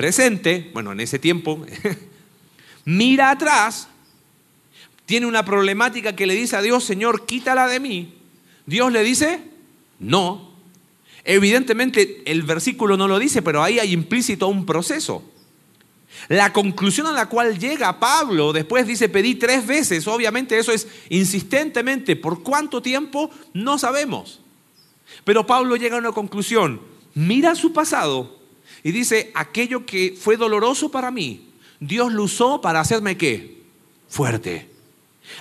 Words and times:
presente, 0.00 0.70
bueno, 0.72 0.92
en 0.92 1.00
ese 1.00 1.18
tiempo, 1.18 1.62
mira 2.86 3.30
atrás, 3.30 3.86
tiene 5.04 5.26
una 5.26 5.44
problemática 5.44 6.16
que 6.16 6.26
le 6.26 6.34
dice 6.34 6.56
a 6.56 6.62
Dios, 6.62 6.84
Señor, 6.84 7.26
quítala 7.26 7.68
de 7.68 7.80
mí. 7.80 8.14
Dios 8.64 8.90
le 8.92 9.04
dice, 9.04 9.42
no. 9.98 10.54
Evidentemente 11.22 12.22
el 12.24 12.44
versículo 12.44 12.96
no 12.96 13.08
lo 13.08 13.18
dice, 13.18 13.42
pero 13.42 13.62
ahí 13.62 13.78
hay 13.78 13.92
implícito 13.92 14.48
un 14.48 14.64
proceso. 14.64 15.22
La 16.28 16.50
conclusión 16.54 17.06
a 17.06 17.12
la 17.12 17.28
cual 17.28 17.58
llega 17.58 18.00
Pablo 18.00 18.54
después 18.54 18.86
dice, 18.86 19.10
pedí 19.10 19.34
tres 19.34 19.66
veces, 19.66 20.08
obviamente 20.08 20.58
eso 20.58 20.72
es 20.72 20.88
insistentemente, 21.10 22.16
¿por 22.16 22.42
cuánto 22.42 22.80
tiempo? 22.80 23.30
No 23.52 23.76
sabemos. 23.76 24.40
Pero 25.24 25.44
Pablo 25.44 25.76
llega 25.76 25.96
a 25.96 26.00
una 26.00 26.12
conclusión, 26.12 26.80
mira 27.14 27.54
su 27.54 27.74
pasado 27.74 28.39
y 28.82 28.92
dice, 28.92 29.30
aquello 29.34 29.84
que 29.84 30.16
fue 30.18 30.36
doloroso 30.36 30.90
para 30.90 31.10
mí, 31.10 31.48
Dios 31.80 32.12
lo 32.12 32.24
usó 32.24 32.60
para 32.60 32.80
hacerme 32.80 33.16
qué? 33.16 33.62
Fuerte. 34.08 34.68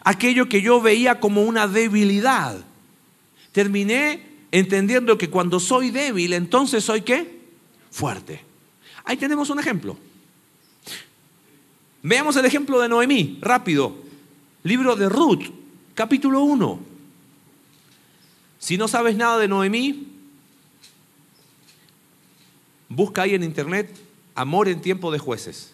Aquello 0.04 0.48
que 0.48 0.62
yo 0.62 0.82
veía 0.82 1.20
como 1.20 1.44
una 1.44 1.68
debilidad, 1.68 2.64
terminé 3.52 4.28
entendiendo 4.52 5.18
que 5.18 5.30
cuando 5.30 5.60
soy 5.60 5.92
débil, 5.92 6.34
entonces 6.34 6.84
soy 6.84 7.02
qué? 7.02 7.40
Fuerte. 7.92 8.42
Ahí 9.06 9.18
tenemos 9.18 9.50
un 9.50 9.60
ejemplo. 9.60 9.98
Veamos 12.02 12.36
el 12.36 12.46
ejemplo 12.46 12.80
de 12.80 12.90
Noemí, 12.90 13.38
rápido. 13.42 13.96
Libro 14.64 14.96
de 14.96 15.10
Ruth, 15.10 15.44
capítulo 15.96 16.42
1. 16.42 16.80
Si 18.60 18.78
no 18.78 18.88
sabes 18.88 19.16
nada 19.16 19.38
de 19.40 19.48
Noemí, 19.48 20.19
busca 22.90 23.22
ahí 23.22 23.36
en 23.36 23.44
internet 23.44 23.90
Amor 24.40 24.70
en 24.70 24.80
tiempo 24.80 25.12
de 25.12 25.20
jueces. 25.20 25.74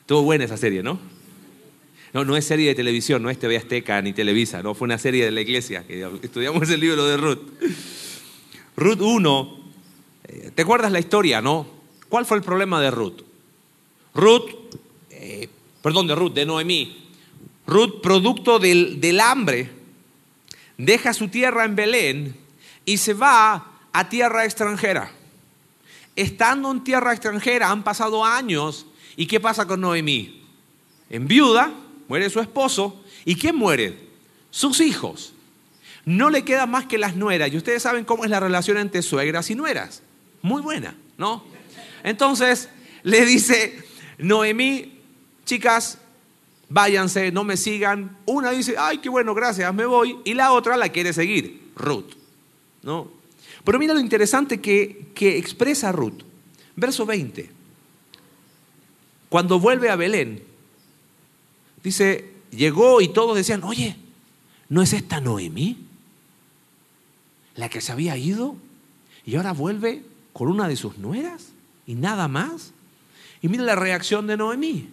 Estuvo 0.00 0.22
buena 0.22 0.44
esa 0.44 0.56
serie, 0.56 0.84
¿no? 0.84 1.00
No, 2.12 2.24
no 2.24 2.36
es 2.36 2.44
serie 2.44 2.68
de 2.68 2.76
televisión, 2.76 3.20
no 3.20 3.28
es 3.28 3.40
TV 3.40 3.56
Azteca 3.56 4.00
ni 4.02 4.12
Televisa, 4.12 4.62
no, 4.62 4.74
fue 4.74 4.86
una 4.86 4.98
serie 4.98 5.24
de 5.24 5.32
la 5.32 5.40
iglesia, 5.40 5.84
que 5.84 6.08
estudiamos 6.22 6.70
el 6.70 6.78
libro 6.78 7.04
de 7.06 7.16
Ruth. 7.16 7.40
Ruth 8.76 9.00
1, 9.00 9.58
eh, 10.28 10.52
¿te 10.54 10.62
acuerdas 10.62 10.92
la 10.92 11.00
historia, 11.00 11.42
no? 11.42 11.66
¿Cuál 12.08 12.24
fue 12.24 12.36
el 12.36 12.44
problema 12.44 12.80
de 12.80 12.92
Ruth? 12.92 13.22
Ruth, 14.14 14.50
eh, 15.10 15.48
perdón, 15.82 16.06
de 16.06 16.14
Ruth, 16.14 16.34
de 16.34 16.46
Noemí. 16.46 17.08
Ruth, 17.66 18.00
producto 18.00 18.60
del, 18.60 19.00
del 19.00 19.18
hambre, 19.18 19.70
deja 20.76 21.12
su 21.12 21.26
tierra 21.26 21.64
en 21.64 21.74
Belén 21.74 22.47
y 22.88 22.96
se 22.96 23.12
va 23.12 23.66
a 23.92 24.08
tierra 24.08 24.46
extranjera. 24.46 25.10
Estando 26.16 26.70
en 26.70 26.82
tierra 26.82 27.12
extranjera 27.12 27.70
han 27.70 27.84
pasado 27.84 28.24
años 28.24 28.86
y 29.14 29.26
¿qué 29.26 29.40
pasa 29.40 29.66
con 29.66 29.82
Noemí? 29.82 30.42
En 31.10 31.28
viuda, 31.28 31.70
muere 32.08 32.30
su 32.30 32.40
esposo 32.40 33.04
y 33.26 33.34
¿quién 33.34 33.56
muere? 33.56 34.08
Sus 34.48 34.80
hijos. 34.80 35.34
No 36.06 36.30
le 36.30 36.46
queda 36.46 36.64
más 36.64 36.86
que 36.86 36.96
las 36.96 37.14
nueras 37.14 37.52
y 37.52 37.58
ustedes 37.58 37.82
saben 37.82 38.06
cómo 38.06 38.24
es 38.24 38.30
la 38.30 38.40
relación 38.40 38.78
entre 38.78 39.02
suegras 39.02 39.50
y 39.50 39.54
nueras. 39.54 40.02
Muy 40.40 40.62
buena, 40.62 40.96
¿no? 41.18 41.44
Entonces 42.02 42.70
le 43.02 43.26
dice 43.26 43.84
Noemí, 44.16 44.98
chicas, 45.44 45.98
váyanse, 46.70 47.32
no 47.32 47.44
me 47.44 47.58
sigan. 47.58 48.16
Una 48.24 48.52
dice, 48.52 48.76
ay, 48.78 48.96
qué 48.96 49.10
bueno, 49.10 49.34
gracias, 49.34 49.74
me 49.74 49.84
voy. 49.84 50.20
Y 50.24 50.32
la 50.32 50.52
otra 50.52 50.78
la 50.78 50.88
quiere 50.88 51.12
seguir, 51.12 51.70
Ruth. 51.76 52.17
¿No? 52.82 53.10
Pero 53.64 53.78
mira 53.78 53.94
lo 53.94 54.00
interesante 54.00 54.60
que, 54.60 55.08
que 55.14 55.36
expresa 55.36 55.92
Ruth. 55.92 56.22
Verso 56.76 57.04
20. 57.04 57.50
Cuando 59.28 59.58
vuelve 59.60 59.90
a 59.90 59.96
Belén, 59.96 60.42
dice, 61.82 62.32
llegó 62.50 63.00
y 63.00 63.08
todos 63.08 63.36
decían, 63.36 63.62
oye, 63.64 63.96
¿no 64.68 64.82
es 64.82 64.92
esta 64.92 65.20
Noemí? 65.20 65.76
La 67.56 67.68
que 67.68 67.80
se 67.80 67.92
había 67.92 68.16
ido 68.16 68.56
y 69.26 69.36
ahora 69.36 69.52
vuelve 69.52 70.04
con 70.32 70.48
una 70.48 70.68
de 70.68 70.76
sus 70.76 70.98
nueras 70.98 71.48
y 71.86 71.94
nada 71.94 72.28
más. 72.28 72.72
Y 73.42 73.48
mira 73.48 73.64
la 73.64 73.74
reacción 73.74 74.26
de 74.26 74.36
Noemí. 74.36 74.88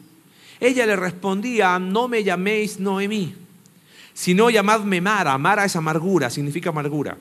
Ella 0.60 0.86
le 0.86 0.96
respondía, 0.96 1.78
no 1.80 2.08
me 2.08 2.24
llaméis 2.24 2.80
Noemí, 2.80 3.36
sino 4.14 4.50
llamadme 4.50 5.02
Mara. 5.02 5.38
Mara 5.38 5.66
es 5.66 5.76
amargura, 5.76 6.30
significa 6.30 6.70
amargura. 6.70 7.18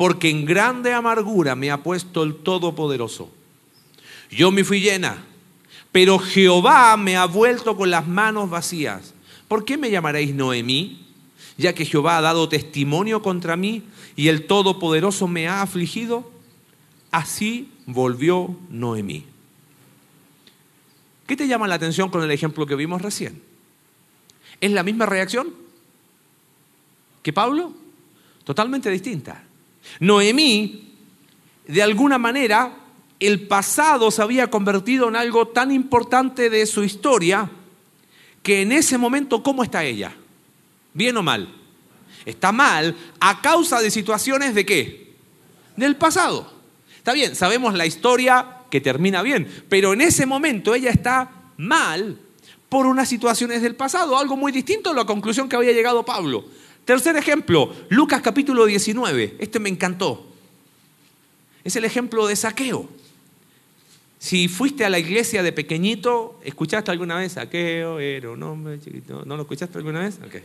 Porque 0.00 0.30
en 0.30 0.46
grande 0.46 0.94
amargura 0.94 1.54
me 1.54 1.70
ha 1.70 1.82
puesto 1.82 2.22
el 2.22 2.36
Todopoderoso. 2.36 3.30
Yo 4.30 4.50
me 4.50 4.64
fui 4.64 4.80
llena, 4.80 5.26
pero 5.92 6.18
Jehová 6.18 6.96
me 6.96 7.18
ha 7.18 7.26
vuelto 7.26 7.76
con 7.76 7.90
las 7.90 8.08
manos 8.08 8.48
vacías. 8.48 9.12
¿Por 9.46 9.66
qué 9.66 9.76
me 9.76 9.90
llamaréis 9.90 10.34
Noemí? 10.34 11.06
Ya 11.58 11.74
que 11.74 11.84
Jehová 11.84 12.16
ha 12.16 12.22
dado 12.22 12.48
testimonio 12.48 13.20
contra 13.20 13.58
mí 13.58 13.82
y 14.16 14.28
el 14.28 14.46
Todopoderoso 14.46 15.28
me 15.28 15.48
ha 15.48 15.60
afligido. 15.60 16.32
Así 17.10 17.70
volvió 17.84 18.56
Noemí. 18.70 19.26
¿Qué 21.26 21.36
te 21.36 21.46
llama 21.46 21.68
la 21.68 21.74
atención 21.74 22.08
con 22.08 22.22
el 22.22 22.30
ejemplo 22.30 22.64
que 22.64 22.74
vimos 22.74 23.02
recién? 23.02 23.42
¿Es 24.62 24.72
la 24.72 24.82
misma 24.82 25.04
reacción 25.04 25.52
que 27.22 27.34
Pablo? 27.34 27.74
Totalmente 28.44 28.88
distinta. 28.88 29.44
Noemí, 30.00 30.94
de 31.66 31.82
alguna 31.82 32.18
manera, 32.18 32.76
el 33.18 33.46
pasado 33.46 34.10
se 34.10 34.22
había 34.22 34.50
convertido 34.50 35.08
en 35.08 35.16
algo 35.16 35.48
tan 35.48 35.70
importante 35.70 36.50
de 36.50 36.66
su 36.66 36.82
historia 36.82 37.50
que 38.42 38.62
en 38.62 38.72
ese 38.72 38.96
momento, 38.96 39.42
¿cómo 39.42 39.62
está 39.62 39.84
ella? 39.84 40.14
¿Bien 40.94 41.16
o 41.16 41.22
mal? 41.22 41.54
Está 42.24 42.52
mal 42.52 42.96
a 43.20 43.40
causa 43.40 43.80
de 43.80 43.90
situaciones 43.90 44.54
de 44.54 44.66
qué? 44.66 45.14
Del 45.76 45.96
pasado. 45.96 46.50
Está 46.96 47.12
bien, 47.12 47.34
sabemos 47.36 47.74
la 47.74 47.86
historia 47.86 48.58
que 48.70 48.80
termina 48.80 49.22
bien, 49.22 49.64
pero 49.68 49.92
en 49.92 50.00
ese 50.00 50.26
momento 50.26 50.74
ella 50.74 50.90
está 50.90 51.30
mal 51.56 52.18
por 52.68 52.86
unas 52.86 53.08
situaciones 53.08 53.62
del 53.62 53.74
pasado, 53.74 54.16
algo 54.16 54.36
muy 54.36 54.52
distinto 54.52 54.90
a 54.90 54.94
la 54.94 55.04
conclusión 55.04 55.48
que 55.48 55.56
había 55.56 55.72
llegado 55.72 56.04
Pablo. 56.04 56.44
Tercer 56.84 57.16
ejemplo, 57.16 57.74
Lucas 57.88 58.20
capítulo 58.22 58.66
19, 58.66 59.36
este 59.38 59.58
me 59.58 59.68
encantó. 59.68 60.26
Es 61.64 61.76
el 61.76 61.84
ejemplo 61.84 62.26
de 62.26 62.36
saqueo. 62.36 62.88
Si 64.18 64.48
fuiste 64.48 64.84
a 64.84 64.90
la 64.90 64.98
iglesia 64.98 65.42
de 65.42 65.52
pequeñito, 65.52 66.38
¿escuchaste 66.44 66.90
alguna 66.90 67.16
vez 67.16 67.32
saqueo? 67.32 68.00
Era 68.00 68.30
un 68.30 68.42
hombre 68.42 68.78
chiquito. 68.78 69.24
¿No 69.24 69.36
lo 69.36 69.42
escuchaste 69.42 69.78
alguna 69.78 70.00
vez? 70.00 70.18
Okay. 70.26 70.42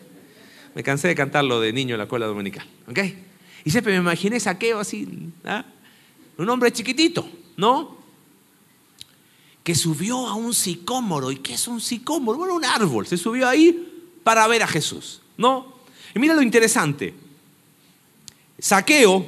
Me 0.75 0.84
cansé 0.84 1.09
de 1.09 1.16
cantarlo 1.16 1.59
de 1.59 1.73
niño 1.73 1.96
en 1.96 1.97
la 1.97 2.06
escuela 2.06 2.25
dominical. 2.25 2.66
¿okay? 2.88 3.22
Y 3.66 3.72
siempre 3.72 3.94
me 3.94 4.00
imaginé 4.00 4.40
saqueo 4.40 4.79
así. 4.79 5.29
¿ah? 5.44 5.66
un 6.38 6.50
hombre 6.50 6.72
chiquitito, 6.72 7.28
¿no? 7.57 7.97
Que 9.63 9.75
subió 9.75 10.28
a 10.28 10.35
un 10.35 10.53
sicómoro. 10.53 11.31
¿Y 11.31 11.38
qué 11.38 11.53
es 11.53 11.67
un 11.67 11.81
sicómoro? 11.81 12.38
Bueno, 12.38 12.56
un 12.56 12.66
árbol. 12.66 13.07
Se 13.07 13.17
subió 13.17 13.47
ahí 13.47 13.91
para 14.23 14.47
ver 14.47 14.63
a 14.63 14.67
Jesús, 14.67 15.22
¿no? 15.38 15.75
Y 16.16 16.20
mira 16.20 16.34
lo 16.34 16.42
interesante. 16.42 17.14
Saqueo, 18.58 19.26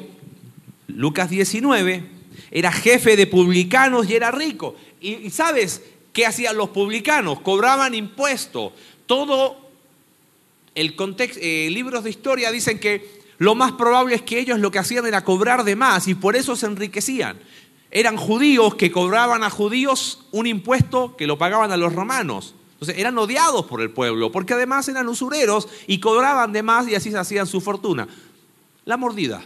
Lucas 0.88 1.30
19, 1.30 2.04
era 2.50 2.72
jefe 2.72 3.18
de 3.18 3.28
publicanos 3.28 4.10
y 4.10 4.16
era 4.16 4.32
rico. 4.32 4.76
Y, 5.02 5.30
sabes 5.30 5.82
qué 6.14 6.26
hacían 6.26 6.56
los 6.56 6.70
publicanos? 6.70 7.42
Cobraban 7.42 7.94
impuestos. 7.94 8.72
Todo 9.06 9.70
el 10.76 10.96
contexto, 10.96 11.40
eh, 11.44 11.70
libros 11.70 12.06
de 12.06 12.10
historia 12.10 12.52
dicen 12.52 12.80
que 12.80 13.18
lo 13.38 13.54
más 13.54 13.74
probable 13.74 14.16
es 14.16 14.22
que 14.22 14.40
ellos 14.40 14.60
lo 14.60 14.72
que 14.72 14.80
hacían 14.80 15.06
era 15.06 15.26
cobrar 15.26 15.66
de 15.66 15.76
más 15.76 16.08
y 16.08 16.16
por 16.16 16.38
eso 16.38 16.56
se 16.56 16.68
enriquecían. 16.68 17.38
Eran 17.92 18.16
judíos 18.16 18.76
que 18.76 18.92
cobraban 18.92 19.44
a 19.44 19.50
judíos 19.50 20.26
un 20.32 20.48
impuesto 20.48 21.18
que 21.18 21.28
lo 21.28 21.38
pagaban 21.38 21.72
a 21.72 21.78
los 21.78 21.94
romanos. 21.94 22.56
Entonces 22.78 22.98
eran 22.98 23.18
odiados 23.18 23.66
por 23.66 23.82
el 23.82 23.90
pueblo 23.90 24.32
porque 24.32 24.54
además 24.54 24.88
eran 24.88 25.08
usureros 25.08 25.68
y 25.88 26.00
cobraban 26.00 26.52
de 26.52 26.64
más 26.64 26.88
y 26.88 26.96
así 26.96 27.12
se 27.12 27.18
hacían 27.18 27.48
su 27.48 27.62
fortuna. 27.62 28.08
La 28.86 28.98
mordida. 28.98 29.44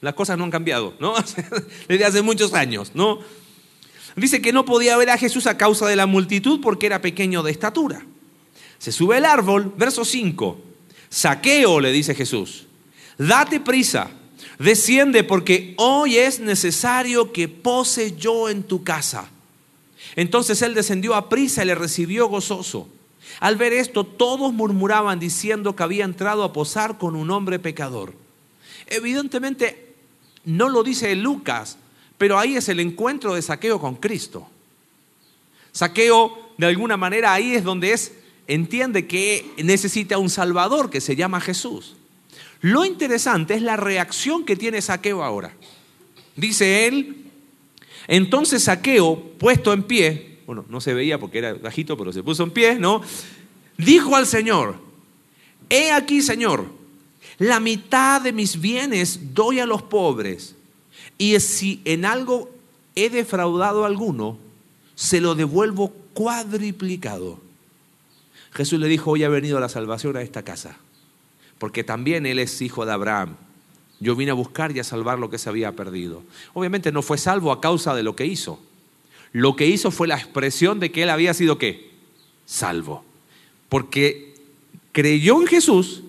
Las 0.00 0.14
cosas 0.14 0.38
no 0.38 0.44
han 0.44 0.50
cambiado, 0.50 0.94
¿no? 1.00 1.14
Desde 1.88 2.04
hace 2.04 2.22
muchos 2.22 2.54
años, 2.54 2.92
¿no? 2.94 3.18
Dice 4.16 4.40
que 4.40 4.52
no 4.52 4.64
podía 4.64 4.96
ver 4.96 5.10
a 5.10 5.18
Jesús 5.18 5.46
a 5.46 5.56
causa 5.56 5.86
de 5.86 5.96
la 5.96 6.06
multitud 6.06 6.60
porque 6.60 6.86
era 6.86 7.00
pequeño 7.00 7.42
de 7.42 7.52
estatura. 7.52 8.04
Se 8.78 8.92
sube 8.92 9.16
al 9.16 9.24
árbol, 9.24 9.72
verso 9.76 10.04
5. 10.04 10.60
Saqueo, 11.08 11.80
le 11.80 11.90
dice 11.90 12.14
Jesús 12.14 12.68
date 13.18 13.58
prisa, 13.60 14.10
desciende 14.58 15.24
porque 15.24 15.74
hoy 15.76 16.16
es 16.16 16.40
necesario 16.40 17.32
que 17.32 17.48
pose 17.48 18.16
yo 18.16 18.48
en 18.48 18.62
tu 18.62 18.84
casa. 18.84 19.28
Entonces 20.18 20.62
él 20.62 20.74
descendió 20.74 21.14
a 21.14 21.28
prisa 21.28 21.62
y 21.62 21.66
le 21.66 21.76
recibió 21.76 22.26
gozoso. 22.26 22.88
Al 23.38 23.54
ver 23.54 23.72
esto, 23.72 24.02
todos 24.02 24.52
murmuraban 24.52 25.20
diciendo 25.20 25.76
que 25.76 25.84
había 25.84 26.04
entrado 26.04 26.42
a 26.42 26.52
posar 26.52 26.98
con 26.98 27.14
un 27.14 27.30
hombre 27.30 27.60
pecador. 27.60 28.14
Evidentemente, 28.88 29.94
no 30.44 30.70
lo 30.70 30.82
dice 30.82 31.14
Lucas, 31.14 31.78
pero 32.16 32.36
ahí 32.36 32.56
es 32.56 32.68
el 32.68 32.80
encuentro 32.80 33.32
de 33.32 33.42
Saqueo 33.42 33.80
con 33.80 33.94
Cristo. 33.94 34.48
Saqueo, 35.70 36.50
de 36.58 36.66
alguna 36.66 36.96
manera, 36.96 37.32
ahí 37.32 37.54
es 37.54 37.62
donde 37.62 37.92
es, 37.92 38.10
entiende 38.48 39.06
que 39.06 39.48
necesita 39.62 40.18
un 40.18 40.30
Salvador 40.30 40.90
que 40.90 41.00
se 41.00 41.14
llama 41.14 41.40
Jesús. 41.40 41.94
Lo 42.60 42.84
interesante 42.84 43.54
es 43.54 43.62
la 43.62 43.76
reacción 43.76 44.44
que 44.44 44.56
tiene 44.56 44.82
Saqueo 44.82 45.22
ahora. 45.22 45.52
Dice 46.34 46.88
él, 46.88 47.27
entonces 48.08 48.64
Saqueo, 48.64 49.16
puesto 49.38 49.72
en 49.72 49.84
pie, 49.84 50.40
bueno, 50.46 50.64
no 50.68 50.80
se 50.80 50.94
veía 50.94 51.20
porque 51.20 51.38
era 51.38 51.54
bajito, 51.54 51.96
pero 51.96 52.12
se 52.12 52.24
puso 52.24 52.42
en 52.42 52.50
pie, 52.50 52.74
¿no? 52.76 53.02
Dijo 53.76 54.16
al 54.16 54.26
Señor, 54.26 54.80
he 55.68 55.92
aquí, 55.92 56.20
Señor, 56.20 56.66
la 57.38 57.60
mitad 57.60 58.20
de 58.20 58.32
mis 58.32 58.60
bienes 58.60 59.34
doy 59.34 59.60
a 59.60 59.66
los 59.66 59.82
pobres, 59.82 60.56
y 61.16 61.38
si 61.38 61.80
en 61.84 62.04
algo 62.04 62.50
he 62.96 63.10
defraudado 63.10 63.84
a 63.84 63.86
alguno, 63.86 64.38
se 64.96 65.20
lo 65.20 65.36
devuelvo 65.36 65.90
cuadriplicado. 66.14 67.38
Jesús 68.50 68.80
le 68.80 68.88
dijo, 68.88 69.12
hoy 69.12 69.22
ha 69.22 69.28
venido 69.28 69.60
la 69.60 69.68
salvación 69.68 70.16
a 70.16 70.22
esta 70.22 70.42
casa 70.42 70.78
porque 71.58 71.84
también 71.84 72.24
él 72.24 72.38
es 72.38 72.62
hijo 72.62 72.86
de 72.86 72.92
Abraham. 72.92 73.36
Yo 74.00 74.14
vine 74.14 74.30
a 74.30 74.34
buscar 74.34 74.74
y 74.74 74.80
a 74.80 74.84
salvar 74.84 75.18
lo 75.18 75.30
que 75.30 75.38
se 75.38 75.48
había 75.48 75.74
perdido. 75.74 76.22
Obviamente 76.54 76.92
no 76.92 77.02
fue 77.02 77.18
salvo 77.18 77.50
a 77.50 77.60
causa 77.60 77.94
de 77.94 78.02
lo 78.02 78.14
que 78.14 78.26
hizo. 78.26 78.60
Lo 79.32 79.56
que 79.56 79.66
hizo 79.66 79.90
fue 79.90 80.08
la 80.08 80.16
expresión 80.16 80.80
de 80.80 80.92
que 80.92 81.02
él 81.02 81.10
había 81.10 81.34
sido 81.34 81.58
qué? 81.58 81.90
Salvo. 82.46 83.04
Porque 83.68 84.34
creyó 84.92 85.40
en 85.40 85.48
Jesús, 85.48 86.02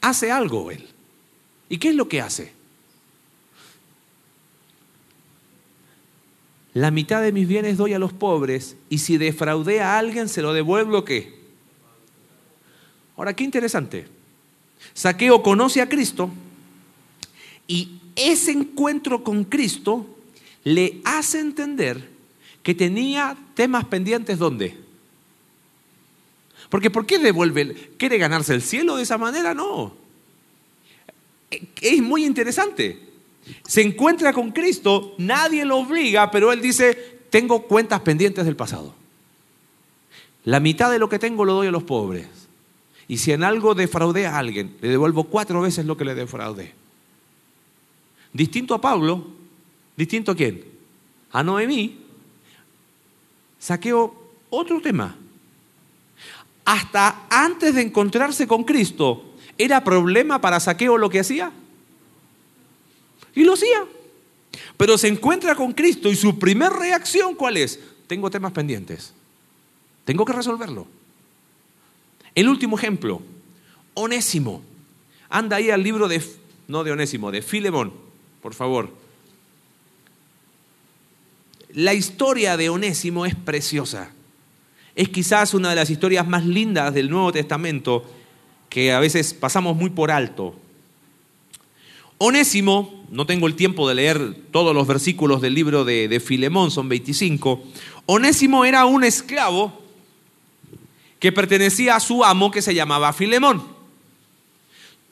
hace 0.00 0.32
algo 0.32 0.70
él. 0.70 0.88
¿Y 1.68 1.78
qué 1.78 1.90
es 1.90 1.94
lo 1.94 2.08
que 2.08 2.20
hace? 2.20 2.52
La 6.72 6.90
mitad 6.90 7.22
de 7.22 7.32
mis 7.32 7.48
bienes 7.48 7.76
doy 7.76 7.94
a 7.94 7.98
los 7.98 8.12
pobres 8.12 8.76
y 8.90 8.98
si 8.98 9.16
defraudé 9.16 9.80
a 9.80 9.98
alguien 9.98 10.28
se 10.28 10.42
lo 10.42 10.52
devuelvo 10.52 11.04
qué? 11.04 11.34
Ahora, 13.16 13.34
qué 13.34 13.44
interesante. 13.44 14.06
Saqueo 14.92 15.42
conoce 15.42 15.80
a 15.80 15.88
Cristo 15.88 16.30
y 17.66 18.00
ese 18.14 18.52
encuentro 18.52 19.22
con 19.22 19.44
Cristo 19.44 20.06
le 20.64 21.00
hace 21.04 21.40
entender 21.40 22.08
que 22.62 22.74
tenía 22.74 23.36
temas 23.54 23.84
pendientes 23.84 24.38
¿dónde? 24.38 24.76
Porque 26.68 26.90
¿por 26.90 27.06
qué 27.06 27.18
devuelve? 27.18 27.92
¿Quiere 27.96 28.18
ganarse 28.18 28.54
el 28.54 28.62
cielo 28.62 28.96
de 28.96 29.04
esa 29.04 29.18
manera? 29.18 29.54
No. 29.54 29.94
Es 31.80 32.02
muy 32.02 32.24
interesante. 32.24 33.00
Se 33.66 33.82
encuentra 33.82 34.32
con 34.32 34.50
Cristo, 34.50 35.14
nadie 35.18 35.64
lo 35.64 35.76
obliga, 35.76 36.30
pero 36.30 36.52
él 36.52 36.60
dice, 36.60 37.20
tengo 37.30 37.62
cuentas 37.62 38.00
pendientes 38.00 38.44
del 38.44 38.56
pasado. 38.56 38.94
La 40.44 40.58
mitad 40.58 40.90
de 40.90 40.98
lo 40.98 41.08
que 41.08 41.18
tengo 41.18 41.44
lo 41.44 41.54
doy 41.54 41.68
a 41.68 41.72
los 41.72 41.84
pobres. 41.84 42.26
Y 43.08 43.18
si 43.18 43.30
en 43.30 43.44
algo 43.44 43.74
defraudé 43.74 44.26
a 44.26 44.38
alguien, 44.38 44.76
le 44.80 44.88
devuelvo 44.88 45.24
cuatro 45.24 45.60
veces 45.60 45.86
lo 45.86 45.96
que 45.96 46.04
le 46.04 46.14
defraudé. 46.16 46.74
Distinto 48.36 48.74
a 48.74 48.80
Pablo, 48.80 49.24
distinto 49.96 50.32
a 50.32 50.36
quién? 50.36 50.62
A 51.32 51.42
Noemí, 51.42 51.96
saqueo 53.58 54.14
otro 54.50 54.78
tema. 54.82 55.16
Hasta 56.66 57.26
antes 57.30 57.74
de 57.74 57.80
encontrarse 57.80 58.46
con 58.46 58.64
Cristo, 58.64 59.24
¿era 59.56 59.82
problema 59.82 60.38
para 60.38 60.60
saqueo 60.60 60.98
lo 60.98 61.08
que 61.08 61.20
hacía? 61.20 61.50
Y 63.34 63.42
lo 63.44 63.54
hacía. 63.54 63.86
Pero 64.76 64.98
se 64.98 65.08
encuentra 65.08 65.54
con 65.54 65.72
Cristo 65.72 66.10
y 66.10 66.14
su 66.14 66.38
primera 66.38 66.76
reacción, 66.76 67.36
¿cuál 67.36 67.56
es? 67.56 67.80
Tengo 68.06 68.28
temas 68.28 68.52
pendientes. 68.52 69.14
Tengo 70.04 70.26
que 70.26 70.34
resolverlo. 70.34 70.86
El 72.34 72.50
último 72.50 72.76
ejemplo, 72.76 73.22
Onésimo. 73.94 74.60
Anda 75.30 75.56
ahí 75.56 75.70
al 75.70 75.82
libro 75.82 76.06
de, 76.06 76.22
no 76.68 76.84
de 76.84 76.92
Onésimo, 76.92 77.30
de 77.30 77.40
Filemón, 77.40 78.05
por 78.42 78.54
favor. 78.54 78.90
La 81.72 81.94
historia 81.94 82.56
de 82.56 82.70
Onésimo 82.70 83.26
es 83.26 83.34
preciosa. 83.34 84.10
Es 84.94 85.10
quizás 85.10 85.52
una 85.52 85.70
de 85.70 85.76
las 85.76 85.90
historias 85.90 86.26
más 86.26 86.46
lindas 86.46 86.94
del 86.94 87.10
Nuevo 87.10 87.32
Testamento 87.32 88.04
que 88.70 88.92
a 88.92 89.00
veces 89.00 89.34
pasamos 89.34 89.76
muy 89.76 89.90
por 89.90 90.10
alto. 90.10 90.54
Onésimo, 92.18 93.04
no 93.10 93.26
tengo 93.26 93.46
el 93.46 93.56
tiempo 93.56 93.86
de 93.88 93.94
leer 93.94 94.34
todos 94.50 94.74
los 94.74 94.86
versículos 94.86 95.42
del 95.42 95.54
libro 95.54 95.84
de, 95.84 96.08
de 96.08 96.18
Filemón, 96.18 96.70
son 96.70 96.88
25. 96.88 97.62
Onésimo 98.06 98.64
era 98.64 98.86
un 98.86 99.04
esclavo 99.04 99.82
que 101.18 101.32
pertenecía 101.32 101.96
a 101.96 102.00
su 102.00 102.24
amo 102.24 102.50
que 102.50 102.62
se 102.62 102.74
llamaba 102.74 103.12
Filemón. 103.12 103.62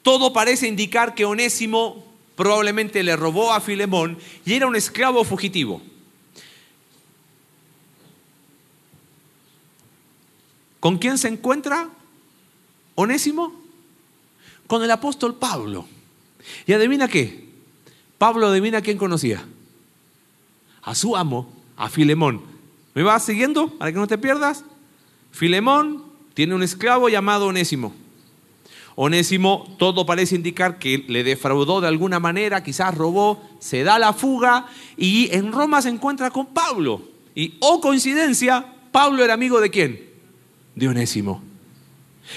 Todo 0.02 0.32
parece 0.32 0.66
indicar 0.66 1.14
que 1.14 1.24
Onésimo 1.24 2.13
probablemente 2.36 3.02
le 3.02 3.16
robó 3.16 3.52
a 3.52 3.60
Filemón 3.60 4.18
y 4.44 4.54
era 4.54 4.66
un 4.66 4.76
esclavo 4.76 5.24
fugitivo. 5.24 5.80
¿Con 10.80 10.98
quién 10.98 11.16
se 11.16 11.28
encuentra 11.28 11.88
Onésimo? 12.94 13.54
Con 14.66 14.82
el 14.82 14.90
apóstol 14.90 15.34
Pablo. 15.36 15.86
¿Y 16.66 16.72
adivina 16.72 17.08
qué? 17.08 17.48
Pablo 18.18 18.48
adivina 18.48 18.82
quién 18.82 18.98
conocía. 18.98 19.46
A 20.82 20.94
su 20.94 21.16
amo, 21.16 21.50
a 21.76 21.88
Filemón. 21.88 22.42
¿Me 22.94 23.02
vas 23.02 23.24
siguiendo 23.24 23.70
para 23.78 23.92
que 23.92 23.98
no 23.98 24.06
te 24.06 24.18
pierdas? 24.18 24.64
Filemón 25.32 26.04
tiene 26.34 26.54
un 26.54 26.62
esclavo 26.62 27.08
llamado 27.08 27.46
Onésimo. 27.46 27.94
Onésimo, 28.96 29.74
todo 29.78 30.06
parece 30.06 30.36
indicar 30.36 30.78
que 30.78 31.04
le 31.08 31.24
defraudó 31.24 31.80
de 31.80 31.88
alguna 31.88 32.20
manera, 32.20 32.62
quizás 32.62 32.94
robó, 32.94 33.42
se 33.58 33.82
da 33.82 33.98
la 33.98 34.12
fuga 34.12 34.66
y 34.96 35.28
en 35.34 35.52
Roma 35.52 35.82
se 35.82 35.88
encuentra 35.88 36.30
con 36.30 36.46
Pablo. 36.46 37.02
Y, 37.34 37.54
oh 37.60 37.80
coincidencia, 37.80 38.64
Pablo 38.92 39.24
era 39.24 39.34
amigo 39.34 39.60
de 39.60 39.70
quién? 39.70 40.08
De 40.76 40.88
Onésimo. 40.88 41.42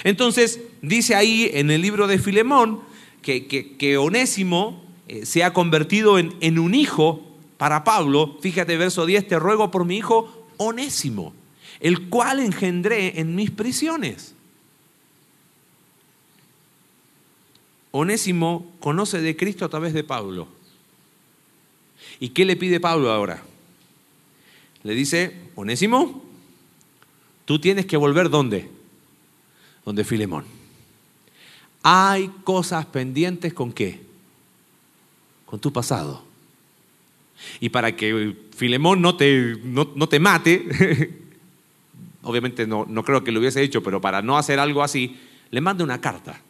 Entonces, 0.03 0.59
dice 0.81 1.15
ahí 1.15 1.49
en 1.53 1.69
el 1.69 1.81
libro 1.81 2.07
de 2.07 2.17
Filemón 2.17 2.81
que, 3.21 3.45
que, 3.45 3.97
Onésimo 3.97 4.83
eh, 5.07 5.25
se 5.25 5.43
ha 5.43 5.53
convertido 5.53 6.17
en, 6.17 6.35
en 6.41 6.57
un 6.57 6.73
hijo 6.73 7.21
para 7.57 7.83
Pablo. 7.83 8.37
Fíjate, 8.41 8.77
verso 8.77 9.05
10, 9.05 9.27
te 9.27 9.39
ruego 9.39 9.69
por 9.69 9.85
mi 9.85 9.97
hijo 9.97 10.47
Onésimo 10.57 11.33
el 11.79 12.09
cual 12.09 12.39
engendré 12.39 13.19
en 13.19 13.35
mis 13.35 13.51
prisiones. 13.51 14.35
Onésimo 17.97 18.73
conoce 18.79 19.21
de 19.21 19.35
Cristo 19.35 19.65
a 19.65 19.69
través 19.69 19.93
de 19.93 20.03
Pablo. 20.03 20.47
¿Y 22.19 22.29
qué 22.29 22.45
le 22.45 22.55
pide 22.55 22.79
Pablo 22.79 23.11
ahora? 23.11 23.43
Le 24.83 24.93
dice, 24.93 25.35
Onésimo, 25.55 26.23
tú 27.45 27.59
tienes 27.59 27.85
que 27.85 27.97
volver 27.97 28.29
¿dónde? 28.29 28.69
Donde 29.83 30.03
Filemón. 30.03 30.45
Hay 31.81 32.29
cosas 32.43 32.85
pendientes 32.85 33.53
con 33.53 33.71
qué? 33.71 34.01
Con 35.45 35.59
tu 35.59 35.73
pasado. 35.73 36.23
Y 37.59 37.69
para 37.69 37.95
que 37.95 38.35
Filemón 38.55 39.01
no 39.01 39.15
te, 39.15 39.57
no, 39.63 39.89
no 39.95 40.07
te 40.07 40.19
mate, 40.19 40.67
obviamente 42.23 42.67
no, 42.67 42.85
creo 43.03 43.23
que 43.23 43.31
lo 43.31 43.39
hubiese 43.39 43.63
hecho, 43.63 43.81
pero 43.81 44.01
para 44.01 44.21
no 44.21 44.37
hacer 44.37 44.59
algo 44.59 44.83
así, 44.83 45.17
le 45.49 45.61
manda 45.61 45.83
una 45.83 45.99
carta. 45.99 46.41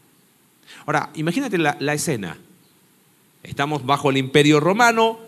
Ahora, 0.85 1.09
imagínate 1.15 1.57
la, 1.57 1.93
escena. 1.93 2.37
Estamos 3.43 3.85
bajo 3.85 4.09
el 4.09 4.17
imperio 4.17 4.59
romano, 4.59 5.19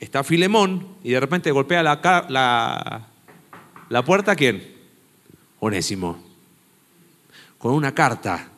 está 0.00 0.22
Filemón 0.24 0.96
y 1.02 1.10
de 1.10 1.20
repente 1.20 1.50
golpea 1.50 1.82
la, 1.82 2.26
la, 2.28 3.06
la 3.88 4.04
puerta, 4.04 4.36
¿quién? 4.36 4.74
Onésimo. 5.60 6.22
Con 7.58 7.72
una 7.72 7.94
carta 7.94 8.48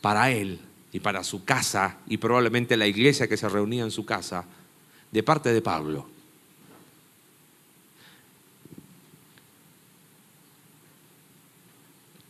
para 0.00 0.30
él 0.30 0.60
y 0.92 1.00
para 1.00 1.24
su 1.24 1.44
casa 1.44 1.98
y 2.06 2.18
probablemente 2.18 2.76
la 2.76 2.86
iglesia 2.86 3.28
que 3.28 3.36
se 3.36 3.48
reunía 3.48 3.82
en 3.82 3.90
su 3.90 4.04
casa 4.06 4.44
de 5.10 5.22
parte 5.22 5.52
de 5.52 5.62
Pablo. 5.62 6.08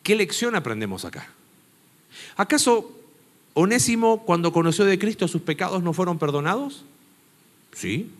¿Qué 0.02 0.14
lección 0.14 0.54
aprendemos 0.54 1.06
acá? 1.06 1.28
¿Acaso 2.36 2.90
Onésimo, 3.54 4.24
cuando 4.24 4.52
conoció 4.52 4.84
de 4.84 4.98
Cristo, 4.98 5.28
sus 5.28 5.42
pecados 5.42 5.82
no 5.82 5.92
fueron 5.92 6.18
perdonados? 6.18 6.84
Sí. 7.72 8.10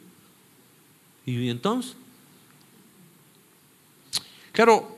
¿Y 1.27 1.49
entonces? 1.49 1.97
Claro, 4.53 4.95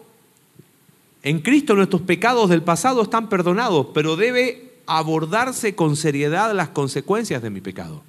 en 1.23 1.41
Cristo 1.41 1.75
nuestros 1.75 2.03
pecados 2.03 2.51
del 2.51 2.63
pasado 2.63 3.03
están 3.03 3.29
perdonados, 3.29 3.89
pero 3.95 4.17
debe 4.17 4.75
abordarse 4.87 5.75
con 5.75 5.97
seriedad 5.97 6.55
las 6.55 6.69
consecuencias 6.69 7.43
de 7.43 7.51
mi 7.51 7.61
pecado. 7.61 8.03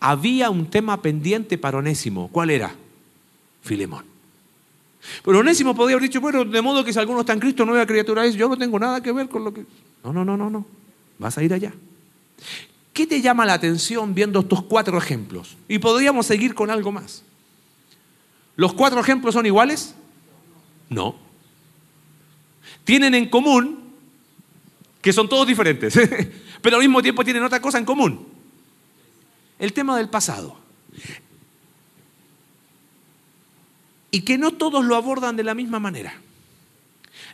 Había 0.00 0.50
un 0.50 0.70
tema 0.70 1.02
pendiente 1.02 1.58
para 1.58 1.78
Onésimo. 1.78 2.28
¿Cuál 2.28 2.50
era? 2.50 2.74
Filemón. 3.62 4.04
Pero 5.24 5.38
Onésimo 5.38 5.74
podía 5.74 5.96
haber 5.96 6.08
dicho, 6.08 6.20
bueno, 6.20 6.44
de 6.44 6.62
modo 6.62 6.84
que 6.84 6.92
si 6.92 6.98
alguno 6.98 7.20
está 7.20 7.32
en 7.32 7.40
Cristo, 7.40 7.64
nueva 7.64 7.86
criatura 7.86 8.24
es, 8.24 8.34
yo 8.34 8.48
no 8.48 8.56
tengo 8.56 8.78
nada 8.78 9.02
que 9.02 9.12
ver 9.12 9.28
con 9.28 9.44
lo 9.44 9.52
que... 9.52 9.64
No, 10.04 10.12
no, 10.12 10.24
no, 10.24 10.36
no, 10.36 10.50
no. 10.50 10.66
Vas 11.18 11.36
a 11.38 11.42
ir 11.42 11.52
allá. 11.52 11.72
¿Qué 12.92 13.06
te 13.06 13.20
llama 13.20 13.46
la 13.46 13.54
atención 13.54 14.14
viendo 14.14 14.40
estos 14.40 14.62
cuatro 14.62 14.98
ejemplos? 14.98 15.56
Y 15.68 15.78
podríamos 15.78 16.26
seguir 16.26 16.54
con 16.54 16.70
algo 16.70 16.90
más. 16.92 17.22
¿Los 18.56 18.72
cuatro 18.72 18.98
ejemplos 19.00 19.34
son 19.34 19.46
iguales? 19.46 19.94
No. 20.88 21.16
Tienen 22.84 23.14
en 23.14 23.28
común 23.28 23.92
que 25.00 25.12
son 25.12 25.28
todos 25.28 25.46
diferentes, 25.46 25.94
pero 26.60 26.76
al 26.76 26.82
mismo 26.82 27.00
tiempo 27.02 27.22
tienen 27.22 27.44
otra 27.44 27.60
cosa 27.60 27.78
en 27.78 27.84
común. 27.84 28.26
El 29.58 29.72
tema 29.72 29.96
del 29.96 30.08
pasado. 30.08 30.56
Y 34.10 34.22
que 34.22 34.38
no 34.38 34.52
todos 34.52 34.84
lo 34.84 34.96
abordan 34.96 35.36
de 35.36 35.44
la 35.44 35.54
misma 35.54 35.78
manera. 35.78 36.14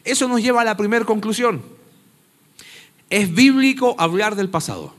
Eso 0.02 0.28
nos 0.28 0.42
lleva 0.42 0.60
a 0.60 0.64
la 0.64 0.76
primera 0.76 1.04
conclusión. 1.04 1.62
Es 3.10 3.34
bíblico 3.34 3.96
hablar 3.98 4.36
del 4.36 4.48
pasado. 4.48 4.94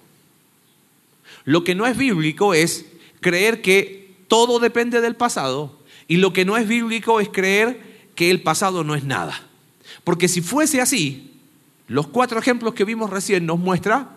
Lo 1.44 1.64
que 1.64 1.76
no 1.76 1.86
es 1.86 1.98
bíblico 1.98 2.54
es 2.54 2.86
creer 3.22 3.62
que 3.62 4.16
todo 4.28 4.60
depende 4.60 5.02
del 5.02 5.16
pasado 5.16 5.80
y 6.08 6.18
lo 6.18 6.34
que 6.34 6.46
no 6.46 6.58
es 6.58 6.68
bíblico 6.68 7.20
es 7.20 7.30
creer 7.30 8.10
que 8.16 8.32
el 8.32 8.42
pasado 8.42 8.84
no 8.84 8.96
es 8.96 9.04
nada. 9.04 9.48
Porque 10.04 10.28
si 10.28 10.42
fuese 10.42 10.82
así, 10.82 11.32
los 11.88 12.08
cuatro 12.08 12.40
ejemplos 12.40 12.74
que 12.74 12.86
vimos 12.86 13.10
recién 13.10 13.46
nos 13.46 13.60
muestra 13.60 14.10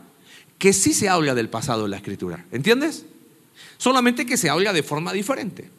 que 0.59 0.73
sí 0.73 0.92
se 0.92 1.09
habla 1.09 1.35
del 1.35 1.49
pasado 1.49 1.85
en 1.85 1.92
la 1.92 1.97
escritura. 1.99 2.45
¿Entiendes? 2.50 3.07
Solamente 3.76 4.26
que 4.26 4.37
se 4.37 4.50
habla 4.50 4.73
de 4.73 4.83
forma 4.83 5.12
diferente. 5.12 5.71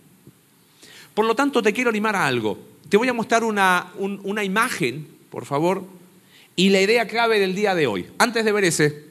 Por 1.14 1.26
lo 1.26 1.36
tanto, 1.36 1.62
te 1.62 1.74
quiero 1.74 1.90
animar 1.90 2.16
a 2.16 2.28
algo. 2.28 2.60
Te 2.88 2.98
voy 2.98 3.10
a 3.10 3.14
mostrar 3.14 3.44
una, 3.44 3.92
una 3.98 4.44
imagen, 4.44 5.08
por 5.30 5.46
favor, 5.46 5.84
y 6.56 6.70
la 6.70 6.82
idea 6.82 7.08
clave 7.08 7.40
del 7.40 7.56
día 7.56 7.76
de 7.76 7.88
hoy. 7.88 8.08
Antes 8.18 8.46
de 8.46 8.52
ver 8.52 8.64
ese, 8.64 9.06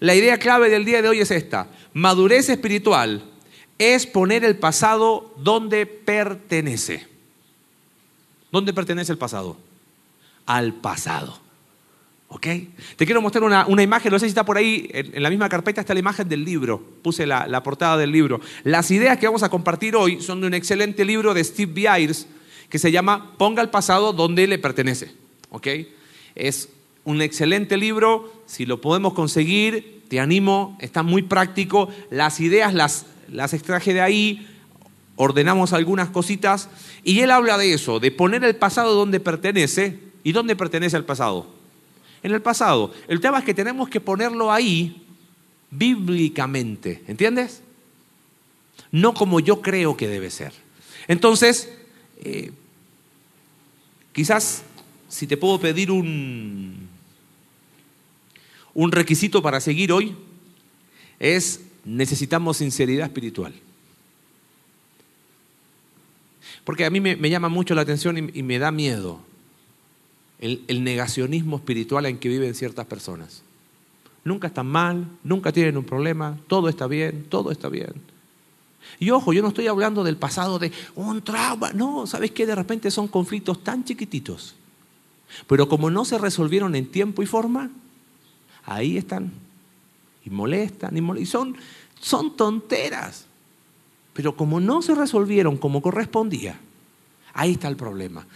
la 0.00 0.14
idea 0.14 0.38
clave 0.38 0.70
del 0.70 0.84
día 0.84 1.02
de 1.02 1.08
hoy 1.08 1.20
es 1.20 1.30
esta. 1.30 1.68
Madurez 1.92 2.48
espiritual 2.48 3.24
es 3.78 4.06
poner 4.06 4.44
el 4.44 4.56
pasado 4.56 5.34
donde 5.38 5.86
pertenece. 5.86 7.06
¿Dónde 8.50 8.72
pertenece 8.72 9.12
el 9.12 9.18
pasado? 9.18 9.56
Al 10.46 10.74
pasado. 10.74 11.40
¿Ok? 12.28 12.46
Te 12.96 13.04
quiero 13.04 13.20
mostrar 13.20 13.44
una, 13.44 13.82
imagen, 13.82 14.10
no 14.10 14.18
sé 14.18 14.26
si 14.26 14.30
está 14.30 14.44
por 14.44 14.56
ahí, 14.56 14.88
en, 14.92 15.22
la 15.22 15.30
misma 15.30 15.48
carpeta 15.48 15.80
está 15.80 15.94
la 15.94 16.00
imagen 16.00 16.28
del 16.28 16.44
libro, 16.44 16.82
puse 17.02 17.26
la, 17.26 17.62
portada 17.62 17.96
del 17.96 18.10
libro. 18.10 18.40
Las 18.64 18.90
ideas 18.90 19.18
que 19.18 19.26
vamos 19.26 19.42
a 19.42 19.48
compartir 19.48 19.94
hoy 19.94 20.20
son 20.20 20.40
de 20.40 20.48
un 20.48 20.54
excelente 20.54 21.04
libro 21.04 21.34
de 21.34 21.44
Steve 21.44 21.72
Byers 21.72 22.26
que 22.68 22.78
se 22.78 22.90
llama 22.90 23.34
Ponga 23.38 23.62
el 23.62 23.70
pasado 23.70 24.12
donde 24.12 24.46
le 24.46 24.58
pertenece. 24.58 25.12
¿Ok? 25.50 25.68
Es 26.34 26.68
un 27.04 27.22
excelente 27.22 27.76
libro, 27.76 28.32
si 28.46 28.66
lo 28.66 28.80
podemos 28.80 29.12
conseguir, 29.12 30.02
te 30.08 30.20
animo, 30.20 30.76
está 30.80 31.02
muy 31.02 31.22
práctico, 31.22 31.88
las 32.10 32.40
ideas 32.40 32.74
las, 32.74 33.06
las 33.30 33.52
extraje 33.52 33.92
de 33.92 34.00
ahí, 34.00 34.48
ordenamos 35.16 35.72
algunas 35.72 36.08
cositas, 36.10 36.68
y 37.02 37.20
él 37.20 37.30
habla 37.30 37.58
de 37.58 37.72
eso, 37.72 38.00
de 38.00 38.10
poner 38.10 38.44
el 38.44 38.56
pasado 38.56 38.94
donde 38.94 39.20
pertenece. 39.20 39.98
¿Y 40.22 40.32
dónde 40.32 40.56
pertenece 40.56 40.96
el 40.96 41.04
pasado? 41.04 41.46
En 42.22 42.32
el 42.32 42.40
pasado. 42.40 42.92
El 43.08 43.20
tema 43.20 43.38
es 43.38 43.44
que 43.44 43.52
tenemos 43.52 43.90
que 43.90 44.00
ponerlo 44.00 44.50
ahí 44.50 45.04
bíblicamente, 45.70 47.02
¿entiendes? 47.06 47.62
No 48.90 49.12
como 49.12 49.40
yo 49.40 49.60
creo 49.60 49.96
que 49.96 50.08
debe 50.08 50.30
ser. 50.30 50.54
Entonces, 51.08 51.70
eh, 52.22 52.52
quizás 54.12 54.62
si 55.08 55.26
te 55.26 55.36
puedo 55.36 55.60
pedir 55.60 55.90
un, 55.90 56.88
un 58.74 58.92
requisito 58.92 59.42
para 59.42 59.60
seguir 59.60 59.92
hoy, 59.92 60.14
es 61.18 61.60
necesitamos 61.84 62.58
sinceridad 62.58 63.06
espiritual. 63.06 63.54
Porque 66.64 66.84
a 66.84 66.90
mí 66.90 67.00
me, 67.00 67.30
llama 67.30 67.48
mucho 67.48 67.74
la 67.74 67.82
atención 67.82 68.30
y, 68.32 68.42
me 68.42 68.58
da 68.58 68.70
miedo 68.70 69.20
el, 70.38 70.64
el, 70.66 70.82
negacionismo 70.82 71.56
espiritual 71.56 72.06
en 72.06 72.18
que 72.18 72.28
viven 72.28 72.54
ciertas 72.54 72.86
personas. 72.86 73.42
Nunca 74.24 74.46
están 74.46 74.66
mal, 74.66 75.06
nunca 75.22 75.52
tienen 75.52 75.76
un 75.76 75.84
problema, 75.84 76.38
todo 76.46 76.70
está 76.70 76.86
bien, 76.86 77.26
todo 77.28 77.50
está 77.50 77.68
bien. 77.68 77.92
Y 78.98 79.10
ojo, 79.10 79.32
yo 79.32 79.42
no 79.42 79.48
estoy 79.48 79.66
hablando 79.66 80.04
del 80.04 80.16
pasado 80.16 80.58
de 80.58 80.72
un 80.94 81.22
trauma, 81.22 81.72
no, 81.72 82.06
¿sabes 82.06 82.30
qué? 82.30 82.46
De 82.46 82.54
repente 82.54 82.90
son 82.90 83.08
conflictos 83.08 83.62
tan 83.62 83.84
chiquititos, 83.84 84.54
pero 85.46 85.68
como 85.68 85.90
no 85.90 86.04
se 86.04 86.16
resolvieron 86.16 86.74
en 86.74 86.86
tiempo 86.86 87.22
y 87.22 87.26
forma, 87.26 87.70
ahí 88.66 88.96
están. 88.96 89.32
Y 90.24 90.30
molestan, 90.30 90.96
y, 91.18 91.26
son, 91.26 91.56
son 92.00 92.36
tonteras. 92.36 93.26
Pero 94.14 94.36
como 94.36 94.60
no 94.60 94.80
se 94.80 94.94
resolvieron 94.94 95.56
como 95.56 95.82
correspondía, 95.82 96.58
ahí 97.34 97.52
está 97.52 97.68
el 97.68 97.76
problema. 97.76 98.26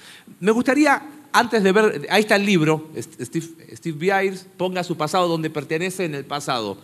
Me 0.41 0.51
gustaría, 0.51 1.03
antes 1.33 1.63
de 1.63 1.73
ver, 1.73 2.07
ahí 2.11 2.21
está 2.21 2.37
el 2.37 2.45
libro, 2.45 2.91
Steve, 2.99 3.47
Steve 3.75 4.39
ponga 4.57 4.85
su 4.85 4.97
pasado 4.97 5.29
donde 5.29 5.51
pertenece 5.51 6.05
en 6.05 6.15
el 6.15 6.25
pasado. 6.25 6.79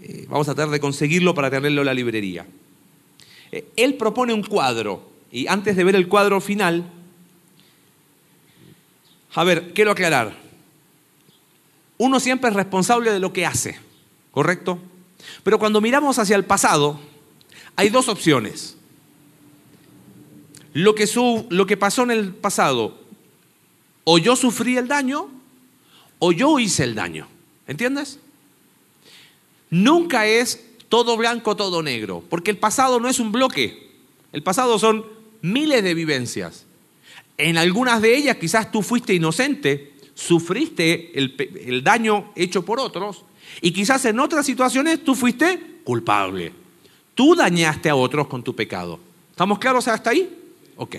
Eh, 0.00 0.26
vamos 0.28 0.48
a 0.48 0.54
tratar 0.54 0.72
de 0.72 0.80
conseguirlo 0.80 1.34
para 1.34 1.50
tenerlo 1.50 1.82
en 1.82 1.86
la 1.86 1.94
librería. 1.94 2.46
Eh, 3.52 3.66
él 3.76 3.94
propone 3.94 4.32
un 4.32 4.42
cuadro, 4.42 5.10
y 5.30 5.48
antes 5.48 5.76
de 5.76 5.84
ver 5.84 5.96
el 5.96 6.08
cuadro 6.08 6.40
final, 6.40 6.90
a 9.34 9.44
ver, 9.44 9.72
quiero 9.74 9.90
aclarar 9.90 10.43
uno 11.98 12.20
siempre 12.20 12.50
es 12.50 12.56
responsable 12.56 13.12
de 13.12 13.20
lo 13.20 13.32
que 13.32 13.46
hace, 13.46 13.78
¿correcto? 14.30 14.78
Pero 15.42 15.58
cuando 15.58 15.80
miramos 15.80 16.18
hacia 16.18 16.36
el 16.36 16.44
pasado, 16.44 16.98
hay 17.76 17.88
dos 17.88 18.08
opciones. 18.08 18.76
Lo 20.72 20.94
que, 20.94 21.08
lo 21.50 21.66
que 21.66 21.76
pasó 21.76 22.02
en 22.02 22.10
el 22.10 22.34
pasado, 22.34 22.98
o 24.04 24.18
yo 24.18 24.36
sufrí 24.36 24.76
el 24.76 24.88
daño, 24.88 25.30
o 26.18 26.32
yo 26.32 26.58
hice 26.58 26.84
el 26.84 26.94
daño. 26.94 27.28
¿Entiendes? 27.66 28.18
Nunca 29.70 30.26
es 30.26 30.64
todo 30.88 31.16
blanco, 31.16 31.56
todo 31.56 31.82
negro, 31.82 32.22
porque 32.28 32.50
el 32.50 32.58
pasado 32.58 33.00
no 33.00 33.08
es 33.08 33.18
un 33.18 33.32
bloque. 33.32 33.90
El 34.32 34.42
pasado 34.42 34.78
son 34.78 35.04
miles 35.42 35.82
de 35.82 35.94
vivencias. 35.94 36.66
En 37.36 37.56
algunas 37.56 38.00
de 38.02 38.16
ellas 38.16 38.36
quizás 38.36 38.70
tú 38.70 38.82
fuiste 38.82 39.14
inocente, 39.14 39.93
sufriste 40.14 41.12
el, 41.18 41.82
daño 41.82 42.32
hecho 42.34 42.64
por 42.64 42.80
otros 42.80 43.24
y 43.60 43.72
quizás 43.72 44.04
en 44.04 44.20
otras 44.20 44.46
situaciones 44.46 45.04
tú 45.04 45.14
fuiste 45.14 45.80
culpable. 45.84 46.52
Tú 47.14 47.34
dañaste 47.34 47.90
a 47.90 47.96
otros 47.96 48.26
con 48.26 48.42
tu 48.42 48.54
pecado. 48.54 48.98
¿Estamos 49.30 49.58
claros 49.58 49.86
hasta 49.88 50.10
ahí? 50.10 50.28
Ok. 50.76 50.96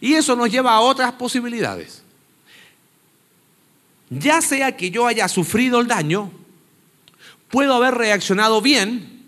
Y 0.00 0.14
eso 0.14 0.36
nos 0.36 0.50
lleva 0.50 0.74
a 0.74 0.80
otras 0.80 1.12
posibilidades. 1.12 2.02
Ya 4.10 4.40
sea 4.40 4.76
que 4.76 4.90
yo 4.90 5.06
haya 5.06 5.26
sufrido 5.28 5.80
el 5.80 5.88
daño, 5.88 6.30
puedo 7.50 7.74
haber 7.74 7.94
reaccionado 7.94 8.60
bien 8.60 9.24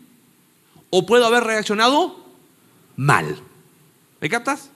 o 0.90 1.06
puedo 1.06 1.26
haber 1.26 1.44
reaccionado 1.44 2.24
mal. 2.96 3.40
¿Me 4.20 4.28
captas? 4.28 4.70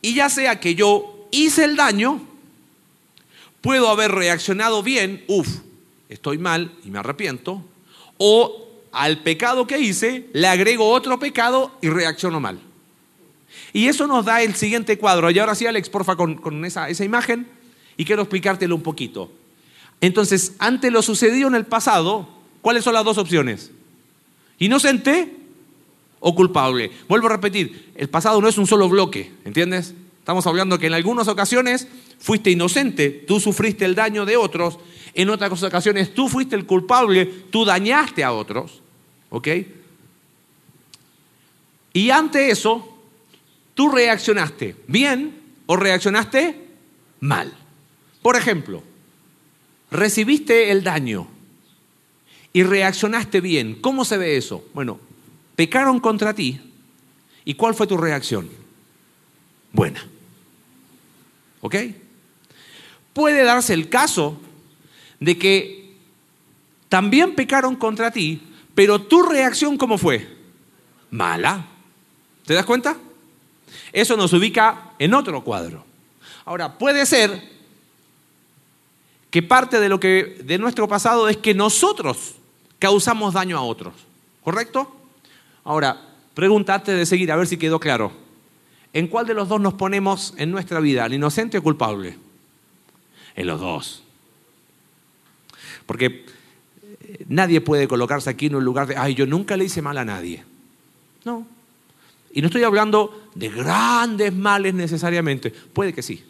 Y 0.00 0.14
ya 0.14 0.28
sea 0.28 0.60
que 0.60 0.74
yo 0.74 1.28
hice 1.30 1.64
el 1.64 1.76
daño 1.76 2.33
Puedo 3.64 3.88
haber 3.88 4.12
reaccionado 4.12 4.82
bien, 4.82 5.24
uff, 5.26 5.48
estoy 6.10 6.36
mal 6.36 6.70
y 6.84 6.90
me 6.90 6.98
arrepiento, 6.98 7.64
o 8.18 8.68
al 8.92 9.22
pecado 9.22 9.66
que 9.66 9.78
hice 9.78 10.28
le 10.34 10.48
agrego 10.48 10.90
otro 10.90 11.18
pecado 11.18 11.72
y 11.80 11.88
reacciono 11.88 12.40
mal. 12.40 12.60
Y 13.72 13.88
eso 13.88 14.06
nos 14.06 14.26
da 14.26 14.42
el 14.42 14.54
siguiente 14.54 14.98
cuadro. 14.98 15.30
Y 15.30 15.38
ahora 15.38 15.54
sí, 15.54 15.66
Alex, 15.66 15.88
porfa, 15.88 16.14
con, 16.14 16.62
esa, 16.66 16.90
esa 16.90 17.06
imagen, 17.06 17.48
y 17.96 18.04
quiero 18.04 18.20
explicártelo 18.20 18.74
un 18.74 18.82
poquito. 18.82 19.32
Entonces, 20.02 20.52
ante 20.58 20.90
lo 20.90 21.00
sucedido 21.00 21.48
en 21.48 21.54
el 21.54 21.64
pasado, 21.64 22.28
¿cuáles 22.60 22.84
son 22.84 22.92
las 22.92 23.04
dos 23.06 23.16
opciones? 23.16 23.70
¿Inocente 24.58 25.38
o 26.20 26.34
culpable? 26.34 26.90
Vuelvo 27.08 27.28
a 27.28 27.30
repetir, 27.30 27.92
el 27.94 28.10
pasado 28.10 28.42
no 28.42 28.48
es 28.48 28.58
un 28.58 28.66
solo 28.66 28.90
bloque, 28.90 29.32
¿entiendes? 29.46 29.94
Estamos 30.18 30.46
hablando 30.46 30.78
que 30.78 30.88
en 30.88 30.94
algunas 30.94 31.28
ocasiones 31.28 31.88
fuiste 32.18 32.50
inocente, 32.50 33.10
tú 33.10 33.40
sufriste 33.40 33.84
el 33.84 33.94
daño 33.94 34.24
de 34.24 34.36
otros, 34.36 34.78
en 35.14 35.30
otras 35.30 35.62
ocasiones 35.62 36.12
tú 36.12 36.28
fuiste 36.28 36.56
el 36.56 36.66
culpable, 36.66 37.26
tú 37.50 37.64
dañaste 37.64 38.24
a 38.24 38.32
otros, 38.32 38.82
¿ok? 39.30 39.48
Y 41.92 42.10
ante 42.10 42.50
eso, 42.50 42.98
tú 43.74 43.88
reaccionaste 43.88 44.76
bien 44.88 45.40
o 45.66 45.76
reaccionaste 45.76 46.58
mal. 47.20 47.56
Por 48.20 48.36
ejemplo, 48.36 48.82
recibiste 49.90 50.72
el 50.72 50.82
daño 50.82 51.28
y 52.52 52.62
reaccionaste 52.64 53.40
bien. 53.40 53.76
¿Cómo 53.80 54.04
se 54.04 54.18
ve 54.18 54.36
eso? 54.36 54.64
Bueno, 54.74 54.98
pecaron 55.54 56.00
contra 56.00 56.34
ti. 56.34 56.60
¿Y 57.44 57.54
cuál 57.54 57.74
fue 57.74 57.86
tu 57.86 57.96
reacción? 57.96 58.48
Buena. 59.72 60.04
¿Ok? 61.60 61.76
Puede 63.14 63.44
darse 63.44 63.72
el 63.72 63.88
caso 63.88 64.38
de 65.20 65.38
que 65.38 65.94
también 66.90 67.34
pecaron 67.34 67.76
contra 67.76 68.10
ti, 68.10 68.42
pero 68.74 69.00
tu 69.00 69.22
reacción 69.22 69.78
¿cómo 69.78 69.96
fue? 69.96 70.28
Mala. 71.10 71.64
¿Te 72.44 72.52
das 72.52 72.66
cuenta? 72.66 72.96
Eso 73.92 74.16
nos 74.16 74.32
ubica 74.32 74.92
en 74.98 75.14
otro 75.14 75.42
cuadro. 75.42 75.84
Ahora, 76.44 76.76
puede 76.76 77.06
ser 77.06 77.54
que 79.30 79.42
parte 79.42 79.80
de 79.80 79.88
lo 79.88 79.98
que 79.98 80.42
de 80.44 80.58
nuestro 80.58 80.86
pasado 80.86 81.28
es 81.28 81.36
que 81.36 81.54
nosotros 81.54 82.34
causamos 82.78 83.34
daño 83.34 83.56
a 83.56 83.62
otros, 83.62 83.94
¿correcto? 84.42 84.94
Ahora, 85.64 86.00
pregúntate 86.34 86.92
de 86.92 87.06
seguir 87.06 87.32
a 87.32 87.36
ver 87.36 87.46
si 87.46 87.56
quedó 87.56 87.80
claro. 87.80 88.12
¿En 88.92 89.08
cuál 89.08 89.26
de 89.26 89.34
los 89.34 89.48
dos 89.48 89.60
nos 89.60 89.74
ponemos 89.74 90.34
en 90.36 90.50
nuestra 90.50 90.80
vida, 90.80 91.06
el 91.06 91.14
inocente 91.14 91.58
o 91.58 91.62
culpable? 91.62 92.16
En 93.36 93.46
los 93.46 93.60
dos. 93.60 94.02
Porque 95.86 96.24
eh, 97.00 97.24
nadie 97.28 97.60
puede 97.60 97.88
colocarse 97.88 98.30
aquí 98.30 98.46
en 98.46 98.56
un 98.56 98.64
lugar 98.64 98.86
de, 98.86 98.96
ay, 98.96 99.14
yo 99.14 99.26
nunca 99.26 99.56
le 99.56 99.64
hice 99.64 99.82
mal 99.82 99.98
a 99.98 100.04
nadie. 100.04 100.44
No. 101.24 101.46
Y 102.32 102.40
no 102.40 102.46
estoy 102.46 102.64
hablando 102.64 103.28
de 103.34 103.48
grandes 103.48 104.32
males 104.34 104.74
necesariamente. 104.74 105.50
Puede 105.50 105.92
que 105.92 106.02
sí. 106.02 106.24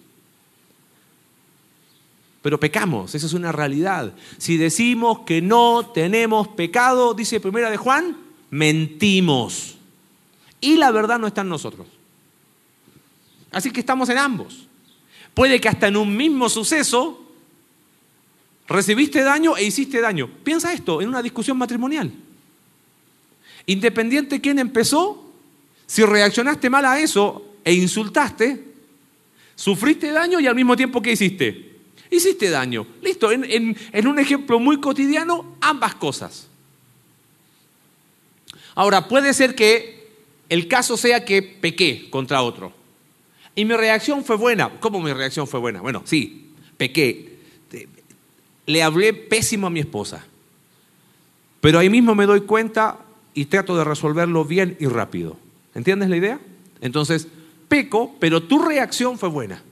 Pero 2.42 2.60
pecamos, 2.60 3.14
esa 3.14 3.26
es 3.26 3.32
una 3.32 3.52
realidad. 3.52 4.12
Si 4.36 4.58
decimos 4.58 5.20
que 5.20 5.40
no 5.40 5.90
tenemos 5.94 6.48
pecado, 6.48 7.14
dice 7.14 7.40
primera 7.40 7.70
de 7.70 7.78
Juan, 7.78 8.18
mentimos. 8.50 9.78
Y 10.60 10.76
la 10.76 10.90
verdad 10.90 11.18
no 11.18 11.26
está 11.26 11.40
en 11.40 11.48
nosotros. 11.48 11.86
Así 13.50 13.70
que 13.70 13.80
estamos 13.80 14.10
en 14.10 14.18
ambos. 14.18 14.66
Puede 15.34 15.60
que 15.60 15.68
hasta 15.68 15.88
en 15.88 15.96
un 15.96 16.16
mismo 16.16 16.48
suceso 16.48 17.20
recibiste 18.68 19.22
daño 19.22 19.56
e 19.56 19.64
hiciste 19.64 20.00
daño. 20.00 20.30
Piensa 20.42 20.72
esto 20.72 21.02
en 21.02 21.08
una 21.08 21.22
discusión 21.22 21.58
matrimonial. 21.58 22.12
Independiente 23.66 24.36
de 24.36 24.40
quién 24.40 24.58
empezó, 24.58 25.32
si 25.86 26.04
reaccionaste 26.04 26.70
mal 26.70 26.84
a 26.84 27.00
eso 27.00 27.56
e 27.64 27.74
insultaste, 27.74 28.62
sufriste 29.54 30.12
daño 30.12 30.38
y 30.40 30.46
al 30.46 30.54
mismo 30.54 30.76
tiempo 30.76 31.02
¿qué 31.02 31.12
hiciste? 31.12 31.72
Hiciste 32.10 32.50
daño. 32.50 32.86
Listo, 33.02 33.32
en, 33.32 33.76
en 33.92 34.06
un 34.06 34.18
ejemplo 34.18 34.60
muy 34.60 34.80
cotidiano, 34.80 35.56
ambas 35.60 35.96
cosas. 35.96 36.48
Ahora, 38.76 39.08
puede 39.08 39.34
ser 39.34 39.54
que 39.54 40.08
el 40.48 40.68
caso 40.68 40.96
sea 40.96 41.24
que 41.24 41.42
pequé 41.42 42.08
contra 42.10 42.42
otro. 42.42 42.83
Y 43.54 43.64
mi 43.64 43.74
reacción 43.74 44.24
fue 44.24 44.36
buena. 44.36 44.80
¿Cómo 44.80 45.00
mi 45.00 45.12
reacción 45.12 45.46
fue 45.46 45.60
buena? 45.60 45.80
Bueno, 45.80 46.02
sí, 46.04 46.50
pequé. 46.76 47.38
Le 48.66 48.82
hablé 48.82 49.12
pésimo 49.12 49.66
a 49.66 49.70
mi 49.70 49.80
esposa. 49.80 50.24
Pero 51.60 51.78
ahí 51.78 51.88
mismo 51.88 52.14
me 52.14 52.26
doy 52.26 52.42
cuenta 52.42 52.98
y 53.32 53.46
trato 53.46 53.76
de 53.76 53.84
resolverlo 53.84 54.44
bien 54.44 54.76
y 54.80 54.86
rápido. 54.86 55.36
¿Entiendes 55.74 56.08
la 56.08 56.16
idea? 56.16 56.40
Entonces, 56.80 57.28
peco, 57.68 58.14
pero 58.18 58.42
tu 58.42 58.62
reacción 58.62 59.18
fue 59.18 59.28
buena. 59.28 59.62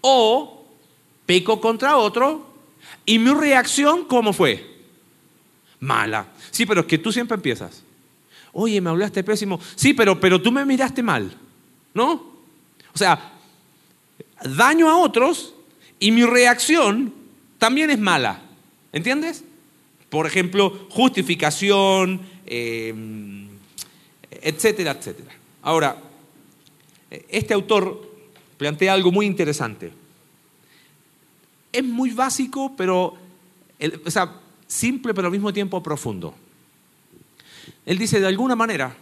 O 0.00 0.66
peco 1.24 1.60
contra 1.60 1.96
otro 1.96 2.46
y 3.04 3.18
mi 3.18 3.32
reacción, 3.32 4.04
¿cómo 4.04 4.32
fue? 4.32 4.76
Mala. 5.80 6.26
Sí, 6.50 6.66
pero 6.66 6.82
es 6.82 6.86
que 6.86 6.98
tú 6.98 7.12
siempre 7.12 7.34
empiezas. 7.34 7.82
Oye, 8.52 8.80
me 8.80 8.90
hablaste 8.90 9.22
pésimo. 9.22 9.60
Sí, 9.74 9.92
pero, 9.92 10.18
pero 10.18 10.40
tú 10.40 10.50
me 10.50 10.64
miraste 10.64 11.02
mal. 11.02 11.36
¿No? 11.94 12.35
O 12.96 12.98
sea, 12.98 13.30
daño 14.42 14.88
a 14.88 14.96
otros 14.96 15.52
y 16.00 16.12
mi 16.12 16.24
reacción 16.24 17.12
también 17.58 17.90
es 17.90 17.98
mala. 17.98 18.40
¿Entiendes? 18.90 19.44
Por 20.08 20.26
ejemplo, 20.26 20.86
justificación, 20.88 22.22
em, 22.46 23.48
etcétera, 24.30 24.92
etcétera. 24.92 25.30
Ahora, 25.60 25.98
este 27.28 27.52
autor 27.52 28.10
plantea 28.56 28.94
algo 28.94 29.12
muy 29.12 29.26
interesante. 29.26 29.92
Es 31.70 31.84
muy 31.84 32.12
básico, 32.12 32.72
pero, 32.78 33.14
o 34.06 34.10
sea, 34.10 34.40
simple, 34.66 35.12
pero 35.12 35.26
al 35.26 35.32
mismo 35.32 35.52
tiempo 35.52 35.82
profundo. 35.82 36.34
Él 37.84 37.98
dice, 37.98 38.20
de 38.20 38.26
alguna 38.26 38.56
manera, 38.56 38.96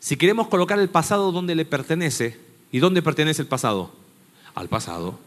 si 0.00 0.16
queremos 0.16 0.48
colocar 0.48 0.78
el 0.78 0.88
pasado 0.88 1.30
donde 1.30 1.54
le 1.54 1.66
pertenece, 1.66 2.38
¿y 2.72 2.78
dónde 2.78 3.02
pertenece 3.02 3.42
el 3.42 3.48
pasado? 3.48 3.92
Al 4.54 4.68
pasado. 4.68 5.18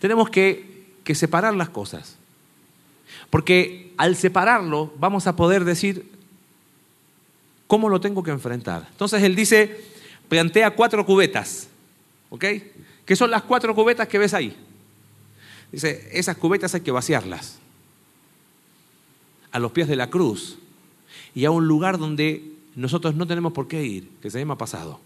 Tenemos 0.00 0.28
que, 0.28 0.86
que 1.04 1.14
separar 1.14 1.54
las 1.54 1.70
cosas. 1.70 2.16
Porque 3.30 3.94
al 3.96 4.16
separarlo 4.16 4.92
vamos 4.98 5.26
a 5.28 5.36
poder 5.36 5.64
decir 5.64 6.10
cómo 7.68 7.88
lo 7.88 8.00
tengo 8.00 8.22
que 8.22 8.32
enfrentar. 8.32 8.88
Entonces 8.90 9.22
él 9.22 9.36
dice, 9.36 9.84
plantea 10.28 10.72
cuatro 10.72 11.06
cubetas, 11.06 11.68
¿ok? 12.30 12.44
¿Qué 13.04 13.16
son 13.16 13.30
las 13.30 13.42
cuatro 13.42 13.74
cubetas 13.74 14.08
que 14.08 14.18
ves 14.18 14.34
ahí? 14.34 14.56
Dice, 15.70 16.08
esas 16.12 16.36
cubetas 16.36 16.74
hay 16.74 16.80
que 16.80 16.90
vaciarlas 16.90 17.58
a 19.52 19.58
los 19.60 19.72
pies 19.72 19.88
de 19.88 19.96
la 19.96 20.10
cruz 20.10 20.58
y 21.34 21.44
a 21.44 21.50
un 21.50 21.66
lugar 21.66 21.98
donde 21.98 22.55
nosotros 22.76 23.14
no 23.14 23.26
tenemos 23.26 23.52
por 23.52 23.66
qué 23.66 23.84
ir, 23.84 24.08
que 24.22 24.30
se 24.30 24.38
llama 24.38 24.58
pasado. 24.58 25.00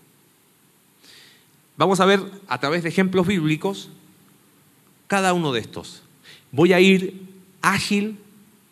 Vamos 1.77 2.01
a 2.01 2.05
ver 2.05 2.21
a 2.49 2.59
través 2.59 2.83
de 2.83 2.89
ejemplos 2.91 3.27
bíblicos 3.27 3.89
cada 5.07 5.33
uno 5.33 5.53
de 5.53 5.61
estos. 5.61 6.03
Voy 6.53 6.73
a 6.73 6.81
ir 6.81 7.23
ágil, 7.63 8.19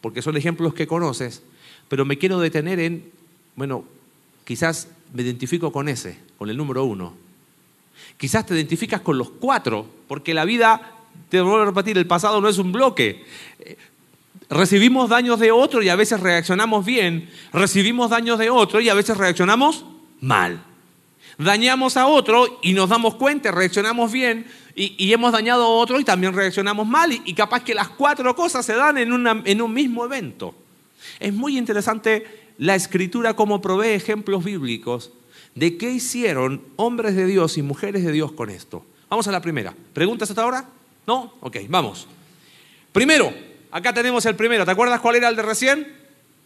porque 0.01 0.21
son 0.21 0.37
ejemplos 0.37 0.75
que 0.75 0.87
conoces, 0.87 1.43
pero 1.89 2.05
me 2.05 2.19
quiero 2.19 2.39
detener 2.41 2.81
en, 2.81 3.11
bueno, 3.57 3.85
quizás 4.45 4.89
me 5.15 5.23
identifico 5.23 5.73
con 5.73 5.89
ese, 5.89 6.19
con 6.37 6.51
el 6.51 6.57
número 6.57 6.85
uno. 6.85 7.15
Quizás 8.17 8.47
te 8.47 8.55
identificas 8.55 9.01
con 9.01 9.17
los 9.17 9.31
cuatro, 9.31 9.87
porque 10.09 10.35
la 10.35 10.45
vida, 10.45 10.97
te 11.29 11.41
vuelvo 11.41 11.63
a 11.63 11.67
repetir, 11.67 11.97
el 11.99 12.07
pasado 12.07 12.41
no 12.41 12.49
es 12.49 12.59
un 12.59 12.73
bloque 12.73 13.25
recibimos 14.51 15.09
daños 15.09 15.39
de 15.39 15.51
otro 15.51 15.83
y 15.83 15.89
a 15.89 15.97
veces 15.97 16.21
reaccionamos 16.21 16.85
bien, 16.85 17.31
recibimos 17.53 18.11
daños 18.11 18.39
de 18.39 18.51
otro 18.51 18.81
y 18.81 18.89
a 18.89 18.95
veces 18.95 19.17
reaccionamos 19.17 19.85
mal. 20.21 20.65
Dañamos 21.39 21.97
a 21.97 22.07
otro 22.07 22.59
y 22.63 22.73
nos 22.73 22.89
damos 22.89 23.15
cuenta, 23.15 23.53
reaccionamos 23.53 24.11
bien 24.11 24.47
y, 24.75 25.13
hemos 25.13 25.33
dañado 25.33 25.65
a 25.65 25.69
otro 25.69 26.01
y 26.01 26.05
también 26.05 26.33
reaccionamos 26.35 26.87
mal 26.87 27.13
y, 27.13 27.35
capaz 27.35 27.63
que 27.63 27.75
las 27.75 27.89
cuatro 27.89 28.35
cosas 28.35 28.65
se 28.65 28.75
dan 28.75 28.99
en, 28.99 29.27
en 29.45 29.63
un 29.63 29.73
mismo 29.73 30.05
evento. 30.05 30.55
Es 31.21 31.33
muy 31.33 31.57
interesante 31.57 32.27
la 32.59 32.75
escritura 32.75 33.35
como 33.35 33.61
provee 33.61 33.89
ejemplos 33.89 34.45
bíblicos 34.45 35.13
de 35.55 35.77
qué 35.77 35.91
hicieron 35.91 36.63
hombres 36.77 37.15
de 37.15 37.27
Dios 37.27 37.57
y 37.59 37.63
mujeres 37.63 38.05
de 38.05 38.13
Dios 38.13 38.33
con 38.33 38.51
esto. 38.51 38.85
Vamos 39.09 39.27
a 39.29 39.33
la 39.33 39.41
primera. 39.41 39.75
¿Preguntas 39.93 40.31
hasta 40.31 40.43
ahora? 40.43 40.69
¿No? 41.07 41.35
Ok, 41.41 41.57
vamos. 41.69 42.07
Primero, 42.93 43.33
Acá 43.71 43.93
tenemos 43.93 44.25
el 44.27 44.37
primero. 44.37 44.65
¿Te 44.65 44.71
acuerdas 44.71 45.01
cuál 45.01 45.17
era 45.17 45.29
el 45.29 45.37
de 45.37 45.43
recién? 45.43 45.93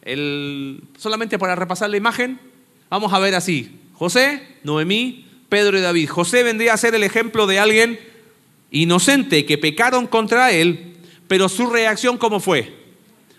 El, 0.02 0.82
solamente 0.98 1.38
para 1.38 1.54
repasar 1.54 1.90
la 1.90 1.96
imagen, 1.96 2.40
vamos 2.90 3.12
a 3.12 3.18
ver 3.18 3.34
así. 3.34 3.80
José, 3.94 4.42
Noemí, 4.64 5.26
Pedro 5.48 5.78
y 5.78 5.80
David. 5.80 6.08
José 6.08 6.42
vendría 6.42 6.74
a 6.74 6.76
ser 6.76 6.94
el 6.94 7.04
ejemplo 7.04 7.46
de 7.46 7.58
alguien 7.58 8.00
inocente 8.70 9.44
que 9.46 9.58
pecaron 9.58 10.06
contra 10.06 10.50
él, 10.50 10.96
pero 11.28 11.48
su 11.48 11.68
reacción 11.68 12.18
¿cómo 12.18 12.40
fue? 12.40 12.74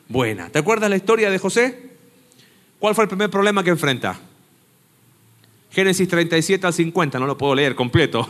Buena. 0.07 0.49
¿Te 0.49 0.59
acuerdas 0.59 0.89
la 0.89 0.95
historia 0.95 1.29
de 1.29 1.39
José? 1.39 1.91
¿Cuál 2.79 2.95
fue 2.95 3.03
el 3.05 3.09
primer 3.09 3.29
problema 3.29 3.63
que 3.63 3.71
enfrenta? 3.71 4.19
Génesis 5.71 6.07
37 6.07 6.67
al 6.67 6.73
50, 6.73 7.19
no 7.19 7.25
lo 7.25 7.37
puedo 7.37 7.55
leer 7.55 7.75
completo. 7.75 8.27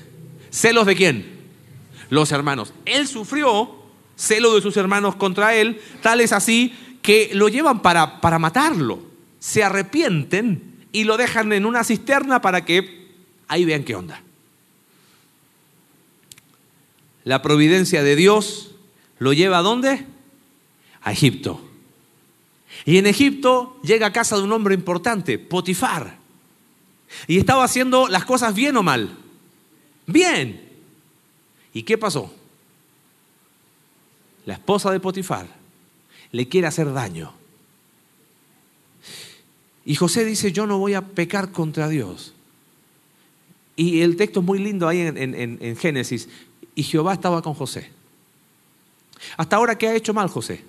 ¿Celos 0.50 0.86
de 0.86 0.94
quién? 0.94 1.26
Los 2.08 2.30
hermanos. 2.30 2.72
Él 2.84 3.08
sufrió 3.08 3.83
celo 4.16 4.54
de 4.54 4.62
sus 4.62 4.76
hermanos 4.76 5.16
contra 5.16 5.54
él, 5.54 5.80
tal 6.02 6.20
es 6.20 6.32
así 6.32 6.74
que 7.02 7.30
lo 7.34 7.48
llevan 7.48 7.82
para, 7.82 8.20
para 8.20 8.38
matarlo. 8.38 9.02
Se 9.38 9.62
arrepienten 9.62 10.86
y 10.92 11.04
lo 11.04 11.16
dejan 11.16 11.52
en 11.52 11.66
una 11.66 11.84
cisterna 11.84 12.40
para 12.40 12.64
que 12.64 13.08
ahí 13.48 13.64
vean 13.64 13.84
qué 13.84 13.94
onda. 13.94 14.22
La 17.24 17.42
providencia 17.42 18.02
de 18.02 18.16
Dios 18.16 18.74
lo 19.18 19.32
lleva 19.32 19.58
a 19.58 19.62
dónde? 19.62 20.06
A 21.02 21.12
Egipto. 21.12 21.60
Y 22.84 22.98
en 22.98 23.06
Egipto 23.06 23.78
llega 23.82 24.08
a 24.08 24.12
casa 24.12 24.36
de 24.36 24.42
un 24.42 24.52
hombre 24.52 24.74
importante, 24.74 25.38
Potifar. 25.38 26.18
Y 27.26 27.38
estaba 27.38 27.64
haciendo 27.64 28.08
las 28.08 28.24
cosas 28.24 28.54
bien 28.54 28.76
o 28.76 28.82
mal. 28.82 29.16
Bien. 30.06 30.60
¿Y 31.72 31.82
qué 31.82 31.96
pasó? 31.96 32.32
La 34.46 34.54
esposa 34.54 34.90
de 34.90 35.00
Potifar, 35.00 35.46
le 36.32 36.48
quiere 36.48 36.66
hacer 36.66 36.92
daño. 36.92 37.32
Y 39.84 39.94
José 39.96 40.24
dice, 40.24 40.52
yo 40.52 40.66
no 40.66 40.78
voy 40.78 40.94
a 40.94 41.02
pecar 41.02 41.52
contra 41.52 41.88
Dios. 41.88 42.34
Y 43.76 44.00
el 44.02 44.16
texto 44.16 44.40
es 44.40 44.46
muy 44.46 44.58
lindo 44.58 44.88
ahí 44.88 45.00
en, 45.00 45.76
Génesis. 45.76 46.28
Y 46.74 46.82
Jehová 46.82 47.14
estaba 47.14 47.42
con 47.42 47.54
José. 47.54 47.90
Hasta 49.36 49.56
ahora, 49.56 49.76
¿qué 49.76 49.88
ha 49.88 49.94
hecho 49.94 50.14
mal 50.14 50.28
José? 50.28 50.62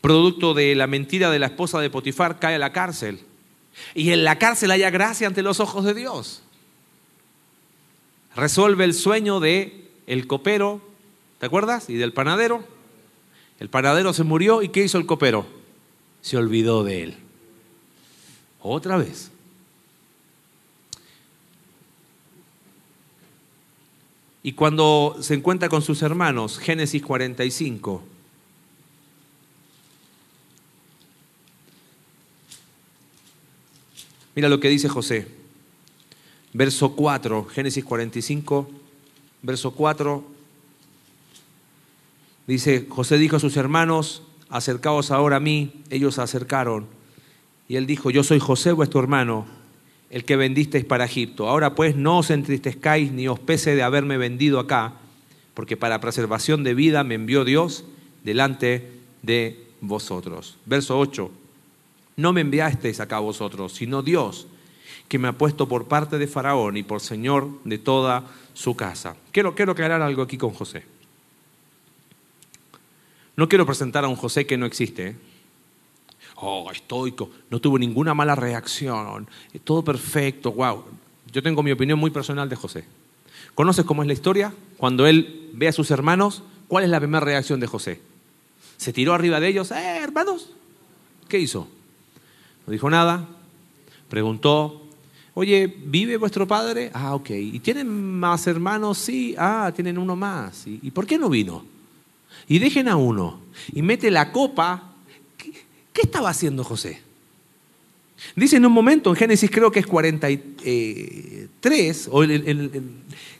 Producto 0.00 0.52
de 0.52 0.74
la 0.74 0.88
mentira 0.88 1.30
de 1.30 1.38
la 1.38 1.46
esposa 1.46 1.80
de 1.80 1.90
Potifar, 1.90 2.40
cae 2.40 2.56
a 2.56 2.58
la 2.58 2.72
cárcel. 2.72 3.20
Y 3.94 4.10
en 4.10 4.24
la 4.24 4.38
cárcel 4.38 4.70
haya 4.72 4.90
gracia 4.90 5.28
ante 5.28 5.42
los 5.42 5.60
ojos 5.60 5.84
de 5.84 5.94
Dios. 5.94 6.42
Resuelve 8.34 8.84
el 8.84 8.94
sueño 8.94 9.40
de 9.40 9.90
el 10.06 10.26
copero, 10.26 10.80
¿te 11.38 11.46
acuerdas? 11.46 11.90
Y 11.90 11.94
del 11.94 12.12
panadero. 12.12 12.64
El 13.60 13.68
panadero 13.68 14.12
se 14.12 14.24
murió 14.24 14.62
y 14.62 14.70
¿qué 14.70 14.84
hizo 14.84 14.98
el 14.98 15.06
copero? 15.06 15.46
Se 16.20 16.36
olvidó 16.36 16.82
de 16.82 17.02
él. 17.02 17.16
Otra 18.60 18.96
vez. 18.96 19.30
Y 24.42 24.52
cuando 24.52 25.16
se 25.20 25.34
encuentra 25.34 25.68
con 25.68 25.82
sus 25.82 26.02
hermanos, 26.02 26.58
Génesis 26.58 27.02
45, 27.02 28.02
mira 34.34 34.48
lo 34.48 34.58
que 34.58 34.68
dice 34.68 34.88
José. 34.88 35.41
Verso 36.52 36.92
4, 36.94 37.46
Génesis 37.46 37.84
45, 37.84 38.70
verso 39.42 39.70
4, 39.70 40.24
dice, 42.46 42.86
José 42.88 43.16
dijo 43.18 43.36
a 43.36 43.40
sus 43.40 43.56
hermanos, 43.56 44.22
acercaos 44.50 45.10
ahora 45.10 45.36
a 45.36 45.40
mí, 45.40 45.82
ellos 45.88 46.16
se 46.16 46.22
acercaron. 46.22 46.86
Y 47.68 47.76
él 47.76 47.86
dijo, 47.86 48.10
yo 48.10 48.22
soy 48.22 48.38
José 48.38 48.72
vuestro 48.72 49.00
hermano 49.00 49.46
el 50.12 50.26
que 50.26 50.36
vendisteis 50.36 50.84
para 50.84 51.06
Egipto. 51.06 51.48
Ahora 51.48 51.74
pues 51.74 51.96
no 51.96 52.18
os 52.18 52.30
entristezcáis 52.30 53.12
ni 53.12 53.28
os 53.28 53.40
pese 53.40 53.74
de 53.74 53.82
haberme 53.82 54.18
vendido 54.18 54.60
acá, 54.60 54.92
porque 55.54 55.78
para 55.78 56.02
preservación 56.02 56.62
de 56.64 56.74
vida 56.74 57.02
me 57.02 57.14
envió 57.14 57.46
Dios 57.46 57.86
delante 58.22 58.92
de 59.22 59.64
vosotros. 59.80 60.58
Verso 60.66 60.98
8. 60.98 61.30
No 62.16 62.34
me 62.34 62.42
enviasteis 62.42 63.00
acá 63.00 63.20
vosotros, 63.20 63.72
sino 63.72 64.02
Dios, 64.02 64.48
que 65.12 65.18
me 65.18 65.28
ha 65.28 65.36
puesto 65.36 65.68
por 65.68 65.88
parte 65.88 66.16
de 66.16 66.26
Faraón 66.26 66.78
y 66.78 66.84
por 66.84 67.02
Señor 67.02 67.46
de 67.64 67.76
toda 67.76 68.24
su 68.54 68.74
casa. 68.74 69.14
Quiero, 69.30 69.54
quiero 69.54 69.72
aclarar 69.72 70.00
algo 70.00 70.22
aquí 70.22 70.38
con 70.38 70.54
José. 70.54 70.86
No 73.36 73.46
quiero 73.46 73.66
presentar 73.66 74.06
a 74.06 74.08
un 74.08 74.16
José 74.16 74.46
que 74.46 74.56
no 74.56 74.64
existe. 74.64 75.08
¿eh? 75.08 75.16
oh, 76.36 76.70
estoico, 76.72 77.28
no 77.50 77.60
tuvo 77.60 77.78
ninguna 77.78 78.14
mala 78.14 78.34
reacción, 78.34 79.28
todo 79.64 79.84
perfecto, 79.84 80.50
wow. 80.50 80.82
Yo 81.30 81.42
tengo 81.42 81.62
mi 81.62 81.72
opinión 81.72 81.98
muy 81.98 82.10
personal 82.10 82.48
de 82.48 82.56
José. 82.56 82.86
¿Conoces 83.54 83.84
cómo 83.84 84.00
es 84.00 84.06
la 84.06 84.14
historia? 84.14 84.54
Cuando 84.78 85.06
él 85.06 85.50
ve 85.52 85.68
a 85.68 85.72
sus 85.72 85.90
hermanos, 85.90 86.42
¿cuál 86.68 86.84
es 86.84 86.90
la 86.90 87.00
primera 87.00 87.22
reacción 87.22 87.60
de 87.60 87.66
José? 87.66 88.00
Se 88.78 88.94
tiró 88.94 89.12
arriba 89.12 89.40
de 89.40 89.48
ellos, 89.48 89.72
eh, 89.72 89.98
hermanos, 89.98 90.52
¿qué 91.28 91.38
hizo? 91.38 91.68
No 92.66 92.72
dijo 92.72 92.88
nada, 92.88 93.28
preguntó, 94.08 94.82
oye, 95.34 95.66
¿vive 95.66 96.16
vuestro 96.16 96.46
padre? 96.46 96.90
Ah, 96.94 97.14
ok. 97.14 97.30
¿Y 97.30 97.58
tienen 97.60 97.88
más 97.88 98.46
hermanos? 98.46 98.98
Sí, 98.98 99.34
ah, 99.38 99.70
tienen 99.74 99.98
uno 99.98 100.16
más. 100.16 100.66
¿Y, 100.66 100.80
¿y 100.82 100.90
por 100.90 101.06
qué 101.06 101.18
no 101.18 101.28
vino? 101.28 101.64
Y 102.48 102.58
dejen 102.58 102.88
a 102.88 102.96
uno. 102.96 103.40
Y 103.72 103.82
mete 103.82 104.10
la 104.10 104.32
copa 104.32 104.92
¿Qué 105.92 106.02
estaba 106.02 106.30
haciendo 106.30 106.64
José? 106.64 107.00
Dice 108.34 108.56
en 108.56 108.66
un 108.66 108.72
momento, 108.72 109.10
en 109.10 109.16
Génesis 109.16 109.50
creo 109.50 109.70
que 109.70 109.80
es 109.80 109.86
43, 109.86 112.08
o 112.10 112.22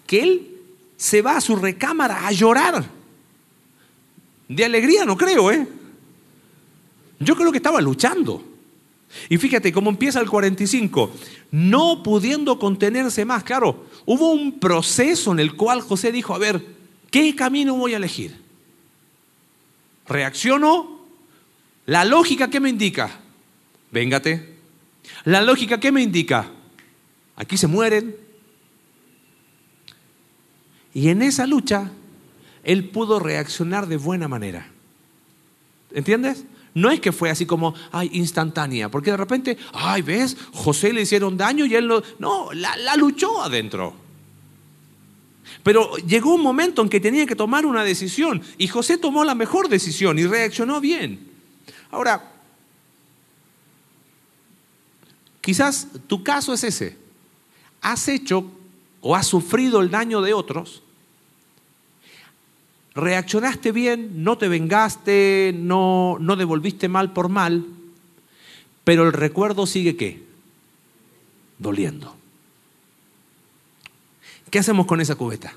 que 0.07 0.23
él 0.23 0.51
se 0.97 1.23
va 1.23 1.37
a 1.37 1.41
su 1.41 1.57
recámara 1.57 2.27
a 2.27 2.33
llorar. 2.33 2.85
De 4.49 4.65
alegría 4.65 5.05
no 5.05 5.17
creo, 5.17 5.51
¿eh? 5.51 5.67
Yo 7.21 7.37
creo 7.37 7.53
que 7.53 7.59
estaba 7.59 7.81
luchando. 7.81 8.45
Y 9.29 9.39
fíjate 9.39 9.73
cómo 9.73 9.91
empieza 9.91 10.21
el 10.21 10.29
45, 10.29 11.13
no 11.51 12.03
pudiendo 12.03 12.59
contenerse 12.59 13.25
más. 13.25 13.45
Claro, 13.45 13.87
hubo 14.07 14.33
un 14.33 14.59
proceso 14.59 15.33
en 15.33 15.41
el 15.41 15.55
cual 15.55 15.81
José 15.81 16.13
dijo, 16.13 16.35
a 16.35 16.39
ver, 16.39 16.65
¿qué 17.11 17.35
camino 17.37 17.75
voy 17.75 17.95
a 17.95 17.99
elegir? 17.99 18.41
¿Reacciono 20.07 20.93
la 21.87 22.05
lógica, 22.05 22.49
¿qué 22.49 22.61
me 22.61 22.69
indica? 22.69 23.11
Véngate. 23.91 24.57
La 25.25 25.43
lógica, 25.43 25.81
¿qué 25.81 25.91
me 25.91 26.03
indica? 26.03 26.51
Aquí 27.37 27.57
se 27.57 27.67
mueren. 27.67 28.17
Y 30.95 31.09
en 31.09 31.23
esa 31.23 31.47
lucha, 31.47 31.91
él 32.63 32.91
pudo 32.91 33.19
reaccionar 33.19 33.89
de 33.89 33.97
buena 33.97 34.29
manera. 34.29 34.69
¿Entiendes? 35.93 36.45
No 36.75 36.91
es 36.91 37.01
que 37.01 37.13
fue 37.13 37.29
así 37.29 37.45
como, 37.45 37.75
ay, 37.91 38.11
instantánea, 38.15 38.91
porque 38.91 39.11
de 39.11 39.17
repente, 39.17 39.59
ay, 39.73 40.03
ves, 40.03 40.37
José 40.53 40.93
le 40.93 41.03
hicieron 41.03 41.37
daño 41.37 41.67
y 41.67 41.75
él 41.75 41.87
lo... 41.87 42.03
No, 42.19 42.53
la, 42.53 42.77
la 42.77 42.97
luchó 42.97 43.43
adentro. 43.43 43.95
Pero 45.63 45.97
llegó 45.99 46.35
un 46.35 46.43
momento 46.43 46.83
en 46.83 46.89
que 46.89 46.99
tenía 47.01 47.27
que 47.27 47.37
tomar 47.37 47.67
una 47.67 47.85
decisión 47.85 48.43
y 48.59 48.69
José 48.69 48.97
tomó 48.97 49.25
la 49.25 49.35
mejor 49.35 49.69
decisión 49.69 50.19
y 50.19 50.27
reaccionó 50.27 50.81
bien. 50.81 51.31
Ahora, 51.91 52.33
quizás 55.41 55.89
tu 56.07 56.25
caso 56.25 56.55
es 56.55 56.65
ese. 56.65 56.97
Has 57.81 58.09
hecho 58.09 58.51
o 59.01 59.15
has 59.15 59.27
sufrido 59.27 59.81
el 59.81 59.91
daño 59.91 60.23
de 60.23 60.33
otros, 60.33 60.82
reaccionaste 62.95 63.73
bien, 63.73 64.23
no 64.23 64.39
te 64.39 64.49
vengaste, 64.49 65.55
no, 65.57 66.17
no 66.21 66.37
devolviste 66.37 66.89
mal 66.89 67.13
por 67.13 67.29
mal, 67.29 67.67
pero 68.85 69.07
el 69.07 69.13
recuerdo 69.13 69.67
sigue 69.67 69.97
qué? 69.97 70.23
Doliendo. 71.59 72.17
¿Qué 74.51 74.59
hacemos 74.59 74.87
con 74.87 75.01
esa 75.01 75.15
cubeta? 75.15 75.55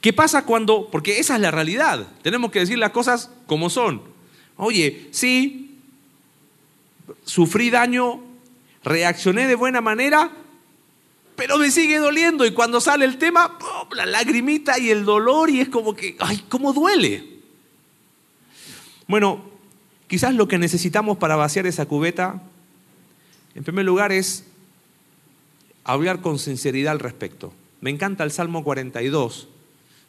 ¿Qué 0.00 0.12
pasa 0.12 0.44
cuando, 0.44 0.88
porque 0.90 1.18
esa 1.18 1.34
es 1.34 1.40
la 1.40 1.50
realidad, 1.50 2.06
tenemos 2.22 2.50
que 2.50 2.60
decir 2.60 2.78
las 2.78 2.90
cosas 2.90 3.30
como 3.46 3.70
son. 3.70 4.02
Oye, 4.56 5.08
sí, 5.10 5.78
sufrí 7.24 7.70
daño, 7.70 8.20
reaccioné 8.84 9.46
de 9.46 9.54
buena 9.54 9.80
manera, 9.80 10.30
pero 11.38 11.56
me 11.56 11.70
sigue 11.70 11.98
doliendo 11.98 12.44
y 12.44 12.50
cuando 12.50 12.80
sale 12.80 13.04
el 13.04 13.16
tema, 13.16 13.56
la 13.94 14.06
lagrimita 14.06 14.76
y 14.76 14.90
el 14.90 15.04
dolor 15.04 15.48
y 15.50 15.60
es 15.60 15.68
como 15.68 15.94
que, 15.94 16.16
ay, 16.18 16.42
¿cómo 16.48 16.72
duele? 16.72 17.38
Bueno, 19.06 19.44
quizás 20.08 20.34
lo 20.34 20.48
que 20.48 20.58
necesitamos 20.58 21.16
para 21.16 21.36
vaciar 21.36 21.64
esa 21.68 21.86
cubeta, 21.86 22.42
en 23.54 23.62
primer 23.62 23.84
lugar, 23.84 24.10
es 24.10 24.46
hablar 25.84 26.22
con 26.22 26.40
sinceridad 26.40 26.90
al 26.90 26.98
respecto. 26.98 27.52
Me 27.80 27.90
encanta 27.90 28.24
el 28.24 28.32
Salmo 28.32 28.64
42, 28.64 29.46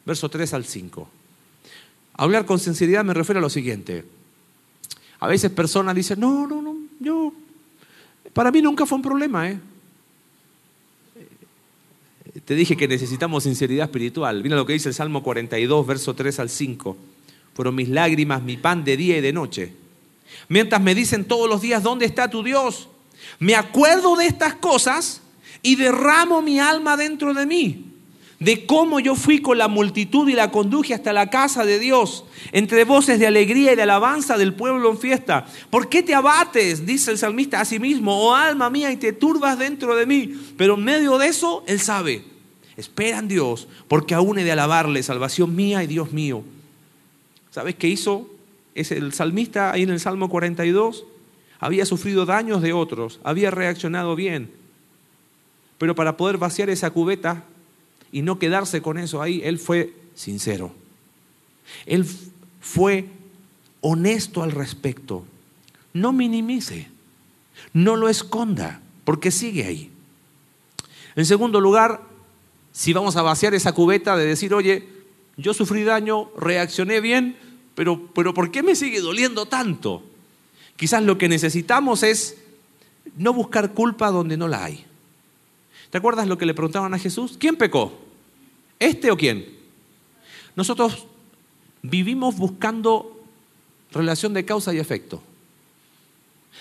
verso 0.08 0.30
3 0.30 0.52
al 0.56 0.66
5. 0.66 1.10
Hablar 2.14 2.48
con 2.48 2.58
sinceridad 2.58 3.06
me 3.06 3.14
refiero 3.14 3.38
a 3.38 3.44
lo 3.44 3.52
siguiente. 3.52 4.04
A 5.20 5.28
veces 5.28 5.52
personas 5.52 5.94
dicen, 5.94 6.20
no, 6.20 6.48
no, 6.48 6.60
no, 6.60 6.76
yo, 7.00 7.32
para 8.34 8.50
mí 8.50 8.64
nunca 8.64 8.88
fue 8.88 8.96
un 8.96 9.04
problema, 9.04 9.48
¿eh? 9.48 9.60
Te 12.46 12.56
dije 12.56 12.78
que 12.78 12.88
necesitamos 12.88 13.44
sinceridad 13.44 13.86
espiritual. 13.86 14.44
Mira 14.44 14.56
lo 14.56 14.66
que 14.66 14.74
dice 14.74 14.90
el 14.90 14.96
Salmo 14.96 15.24
42, 15.24 15.88
verso 15.88 16.14
3 16.14 16.40
al 16.40 16.50
5. 16.50 16.98
Fueron 17.54 17.76
mis 17.76 17.90
lágrimas, 17.90 18.44
mi 18.44 18.58
pan 18.58 18.84
de 18.84 18.98
día 18.98 19.18
y 19.18 19.22
de 19.22 19.34
noche. 19.34 19.74
Mientras 20.48 20.82
me 20.82 20.96
dicen 20.96 21.26
todos 21.26 21.50
los 21.50 21.62
días, 21.62 21.84
¿dónde 21.84 22.06
está 22.06 22.30
tu 22.30 22.44
Dios? 22.44 22.88
Me 23.40 23.56
acuerdo 23.56 24.16
de 24.16 24.28
estas 24.28 24.56
cosas 24.56 25.22
y 25.62 25.76
derramo 25.76 26.42
mi 26.42 26.60
alma 26.60 26.96
dentro 26.98 27.34
de 27.34 27.46
mí 27.46 27.90
de 28.40 28.66
cómo 28.66 29.02
yo 29.02 29.16
fui 29.16 29.42
con 29.42 29.58
la 29.58 29.68
multitud 29.68 30.28
y 30.30 30.34
la 30.34 30.50
conduje 30.50 30.94
hasta 30.94 31.12
la 31.12 31.30
casa 31.30 31.66
de 31.66 31.78
Dios, 31.78 32.24
entre 32.54 32.86
voces 32.86 33.20
de 33.20 33.28
alegría 33.28 33.74
y 33.74 33.76
de 33.76 33.82
alabanza 33.82 34.38
del 34.38 34.54
pueblo 34.54 34.90
en 34.90 34.98
fiesta. 34.98 35.46
¿Por 35.70 35.90
qué 35.90 36.02
te 36.04 36.16
abates? 36.16 36.86
dice 36.86 37.12
el 37.12 37.18
salmista 37.18 37.60
a 37.60 37.66
sí 37.66 37.80
mismo, 37.80 38.18
oh 38.18 38.34
alma 38.34 38.70
mía, 38.70 38.92
y 38.92 38.98
te 38.98 39.12
turbas 39.12 39.60
dentro 39.60 39.96
de 39.96 40.06
mí. 40.06 40.34
Pero 40.58 40.76
en 40.76 40.86
medio 40.86 41.18
de 41.18 41.28
eso, 41.28 41.64
él 41.68 41.82
sabe, 41.82 42.24
espera 42.78 43.20
en 43.20 43.28
Dios, 43.28 43.68
porque 43.90 44.16
aún 44.16 44.40
he 44.40 44.46
de 44.46 44.54
alabarle, 44.54 45.04
salvación 45.04 45.54
mía 45.54 45.84
y 45.84 45.88
Dios 45.88 46.14
mío. 46.14 46.44
¿Sabes 47.52 47.76
qué 47.76 47.90
hizo? 47.90 48.30
Es 48.74 48.92
el 48.92 49.12
salmista 49.12 49.72
ahí 49.72 49.84
en 49.84 49.90
el 49.90 50.00
Salmo 50.00 50.30
42. 50.30 51.04
Había 51.60 51.86
sufrido 51.86 52.26
daños 52.26 52.62
de 52.62 52.72
otros, 52.72 53.20
había 53.24 53.52
reaccionado 53.52 54.16
bien, 54.16 54.50
Pero 55.78 55.94
para 55.94 56.16
poder 56.16 56.38
vaciar 56.38 56.70
esa 56.70 56.90
cubeta 56.90 57.44
y 58.12 58.22
no 58.22 58.40
quedarse 58.40 58.82
con 58.82 58.98
eso 58.98 59.22
ahí, 59.22 59.42
él 59.44 59.60
fue 59.60 59.94
sincero. 60.16 60.74
Él 61.86 62.06
fue 62.60 63.08
honesto 63.82 64.44
al 64.44 64.52
respecto. 64.52 65.26
No 65.94 66.12
minimice, 66.12 66.88
no 67.74 67.96
lo 67.96 68.10
esconda, 68.10 68.82
porque 69.04 69.32
sigue 69.32 69.66
ahí. 69.66 69.92
En 71.16 71.26
segundo 71.26 71.60
lugar, 71.60 72.02
si 72.72 72.94
vamos 72.94 73.16
a 73.16 73.22
vaciar 73.22 73.54
esa 73.54 73.74
cubeta 73.74 74.16
de 74.16 74.26
decir, 74.26 74.54
oye, 74.54 74.88
yo 75.38 75.54
sufrí 75.54 75.84
daño, 75.84 76.30
reaccioné 76.38 77.02
bien, 77.02 77.38
pero, 77.76 78.12
pero 78.14 78.34
¿por 78.34 78.52
qué 78.52 78.64
me 78.64 78.76
sigue 78.76 79.02
doliendo 79.02 79.46
tanto? 79.46 80.04
Quizás 80.76 81.04
lo 81.04 81.18
que 81.18 81.30
necesitamos 81.30 82.04
es 82.04 82.38
no 83.18 83.34
buscar 83.34 83.74
culpa 83.74 84.12
donde 84.12 84.38
no 84.38 84.48
la 84.48 84.66
hay. 84.66 84.86
¿Te 85.90 85.98
acuerdas 85.98 86.28
lo 86.28 86.38
que 86.38 86.46
le 86.46 86.54
preguntaban 86.54 86.94
a 86.94 87.00
Jesús? 87.00 87.36
¿Quién 87.40 87.56
pecó? 87.56 87.94
¿Este 88.78 89.12
o 89.12 89.18
quién? 89.18 89.46
Nosotros 90.56 91.08
vivimos 91.82 92.38
buscando 92.38 93.20
relación 93.92 94.34
de 94.34 94.46
causa 94.46 94.74
y 94.74 94.78
efecto. 94.78 95.22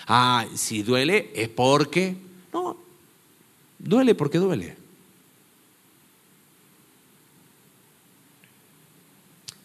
Ah, 0.07 0.45
si 0.55 0.83
duele 0.83 1.31
es 1.35 1.49
porque... 1.49 2.15
No, 2.51 2.77
duele 3.77 4.15
porque 4.15 4.39
duele. 4.39 4.75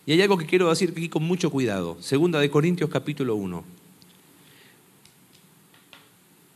Y 0.06 0.12
hay 0.12 0.20
algo 0.20 0.36
que 0.36 0.46
quiero 0.46 0.68
decir 0.68 0.90
aquí 0.90 1.08
con 1.08 1.22
mucho 1.22 1.50
cuidado. 1.50 1.96
Segunda 2.00 2.38
de 2.38 2.50
Corintios 2.50 2.90
capítulo 2.90 3.36
1. 3.36 3.64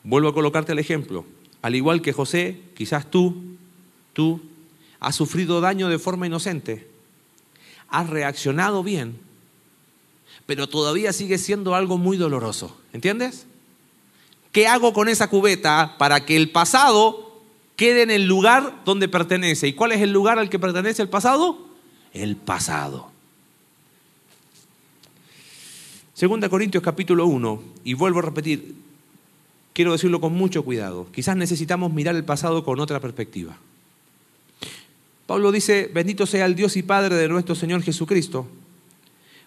Vuelvo 0.05 0.29
a 0.29 0.35
colocarte 0.35 0.73
el 0.73 0.79
ejemplo. 0.79 1.25
Al 1.63 1.75
igual 1.75 2.03
que 2.03 2.13
José, 2.13 2.61
quizás 2.75 3.11
tú, 3.11 3.57
tú, 4.13 4.41
has 5.01 5.15
sufrido 5.15 5.61
daño 5.61 5.89
de 5.89 5.99
forma 5.99 6.27
inocente. 6.27 6.89
Has 7.89 8.09
reaccionado 8.09 8.83
bien, 8.83 9.19
pero 10.47 10.69
todavía 10.69 11.13
sigue 11.13 11.39
siendo 11.39 11.75
algo 11.75 11.99
muy 11.99 12.17
doloroso. 12.17 12.79
¿Entiendes? 12.93 13.47
¿Qué 14.53 14.67
hago 14.67 14.93
con 14.93 15.09
esa 15.09 15.29
cubeta 15.29 15.97
para 15.99 16.25
que 16.25 16.37
el 16.37 16.51
pasado 16.51 17.41
quede 17.77 18.03
en 18.03 18.11
el 18.11 18.27
lugar 18.27 18.83
donde 18.85 19.09
pertenece? 19.09 19.69
¿Y 19.69 19.73
cuál 19.73 19.93
es 19.93 20.01
el 20.01 20.13
lugar 20.13 20.39
al 20.39 20.49
que 20.51 20.59
pertenece 20.59 21.03
el 21.03 21.09
pasado? 21.09 21.67
El 22.13 22.37
pasado. 22.37 23.11
Segunda 26.15 26.49
Corintios 26.49 26.83
capítulo 26.83 27.27
1, 27.27 27.63
y 27.85 27.95
vuelvo 27.95 28.19
a 28.19 28.23
repetir, 28.23 28.75
quiero 29.79 29.93
decirlo 29.93 30.21
con 30.21 30.33
mucho 30.33 30.65
cuidado, 30.65 31.07
quizás 31.13 31.37
necesitamos 31.37 31.93
mirar 31.93 32.17
el 32.17 32.25
pasado 32.25 32.65
con 32.65 32.81
otra 32.81 32.99
perspectiva. 32.99 33.57
Pablo 35.25 35.53
dice, 35.53 35.89
bendito 35.95 36.27
sea 36.27 36.47
el 36.47 36.57
Dios 36.57 36.77
y 36.77 36.83
Padre 36.83 37.15
de 37.15 37.29
nuestro 37.29 37.55
Señor 37.55 37.85
Jesucristo, 37.85 38.49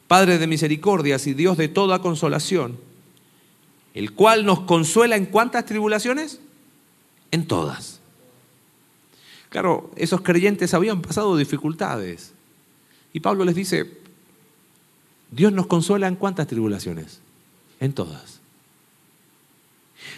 Padre 0.08 0.38
de 0.38 0.48
misericordias 0.48 1.28
y 1.28 1.34
Dios 1.34 1.58
de 1.58 1.68
toda 1.68 2.00
consolación, 2.00 2.80
el 3.94 4.14
cual 4.14 4.46
nos 4.46 4.62
consuela 4.62 5.18
en 5.18 5.26
cuántas 5.26 5.66
tribulaciones? 5.66 6.40
En 7.32 7.46
todas. 7.46 8.00
Claro, 9.50 9.92
esos 9.98 10.22
creyentes 10.22 10.74
habían 10.74 11.02
pasado 11.02 11.36
dificultades. 11.36 12.32
Y 13.12 13.20
Pablo 13.20 13.44
les 13.44 13.56
dice, 13.56 14.00
Dios 15.30 15.52
nos 15.52 15.68
consuela 15.68 16.08
en 16.08 16.16
cuántas 16.16 16.48
tribulaciones? 16.48 17.20
En 17.82 17.92
todas. 17.92 18.41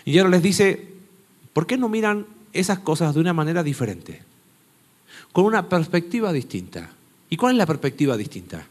Y 0.06 0.17
ahora 0.17 0.32
les 0.32 0.43
dice, 0.43 0.88
¿por 1.54 1.65
qué 1.65 1.78
no 1.78 1.89
miran 1.89 2.26
esas 2.52 2.80
cosas 2.80 3.13
de 3.13 3.19
una 3.19 3.34
manera 3.34 3.63
diferente? 3.63 4.22
Con 5.32 5.46
una 5.46 5.69
perspectiva 5.69 6.32
distinta. 6.32 6.89
¿Y 7.30 7.38
cuál 7.38 7.54
es 7.54 7.58
la 7.58 7.65
perspectiva 7.65 8.17
distinta? 8.17 8.65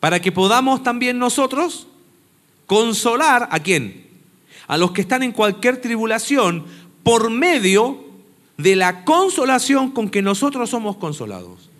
Para 0.00 0.20
que 0.20 0.32
podamos 0.32 0.82
también 0.82 1.18
nosotros 1.18 1.86
consolar 2.66 3.48
a 3.50 3.60
quién? 3.60 4.06
A 4.66 4.76
los 4.76 4.92
que 4.92 5.00
están 5.00 5.22
en 5.22 5.32
cualquier 5.32 5.80
tribulación 5.80 6.64
por 7.02 7.30
medio 7.30 8.04
de 8.58 8.76
la 8.76 9.04
consolación 9.04 9.90
con 9.90 10.10
que 10.10 10.22
nosotros 10.22 10.70
somos 10.70 10.96
consolados. 10.96 11.70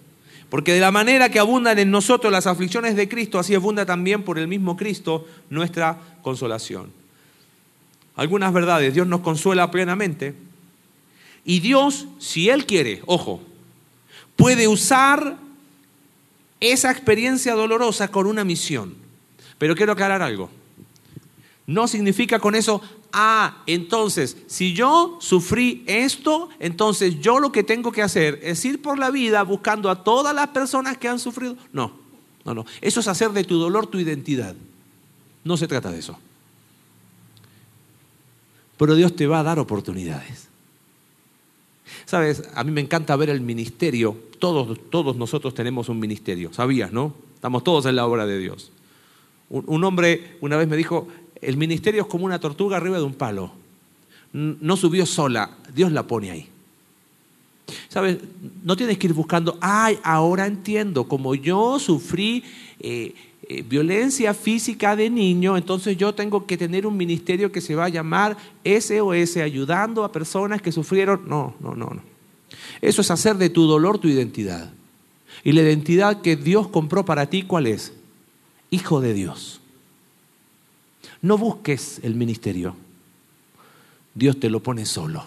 Porque 0.48 0.72
de 0.72 0.80
la 0.80 0.90
manera 0.90 1.28
que 1.28 1.38
abundan 1.38 1.78
en 1.78 1.90
nosotros 1.90 2.32
las 2.32 2.46
aflicciones 2.46 2.96
de 2.96 3.08
Cristo, 3.08 3.38
así 3.38 3.54
abunda 3.54 3.84
también 3.84 4.22
por 4.22 4.38
el 4.38 4.48
mismo 4.48 4.76
Cristo 4.76 5.26
nuestra 5.50 5.98
consolación. 6.22 6.90
Algunas 8.18 8.52
verdades, 8.52 8.92
Dios 8.92 9.06
nos 9.06 9.20
consuela 9.20 9.70
plenamente. 9.70 10.34
Y 11.44 11.60
Dios, 11.60 12.08
si 12.18 12.50
Él 12.50 12.66
quiere, 12.66 13.00
ojo, 13.06 13.40
puede 14.34 14.66
usar 14.66 15.36
esa 16.58 16.90
experiencia 16.90 17.54
dolorosa 17.54 18.08
con 18.08 18.26
una 18.26 18.42
misión. 18.42 18.96
Pero 19.56 19.76
quiero 19.76 19.92
aclarar 19.92 20.20
algo. 20.20 20.50
No 21.64 21.86
significa 21.86 22.40
con 22.40 22.56
eso, 22.56 22.82
ah, 23.12 23.62
entonces, 23.66 24.36
si 24.48 24.74
yo 24.74 25.18
sufrí 25.20 25.84
esto, 25.86 26.48
entonces 26.58 27.20
yo 27.20 27.38
lo 27.38 27.52
que 27.52 27.62
tengo 27.62 27.92
que 27.92 28.02
hacer 28.02 28.40
es 28.42 28.64
ir 28.64 28.82
por 28.82 28.98
la 28.98 29.12
vida 29.12 29.44
buscando 29.44 29.90
a 29.90 30.02
todas 30.02 30.34
las 30.34 30.48
personas 30.48 30.98
que 30.98 31.06
han 31.06 31.20
sufrido. 31.20 31.56
No, 31.72 31.92
no, 32.44 32.52
no. 32.52 32.66
Eso 32.80 32.98
es 32.98 33.06
hacer 33.06 33.30
de 33.30 33.44
tu 33.44 33.60
dolor 33.60 33.86
tu 33.86 34.00
identidad. 34.00 34.56
No 35.44 35.56
se 35.56 35.68
trata 35.68 35.92
de 35.92 36.00
eso. 36.00 36.18
Pero 38.78 38.94
Dios 38.94 39.14
te 39.14 39.26
va 39.26 39.40
a 39.40 39.42
dar 39.42 39.58
oportunidades. 39.58 40.48
Sabes, 42.06 42.44
a 42.54 42.64
mí 42.64 42.70
me 42.70 42.80
encanta 42.80 43.16
ver 43.16 43.28
el 43.28 43.40
ministerio. 43.40 44.16
Todos, 44.38 44.78
todos 44.90 45.16
nosotros 45.16 45.52
tenemos 45.54 45.88
un 45.88 45.98
ministerio. 45.98 46.52
¿Sabías, 46.52 46.92
no? 46.92 47.14
Estamos 47.34 47.64
todos 47.64 47.86
en 47.86 47.96
la 47.96 48.06
obra 48.06 48.24
de 48.26 48.38
Dios. 48.38 48.72
un 49.50 49.84
hombre 49.84 50.36
una 50.40 50.56
vez 50.56 50.68
me 50.68 50.76
dijo, 50.76 51.08
el 51.40 51.56
ministerio 51.56 52.02
es 52.02 52.08
como 52.08 52.24
una 52.24 52.38
tortuga 52.38 52.76
arriba 52.76 52.98
de 52.98 53.04
un 53.04 53.14
palo. 53.14 53.52
No 54.32 54.76
subió 54.76 55.06
sola, 55.06 55.50
Dios 55.74 55.92
la 55.92 56.06
pone 56.06 56.30
ahí. 56.30 56.48
¿Sabes? 57.88 58.18
No 58.62 58.76
tienes 58.76 58.98
que 58.98 59.06
ir 59.06 59.12
buscando, 59.12 59.58
ay, 59.60 59.98
ahora 60.02 60.46
entiendo, 60.46 61.04
como 61.04 61.34
yo 61.34 61.78
sufrí 61.78 62.44
eh, 62.80 63.14
eh, 63.50 63.62
violencia 63.62 64.34
física 64.34 64.94
de 64.94 65.08
niño, 65.08 65.56
entonces 65.56 65.96
yo 65.96 66.14
tengo 66.14 66.44
que 66.44 66.58
tener 66.58 66.86
un 66.86 66.98
ministerio 66.98 67.50
que 67.50 67.62
se 67.62 67.74
va 67.74 67.86
a 67.86 67.88
llamar 67.88 68.36
SOS, 68.62 69.38
ayudando 69.38 70.04
a 70.04 70.12
personas 70.12 70.60
que 70.60 70.70
sufrieron. 70.70 71.26
No, 71.26 71.54
no, 71.58 71.74
no, 71.74 71.86
no. 71.86 72.02
Eso 72.82 73.00
es 73.00 73.10
hacer 73.10 73.36
de 73.36 73.48
tu 73.48 73.66
dolor 73.66 73.98
tu 73.98 74.06
identidad. 74.06 74.70
Y 75.44 75.52
la 75.52 75.62
identidad 75.62 76.20
que 76.20 76.36
Dios 76.36 76.68
compró 76.68 77.06
para 77.06 77.30
ti, 77.30 77.42
¿cuál 77.42 77.66
es? 77.66 77.94
Hijo 78.68 79.00
de 79.00 79.14
Dios. 79.14 79.62
No 81.22 81.38
busques 81.38 82.00
el 82.02 82.16
ministerio. 82.16 82.76
Dios 84.14 84.38
te 84.38 84.50
lo 84.50 84.62
pone 84.62 84.84
solo. 84.84 85.24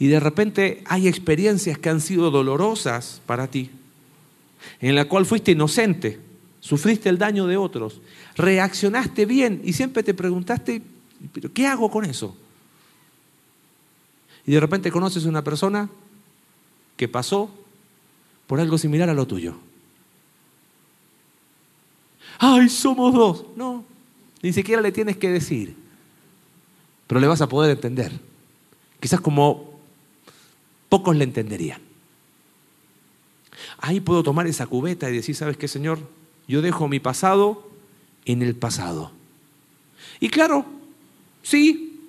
Y 0.00 0.08
de 0.08 0.18
repente 0.18 0.82
hay 0.86 1.06
experiencias 1.06 1.78
que 1.78 1.90
han 1.90 2.00
sido 2.00 2.32
dolorosas 2.32 3.20
para 3.24 3.46
ti, 3.46 3.70
en 4.80 4.96
la 4.96 5.04
cual 5.04 5.26
fuiste 5.26 5.52
inocente, 5.52 6.18
sufriste 6.62 7.08
el 7.08 7.18
daño 7.18 7.46
de 7.46 7.56
otros, 7.56 8.00
reaccionaste 8.36 9.26
bien 9.26 9.60
y 9.64 9.72
siempre 9.72 10.02
te 10.04 10.14
preguntaste, 10.14 10.80
¿pero 11.32 11.52
qué 11.52 11.66
hago 11.66 11.90
con 11.90 12.04
eso? 12.04 12.36
Y 14.46 14.52
de 14.52 14.60
repente 14.60 14.90
conoces 14.90 15.26
a 15.26 15.28
una 15.28 15.42
persona 15.42 15.90
que 16.96 17.08
pasó 17.08 17.50
por 18.46 18.60
algo 18.60 18.78
similar 18.78 19.10
a 19.10 19.14
lo 19.14 19.26
tuyo. 19.26 19.56
¡Ay, 22.38 22.68
somos 22.68 23.12
dos! 23.12 23.44
No, 23.56 23.84
ni 24.40 24.52
siquiera 24.52 24.80
le 24.80 24.92
tienes 24.92 25.16
que 25.16 25.30
decir, 25.30 25.74
pero 27.08 27.20
le 27.20 27.26
vas 27.26 27.40
a 27.40 27.48
poder 27.48 27.72
entender. 27.72 28.12
Quizás 29.00 29.20
como 29.20 29.80
pocos 30.88 31.16
le 31.16 31.24
entenderían. 31.24 31.80
Ahí 33.78 34.00
puedo 34.00 34.22
tomar 34.22 34.46
esa 34.46 34.66
cubeta 34.66 35.10
y 35.10 35.16
decir, 35.16 35.34
¿sabes 35.34 35.56
qué, 35.56 35.66
Señor? 35.66 35.98
Yo 36.48 36.62
dejo 36.62 36.88
mi 36.88 37.00
pasado 37.00 37.68
en 38.24 38.42
el 38.42 38.54
pasado. 38.54 39.12
Y 40.20 40.28
claro, 40.28 40.64
sí, 41.42 42.00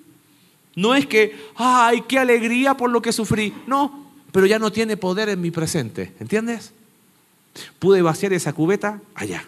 no 0.75 0.95
es 0.95 1.05
que, 1.05 1.35
ay, 1.55 2.03
qué 2.07 2.19
alegría 2.19 2.75
por 2.75 2.89
lo 2.89 3.01
que 3.01 3.11
sufrí. 3.11 3.53
No, 3.67 4.11
pero 4.31 4.45
ya 4.45 4.59
no 4.59 4.71
tiene 4.71 4.97
poder 4.97 5.29
en 5.29 5.41
mi 5.41 5.51
presente. 5.51 6.13
¿Entiendes? 6.19 6.73
Pude 7.79 8.01
vaciar 8.01 8.33
esa 8.33 8.53
cubeta 8.53 9.01
allá. 9.13 9.45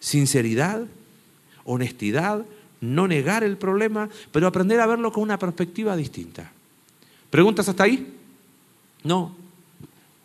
Sinceridad, 0.00 0.84
honestidad, 1.64 2.44
no 2.80 3.06
negar 3.08 3.44
el 3.44 3.56
problema, 3.56 4.10
pero 4.32 4.46
aprender 4.46 4.80
a 4.80 4.86
verlo 4.86 5.12
con 5.12 5.22
una 5.22 5.38
perspectiva 5.38 5.96
distinta. 5.96 6.52
¿Preguntas 7.30 7.68
hasta 7.68 7.84
ahí? 7.84 8.14
No. 9.04 9.34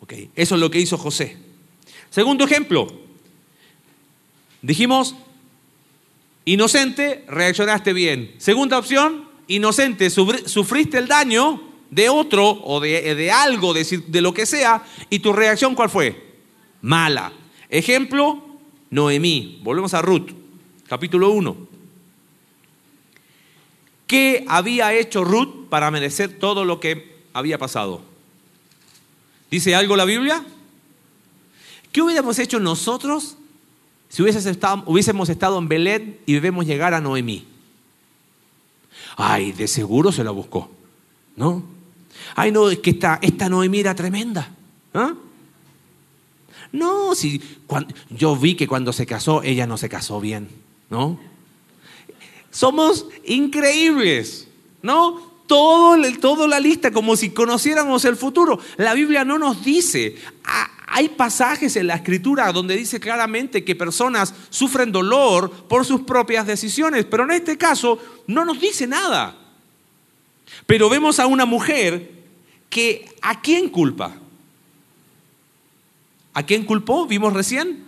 Ok, 0.00 0.12
eso 0.34 0.54
es 0.56 0.60
lo 0.60 0.70
que 0.70 0.80
hizo 0.80 0.98
José. 0.98 1.47
Segundo 2.10 2.44
ejemplo. 2.44 2.88
Dijimos, 4.62 5.14
inocente, 6.44 7.24
reaccionaste 7.28 7.92
bien. 7.92 8.34
Segunda 8.38 8.78
opción, 8.78 9.28
inocente, 9.46 10.10
sufriste 10.10 10.98
el 10.98 11.08
daño 11.08 11.62
de 11.90 12.08
otro 12.08 12.48
o 12.50 12.80
de, 12.80 13.30
algo, 13.30 13.72
de, 13.72 14.02
de 14.06 14.20
lo 14.20 14.34
que 14.34 14.46
sea, 14.46 14.84
y 15.10 15.20
tu 15.20 15.32
reacción 15.32 15.74
¿cuál 15.74 15.90
fue? 15.90 16.34
Mala. 16.82 17.32
Ejemplo, 17.68 18.42
Noemí. 18.90 19.60
Volvemos 19.62 19.94
a 19.94 20.02
Ruth, 20.02 20.30
capítulo 20.86 21.30
1. 21.30 21.68
¿Qué 24.06 24.44
había 24.48 24.94
hecho 24.94 25.22
Ruth 25.22 25.68
para 25.68 25.90
merecer 25.90 26.38
todo 26.38 26.64
lo 26.64 26.80
que 26.80 27.18
había 27.34 27.58
pasado? 27.58 28.00
¿Dice 29.50 29.74
algo 29.74 29.96
la 29.96 30.06
Biblia? 30.06 30.44
¿Qué 31.98 32.02
hubiéramos 32.02 32.38
hecho 32.38 32.60
nosotros 32.60 33.34
si 34.08 34.22
hubiésemos 34.22 35.28
estado, 35.28 35.58
en 35.58 35.66
Belén 35.66 36.20
y 36.26 36.38
vemos 36.38 36.64
llegar 36.64 36.94
a 36.94 37.00
Noemí? 37.00 37.44
Ay, 39.16 39.50
de 39.50 39.66
seguro 39.66 40.12
se 40.12 40.22
la 40.22 40.30
buscó, 40.30 40.70
¿no? 41.34 41.64
Ay, 42.36 42.52
no, 42.52 42.70
es 42.70 42.78
que 42.78 42.90
esta, 42.90 43.48
Noemí 43.48 43.80
era 43.80 43.96
tremenda. 43.96 44.48
¿ah? 44.94 45.14
No, 46.70 47.16
si 47.16 47.42
yo 48.10 48.36
vi 48.36 48.54
que 48.54 48.68
cuando 48.68 48.92
se 48.92 49.04
casó, 49.04 49.42
ella 49.42 49.66
no 49.66 49.76
se 49.76 49.88
casó 49.88 50.20
bien, 50.20 50.48
¿no? 50.90 51.18
Somos 52.52 53.06
increíbles, 53.24 54.46
¿no? 54.82 55.26
Todo, 55.48 55.96
toda 56.20 56.46
la 56.46 56.60
lista, 56.60 56.92
como 56.92 57.16
si 57.16 57.30
conociéramos 57.30 58.04
el 58.04 58.14
futuro. 58.14 58.60
La 58.76 58.94
Biblia 58.94 59.24
no 59.24 59.36
nos 59.38 59.64
dice. 59.64 60.14
Hay 60.98 61.10
pasajes 61.10 61.76
en 61.76 61.86
la 61.86 61.94
escritura 61.94 62.50
donde 62.50 62.76
dice 62.76 62.98
claramente 62.98 63.62
que 63.62 63.76
personas 63.76 64.34
sufren 64.50 64.90
dolor 64.90 65.48
por 65.48 65.84
sus 65.86 66.00
propias 66.00 66.44
decisiones, 66.44 67.04
pero 67.04 67.22
en 67.22 67.30
este 67.30 67.56
caso 67.56 68.00
no 68.26 68.44
nos 68.44 68.60
dice 68.60 68.84
nada. 68.84 69.36
Pero 70.66 70.88
vemos 70.88 71.20
a 71.20 71.28
una 71.28 71.44
mujer 71.44 72.10
que 72.68 73.14
¿a 73.22 73.40
quién 73.40 73.68
culpa? 73.68 74.16
¿A 76.34 76.42
quién 76.42 76.64
culpó? 76.64 77.06
Vimos 77.06 77.32
recién. 77.32 77.84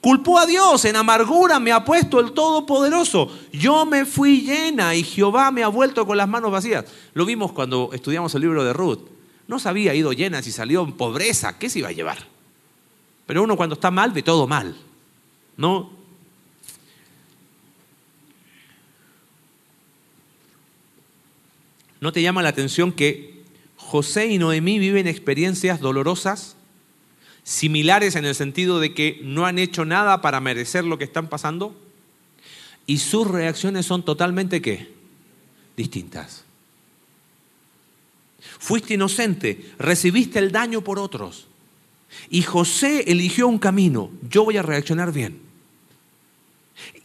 Culpó 0.00 0.38
a 0.38 0.46
Dios, 0.46 0.84
en 0.84 0.94
amargura 0.94 1.58
me 1.58 1.72
ha 1.72 1.84
puesto 1.84 2.20
el 2.20 2.30
Todopoderoso. 2.30 3.36
Yo 3.52 3.84
me 3.84 4.04
fui 4.04 4.42
llena 4.42 4.94
y 4.94 5.02
Jehová 5.02 5.50
me 5.50 5.64
ha 5.64 5.68
vuelto 5.68 6.06
con 6.06 6.16
las 6.16 6.28
manos 6.28 6.52
vacías. 6.52 6.84
Lo 7.14 7.26
vimos 7.26 7.50
cuando 7.50 7.90
estudiamos 7.92 8.32
el 8.36 8.42
libro 8.42 8.62
de 8.62 8.72
Ruth. 8.74 9.17
No 9.48 9.58
se 9.58 9.68
había 9.68 9.94
ido 9.94 10.12
llena 10.12 10.42
si 10.42 10.52
salió 10.52 10.84
en 10.84 10.92
pobreza. 10.92 11.58
¿Qué 11.58 11.68
se 11.68 11.80
iba 11.80 11.88
a 11.88 11.92
llevar? 11.92 12.18
Pero 13.26 13.42
uno 13.42 13.56
cuando 13.56 13.74
está 13.74 13.90
mal 13.90 14.12
ve 14.12 14.22
todo 14.22 14.46
mal. 14.46 14.76
¿No? 15.56 15.90
¿No 22.00 22.12
te 22.12 22.22
llama 22.22 22.42
la 22.42 22.50
atención 22.50 22.92
que 22.92 23.42
José 23.76 24.26
y 24.26 24.38
Noemí 24.38 24.78
viven 24.78 25.08
experiencias 25.08 25.80
dolorosas 25.80 26.56
similares 27.42 28.14
en 28.14 28.26
el 28.26 28.34
sentido 28.34 28.78
de 28.78 28.92
que 28.92 29.20
no 29.22 29.46
han 29.46 29.58
hecho 29.58 29.86
nada 29.86 30.20
para 30.20 30.40
merecer 30.40 30.84
lo 30.84 30.98
que 30.98 31.04
están 31.04 31.28
pasando 31.28 31.74
y 32.86 32.98
sus 32.98 33.26
reacciones 33.26 33.86
son 33.86 34.04
totalmente 34.04 34.60
qué? 34.60 34.92
Distintas. 35.76 36.44
Fuiste 38.58 38.94
inocente, 38.94 39.72
recibiste 39.78 40.38
el 40.38 40.52
daño 40.52 40.82
por 40.82 40.98
otros. 40.98 41.46
Y 42.30 42.42
José 42.42 43.04
eligió 43.06 43.46
un 43.48 43.58
camino, 43.58 44.10
yo 44.28 44.44
voy 44.44 44.56
a 44.56 44.62
reaccionar 44.62 45.12
bien. 45.12 45.48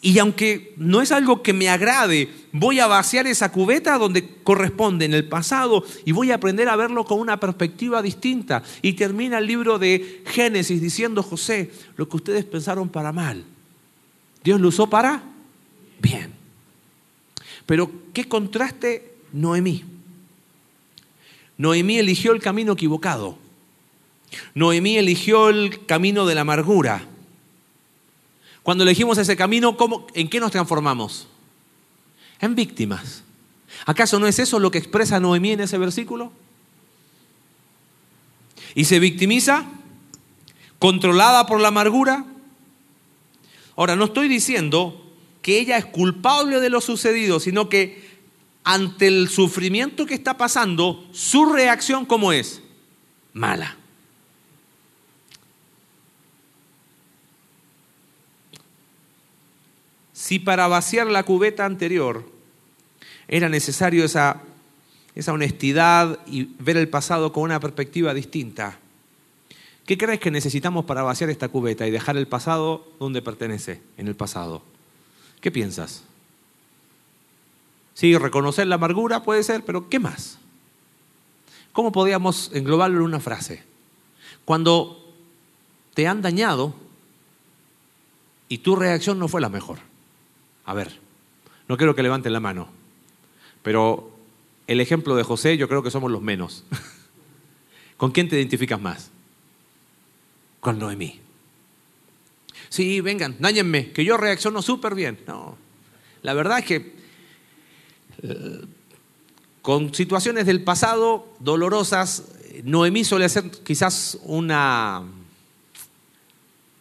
Y 0.02 0.20
aunque 0.20 0.74
no 0.78 1.02
es 1.02 1.12
algo 1.12 1.42
que 1.42 1.54
me 1.54 1.70
agrade, 1.70 2.30
voy 2.52 2.80
a 2.80 2.88
vaciar 2.88 3.26
esa 3.26 3.52
cubeta 3.52 3.98
donde 3.98 4.36
corresponde 4.44 5.06
en 5.06 5.14
el 5.14 5.28
pasado 5.28 5.84
y 6.06 6.12
voy 6.12 6.32
a 6.32 6.36
aprender 6.36 6.68
a 6.68 6.76
verlo 6.76 7.06
con 7.06 7.20
una 7.20 7.40
perspectiva 7.40 8.02
distinta. 8.02 8.64
Y 8.82 8.94
termina 8.94 9.38
el 9.38 9.48
libro 9.48 9.80
de 9.80 10.22
Génesis 10.26 10.82
diciendo, 10.82 11.24
José, 11.24 11.72
lo 11.96 12.08
que 12.10 12.18
ustedes 12.18 12.46
pensaron 12.46 12.90
para 12.90 13.12
mal, 13.12 13.46
Dios 14.44 14.60
lo 14.60 14.68
usó 14.68 14.90
para 14.90 15.24
bien. 16.00 16.34
Pero 17.66 17.90
qué 18.14 18.26
contraste 18.26 19.14
Noemí. 19.32 19.93
Noemí 21.58 21.98
eligió 21.98 22.32
el 22.34 22.42
camino 22.42 22.74
equivocado. 22.74 23.38
Noemí 24.56 24.98
eligió 24.98 25.50
el 25.50 25.86
camino 25.86 26.26
de 26.26 26.36
la 26.36 26.42
amargura. 26.42 27.06
Cuando 28.64 28.84
elegimos 28.84 29.18
ese 29.18 29.36
camino, 29.36 29.78
¿en 30.14 30.30
qué 30.30 30.40
nos 30.40 30.52
transformamos? 30.52 31.28
En 32.40 32.56
víctimas. 32.56 33.24
¿Acaso 33.86 34.20
no 34.20 34.28
es 34.28 34.40
eso 34.40 34.60
lo 34.60 34.72
que 34.72 34.78
expresa 34.78 35.20
Noemí 35.20 35.52
en 35.52 35.60
ese 35.62 35.78
versículo? 35.78 36.32
Y 38.76 38.86
se 38.86 39.00
victimiza, 39.00 39.66
controlada 40.80 41.46
por 41.46 41.60
la 41.60 41.68
amargura. 41.68 42.26
Ahora, 43.76 43.96
no 43.96 44.06
estoy 44.06 44.28
diciendo 44.28 45.00
que 45.42 45.60
ella 45.60 45.78
es 45.78 45.86
culpable 45.86 46.60
de 46.60 46.70
lo 46.70 46.82
sucedido, 46.82 47.40
sino 47.40 47.70
que 47.70 48.13
ante 48.64 49.08
el 49.08 49.30
sufrimiento 49.30 50.06
que 50.06 50.14
está 50.14 50.38
pasando, 50.38 51.08
su 51.12 51.52
reacción 51.52 52.06
¿cómo 52.06 52.32
es? 52.32 52.62
Mala. 53.34 53.78
si 60.24 60.40
para 60.40 60.70
vaciar 60.70 61.08
la 61.08 61.24
cubeta 61.24 61.66
anterior 61.66 62.26
era 63.28 63.50
necesario 63.50 64.06
esa, 64.06 64.42
esa 65.16 65.34
honestidad 65.34 66.20
y 66.26 66.56
ver 66.60 66.78
el 66.78 66.88
pasado 66.88 67.34
con 67.34 67.44
una 67.44 67.60
perspectiva 67.60 68.14
distinta, 68.14 68.80
¿qué 69.86 69.98
crees 69.98 70.22
que 70.22 70.32
necesitamos 70.32 70.86
para 70.86 71.04
vaciar 71.04 71.30
esta 71.30 71.50
cubeta 71.50 71.86
y 71.86 71.92
dejar 71.92 72.16
el 72.16 72.28
pasado 72.28 72.88
donde 73.02 73.22
pertenece, 73.22 73.82
en 73.98 74.08
el 74.08 74.16
pasado? 74.16 74.64
¿Qué 75.42 75.52
piensas? 75.52 76.04
Sí, 77.94 78.18
reconocer 78.18 78.68
la 78.68 78.76
amargura 78.76 79.24
puede 79.24 79.44
ser, 79.44 79.64
pero 79.64 79.90
¿qué 79.90 80.00
más? 80.00 80.40
¿Cómo 81.72 81.92
podríamos 81.92 82.52
englobarlo 82.54 83.00
en 83.00 83.06
una 83.06 83.20
frase? 83.20 83.64
Cuando 84.46 85.14
te 85.94 86.08
han 86.08 86.22
dañado 86.22 86.74
y 88.48 88.60
tu 88.60 88.76
reacción 88.76 89.20
no 89.20 89.28
fue 89.28 89.42
la 89.42 89.50
mejor. 89.50 89.80
A 90.66 90.74
ver, 90.74 91.00
no 91.68 91.78
quiero 91.78 91.96
que 91.96 92.04
levanten 92.04 92.34
la 92.34 92.40
mano, 92.40 92.70
pero 93.62 94.12
el 94.68 94.82
ejemplo 94.82 95.16
de 95.16 95.24
José 95.24 95.58
yo 95.58 95.68
creo 95.68 95.84
que 95.84 95.92
somos 95.92 96.12
los 96.12 96.22
menos. 96.22 96.64
¿Con 97.98 98.12
quién 98.12 98.30
te 98.30 98.38
identificas 98.38 98.82
más? 98.82 99.12
Con 100.60 100.80
Noemí. 100.80 101.20
Sí, 102.70 103.02
vengan, 103.02 103.36
dañenme, 103.40 103.92
que 103.92 104.04
yo 104.04 104.18
reacciono 104.18 104.62
súper 104.62 104.96
bien. 104.96 105.20
No, 105.28 105.58
la 106.22 106.34
verdad 106.34 106.60
es 106.60 106.66
que 106.66 107.03
con 109.62 109.94
situaciones 109.94 110.46
del 110.46 110.64
pasado 110.64 111.28
dolorosas, 111.40 112.26
Noemí 112.64 113.04
suele 113.04 113.28
ser 113.30 113.50
quizás 113.50 114.20
una, 114.24 115.04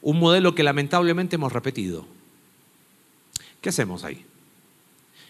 un 0.03 0.19
modelo 0.19 0.55
que 0.55 0.63
lamentablemente 0.63 1.37
hemos 1.37 1.53
repetido. 1.53 2.07
¿Qué 3.61 3.69
hacemos 3.69 4.05
ahí? 4.05 4.25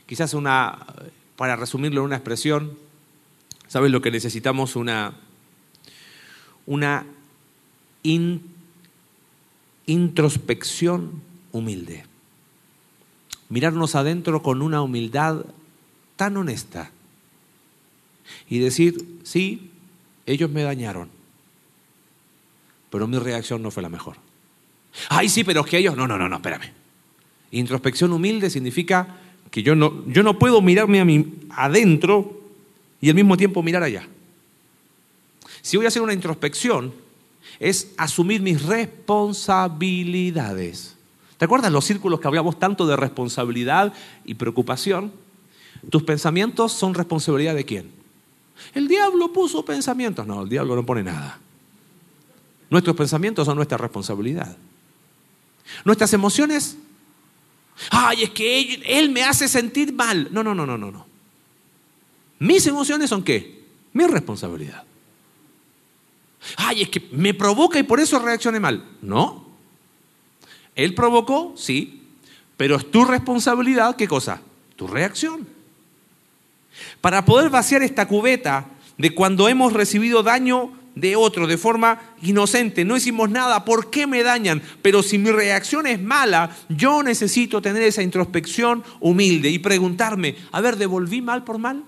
Quizás 0.07 0.35
una, 0.35 0.79
para 1.37 1.57
resumirlo 1.57 2.01
en 2.01 2.07
una 2.07 2.17
expresión, 2.17 2.77
¿sabes 3.69 3.91
lo 3.91 4.01
que 4.01 4.11
necesitamos? 4.11 4.75
Una, 4.75 5.15
una 6.67 7.07
introspección 9.87 11.23
humilde. 11.53 12.05
Mirarnos 13.49 13.95
adentro 13.95 14.43
con 14.43 14.63
una 14.63 14.83
humildad 14.83 15.45
tan 16.23 16.37
honesta 16.37 16.91
y 18.49 18.61
decir, 18.61 19.19
sí, 19.25 19.73
ellos 20.25 20.49
me 20.51 20.63
dañaron, 20.63 21.09
pero 22.91 23.09
mi 23.09 23.19
reacción 23.19 23.61
no 23.61 23.73
fue 23.73 23.83
la 23.83 23.89
mejor. 23.89 24.19
Ay, 25.09 25.29
sí, 25.29 25.43
pero 25.43 25.63
es 25.63 25.67
que 25.67 25.79
ellos, 25.79 25.97
no, 25.97 26.07
no, 26.07 26.17
no, 26.17 26.29
no, 26.29 26.37
espérame. 26.37 26.71
Introspección 27.51 28.13
humilde 28.13 28.51
significa 28.51 29.17
que 29.51 29.65
yo 29.65 29.75
no, 29.75 30.07
yo 30.07 30.23
no 30.23 30.39
puedo 30.39 30.63
mirarme 30.63 31.01
a 31.01 31.05
mí 31.05 31.27
adentro 31.51 32.41
y 33.01 33.09
al 33.09 33.17
mismo 33.17 33.37
tiempo 33.37 33.65
mirar 33.65 33.83
allá. 33.83 34.07
Si 35.61 35.77
voy 35.77 35.87
a 35.87 35.89
hacer 35.89 36.03
una 36.03 36.13
introspección, 36.13 36.95
es 37.59 37.93
asumir 37.97 38.43
mis 38.43 38.65
responsabilidades. 38.65 40.97
¿Te 41.37 41.47
acuerdas 41.47 41.73
los 41.73 41.85
círculos 41.85 42.21
que 42.21 42.29
hablamos 42.29 42.61
tanto 42.61 42.87
de 42.87 42.95
responsabilidad 42.95 43.93
y 44.25 44.35
preocupación? 44.35 45.21
¿Tus 45.91 46.03
pensamientos 46.03 46.73
son 46.73 46.95
responsabilidad 46.95 47.55
de 47.55 47.65
quién? 47.65 47.93
El 48.75 48.89
diablo 48.89 49.33
puso 49.33 49.65
pensamientos. 49.65 50.27
No, 50.27 50.43
el 50.43 50.49
diablo 50.49 50.77
no 50.77 50.87
pone 50.87 51.03
nada. 51.03 51.41
Nuestros 52.71 52.97
pensamientos 52.97 53.47
son 53.47 53.57
nuestra 53.57 53.77
responsabilidad. 53.79 54.57
Nuestras 55.85 56.13
emociones 56.13 56.77
Ay, 57.91 58.25
es 58.25 58.31
que 58.31 58.83
él, 58.85 59.11
me 59.11 59.23
hace 59.23 59.49
sentir 59.49 59.93
mal. 59.93 60.29
No, 60.31 60.43
no, 60.43 60.55
no, 60.55 60.67
no, 60.67 60.79
no, 60.79 60.91
no. 60.91 61.07
Mis 62.39 62.67
emociones 62.67 63.11
son 63.11 63.23
qué? 63.23 63.65
Mi 63.93 64.07
responsabilidad. 64.07 64.85
Ay, 66.57 66.83
es 66.83 66.89
que 66.89 67.09
me 67.13 67.35
provoca 67.35 67.79
y 67.79 67.85
por 67.85 68.01
eso 68.01 68.19
reaccioné 68.19 68.61
mal. 68.61 68.85
No. 69.01 69.47
Él 70.75 70.95
provocó, 70.95 71.55
sí, 71.57 72.03
pero 72.57 72.77
es 72.77 72.91
tu 72.91 73.05
responsabilidad, 73.05 73.97
¿qué 73.97 74.09
cosa? 74.09 74.41
Tu 74.77 74.87
reacción. 74.87 75.47
Para 77.01 77.25
poder 77.25 77.51
vaciar 77.51 77.83
esta 77.83 78.07
cubeta 78.07 78.67
de 78.99 79.15
cuando 79.15 79.49
hemos 79.49 79.73
recibido 79.73 80.23
daño 80.23 80.73
de 80.95 81.17
otro 81.17 81.47
de 81.47 81.59
forma 81.59 82.01
inocente, 82.23 82.85
no 82.85 82.97
hicimos 82.97 83.31
nada, 83.31 83.65
¿por 83.65 83.91
qué 83.91 84.07
me 84.07 84.23
dañan? 84.23 84.63
Pero 84.83 85.03
si 85.03 85.19
mi 85.19 85.31
reacción 85.31 85.87
es 85.87 86.01
mala, 86.01 86.57
yo 86.69 87.03
necesito 87.03 87.63
tener 87.63 87.83
esa 87.83 88.03
introspección 88.03 88.85
humilde 89.01 89.49
y 89.49 89.59
preguntarme, 89.59 90.37
a 90.53 90.61
ver, 90.61 90.77
¿devolví 90.77 91.23
mal 91.23 91.45
por 91.45 91.59
mal? 91.59 91.85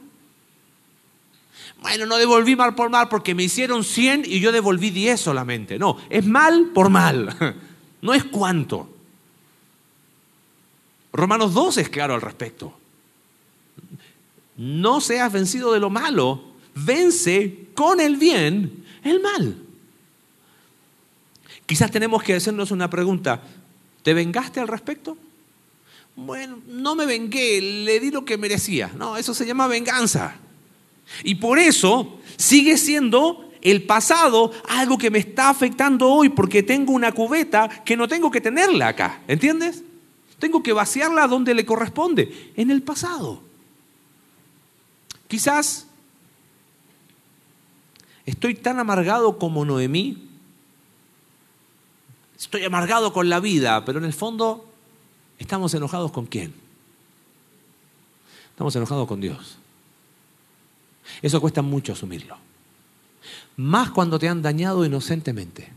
Bueno, 1.82 2.06
no 2.06 2.16
devolví 2.16 2.56
mal 2.56 2.74
por 2.74 2.88
mal 2.88 3.08
porque 3.10 3.34
me 3.34 3.42
hicieron 3.42 3.84
100 3.84 4.22
y 4.24 4.40
yo 4.40 4.52
devolví 4.52 4.88
10 4.88 5.20
solamente. 5.20 5.78
No, 5.78 5.98
es 6.08 6.24
mal 6.24 6.70
por 6.74 6.90
mal. 6.90 7.54
No 8.04 8.12
es 8.12 8.22
cuánto. 8.22 8.86
Romanos 11.10 11.54
2 11.54 11.78
es 11.78 11.88
claro 11.88 12.12
al 12.12 12.20
respecto. 12.20 12.76
No 14.56 15.00
seas 15.00 15.32
vencido 15.32 15.72
de 15.72 15.80
lo 15.80 15.90
malo, 15.90 16.42
vence 16.74 17.66
con 17.74 18.00
el 18.00 18.16
bien 18.16 18.84
el 19.04 19.20
mal. 19.20 19.56
Quizás 21.66 21.90
tenemos 21.90 22.22
que 22.22 22.34
hacernos 22.34 22.70
una 22.70 22.90
pregunta. 22.90 23.42
¿Te 24.02 24.14
vengaste 24.14 24.60
al 24.60 24.68
respecto? 24.68 25.16
Bueno, 26.16 26.58
no 26.68 26.94
me 26.94 27.06
vengué, 27.06 27.60
le 27.60 28.00
di 28.00 28.10
lo 28.10 28.24
que 28.24 28.38
merecía. 28.38 28.90
No, 28.96 29.16
eso 29.16 29.34
se 29.34 29.46
llama 29.46 29.66
venganza. 29.66 30.36
Y 31.22 31.36
por 31.36 31.58
eso 31.58 32.18
sigue 32.36 32.76
siendo 32.76 33.50
el 33.62 33.84
pasado 33.84 34.52
algo 34.68 34.98
que 34.98 35.10
me 35.10 35.18
está 35.18 35.48
afectando 35.48 36.10
hoy 36.10 36.28
porque 36.28 36.62
tengo 36.62 36.92
una 36.92 37.12
cubeta 37.12 37.68
que 37.84 37.96
no 37.96 38.06
tengo 38.06 38.30
que 38.30 38.40
tenerla 38.40 38.88
acá. 38.88 39.22
¿Entiendes? 39.26 39.82
Tengo 40.38 40.62
que 40.62 40.72
vaciarla 40.72 41.26
donde 41.26 41.54
le 41.54 41.64
corresponde, 41.64 42.52
en 42.56 42.70
el 42.70 42.82
pasado. 42.82 43.42
Quizás 45.34 45.88
estoy 48.24 48.54
tan 48.54 48.78
amargado 48.78 49.36
como 49.36 49.64
Noemí. 49.64 50.28
Estoy 52.38 52.62
amargado 52.62 53.12
con 53.12 53.28
la 53.28 53.40
vida, 53.40 53.84
pero 53.84 53.98
en 53.98 54.04
el 54.04 54.12
fondo 54.12 54.72
estamos 55.36 55.74
enojados 55.74 56.12
con 56.12 56.26
quién? 56.26 56.54
Estamos 58.50 58.76
enojados 58.76 59.08
con 59.08 59.20
Dios. 59.20 59.58
Eso 61.20 61.40
cuesta 61.40 61.62
mucho 61.62 61.94
asumirlo. 61.94 62.38
Más 63.56 63.90
cuando 63.90 64.20
te 64.20 64.28
han 64.28 64.40
dañado 64.40 64.84
inocentemente. 64.84 65.72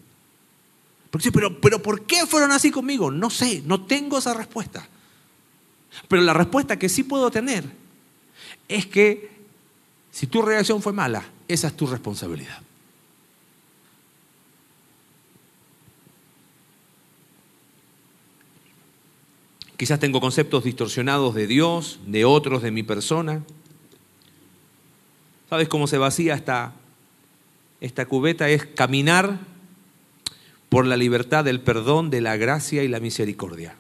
Porque 1.10 1.32
pero, 1.32 1.60
pero 1.60 1.82
¿por 1.82 2.06
qué 2.06 2.28
fueron 2.28 2.52
así 2.52 2.70
conmigo? 2.70 3.10
No 3.10 3.32
sé, 3.32 3.64
no 3.66 3.86
tengo 3.88 4.20
esa 4.20 4.36
respuesta. 4.36 4.88
Pero 6.08 6.22
la 6.22 6.36
respuesta 6.36 6.78
que 6.78 6.90
sí 6.90 7.02
puedo 7.02 7.32
tener 7.32 7.64
es 8.68 8.86
que 8.86 9.37
si 10.18 10.26
tu 10.26 10.42
reacción 10.42 10.82
fue 10.82 10.94
mala, 10.94 11.24
esa 11.48 11.68
es 11.68 11.78
tu 11.78 11.86
responsabilidad. 11.86 12.60
Quizás 19.78 20.00
tengo 20.00 20.20
conceptos 20.20 20.64
distorsionados 20.64 21.36
de 21.36 21.46
Dios, 21.46 22.00
de 22.08 22.26
otros, 22.26 22.64
de 22.64 22.72
mi 22.72 22.82
persona. 22.82 23.44
¿Sabes 25.52 25.68
cómo 25.68 25.86
se 25.86 26.00
vacía 26.00 26.34
esta, 26.34 26.74
esta 27.80 28.08
cubeta? 28.08 28.50
Es 28.50 28.66
caminar 28.66 29.38
por 30.70 30.88
la 30.88 30.98
libertad 30.98 31.46
del 31.46 31.62
perdón, 31.62 32.10
de 32.10 32.22
la 32.22 32.38
gracia 32.38 32.82
y 32.82 32.88
la 32.88 33.00
misericordia. 33.00 33.76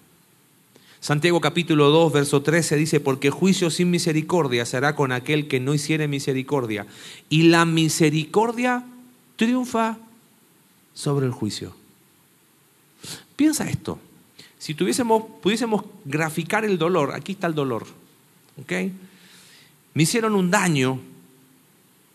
Santiago 1.07 1.39
capítulo 1.39 1.89
2, 1.89 2.11
verso 2.11 2.41
13 2.41 2.75
dice, 2.75 2.99
porque 2.99 3.29
juicio 3.29 3.69
sin 3.69 3.89
misericordia 3.89 4.65
será 4.65 4.93
con 4.93 5.13
aquel 5.13 5.47
que 5.47 5.61
no 5.61 5.73
hiciere 5.73 6.09
misericordia. 6.09 6.85
Y 7.29 7.43
la 7.43 7.63
misericordia 7.63 8.83
triunfa 9.37 9.99
sobre 10.93 11.25
el 11.25 11.31
juicio. 11.31 11.73
Piensa 13.37 13.69
esto. 13.69 13.99
Si 14.59 14.73
tuviésemos, 14.73 15.23
pudiésemos 15.41 15.85
graficar 16.03 16.65
el 16.65 16.77
dolor, 16.77 17.15
aquí 17.15 17.31
está 17.31 17.47
el 17.47 17.55
dolor. 17.55 17.87
¿ok? 18.61 18.73
Me 19.93 20.03
hicieron 20.03 20.35
un 20.35 20.51
daño, 20.51 20.99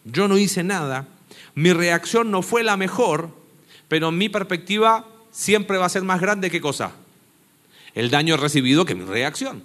yo 0.04 0.28
no 0.28 0.36
hice 0.36 0.64
nada, 0.64 1.08
mi 1.54 1.72
reacción 1.72 2.30
no 2.30 2.42
fue 2.42 2.62
la 2.62 2.76
mejor, 2.76 3.30
pero 3.88 4.12
mi 4.12 4.28
perspectiva 4.28 5.08
siempre 5.30 5.78
va 5.78 5.86
a 5.86 5.88
ser 5.88 6.02
más 6.02 6.20
grande 6.20 6.50
que 6.50 6.60
cosa. 6.60 6.92
El 7.94 8.10
daño 8.10 8.36
recibido 8.36 8.84
que 8.84 8.94
mi 8.94 9.04
reacción. 9.04 9.62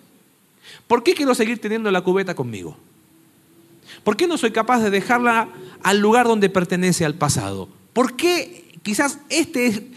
¿Por 0.87 1.03
qué 1.03 1.13
quiero 1.13 1.35
seguir 1.35 1.59
teniendo 1.59 1.91
la 1.91 2.01
cubeta 2.01 2.35
conmigo? 2.35 2.77
¿Por 4.03 4.17
qué 4.17 4.27
no 4.27 4.37
soy 4.37 4.51
capaz 4.51 4.81
de 4.81 4.89
dejarla 4.89 5.49
al 5.81 5.99
lugar 5.99 6.27
donde 6.27 6.49
pertenece 6.49 7.05
al 7.05 7.15
pasado? 7.15 7.69
¿Por 7.93 8.15
qué 8.15 8.65
quizás 8.83 9.19
este 9.29 9.89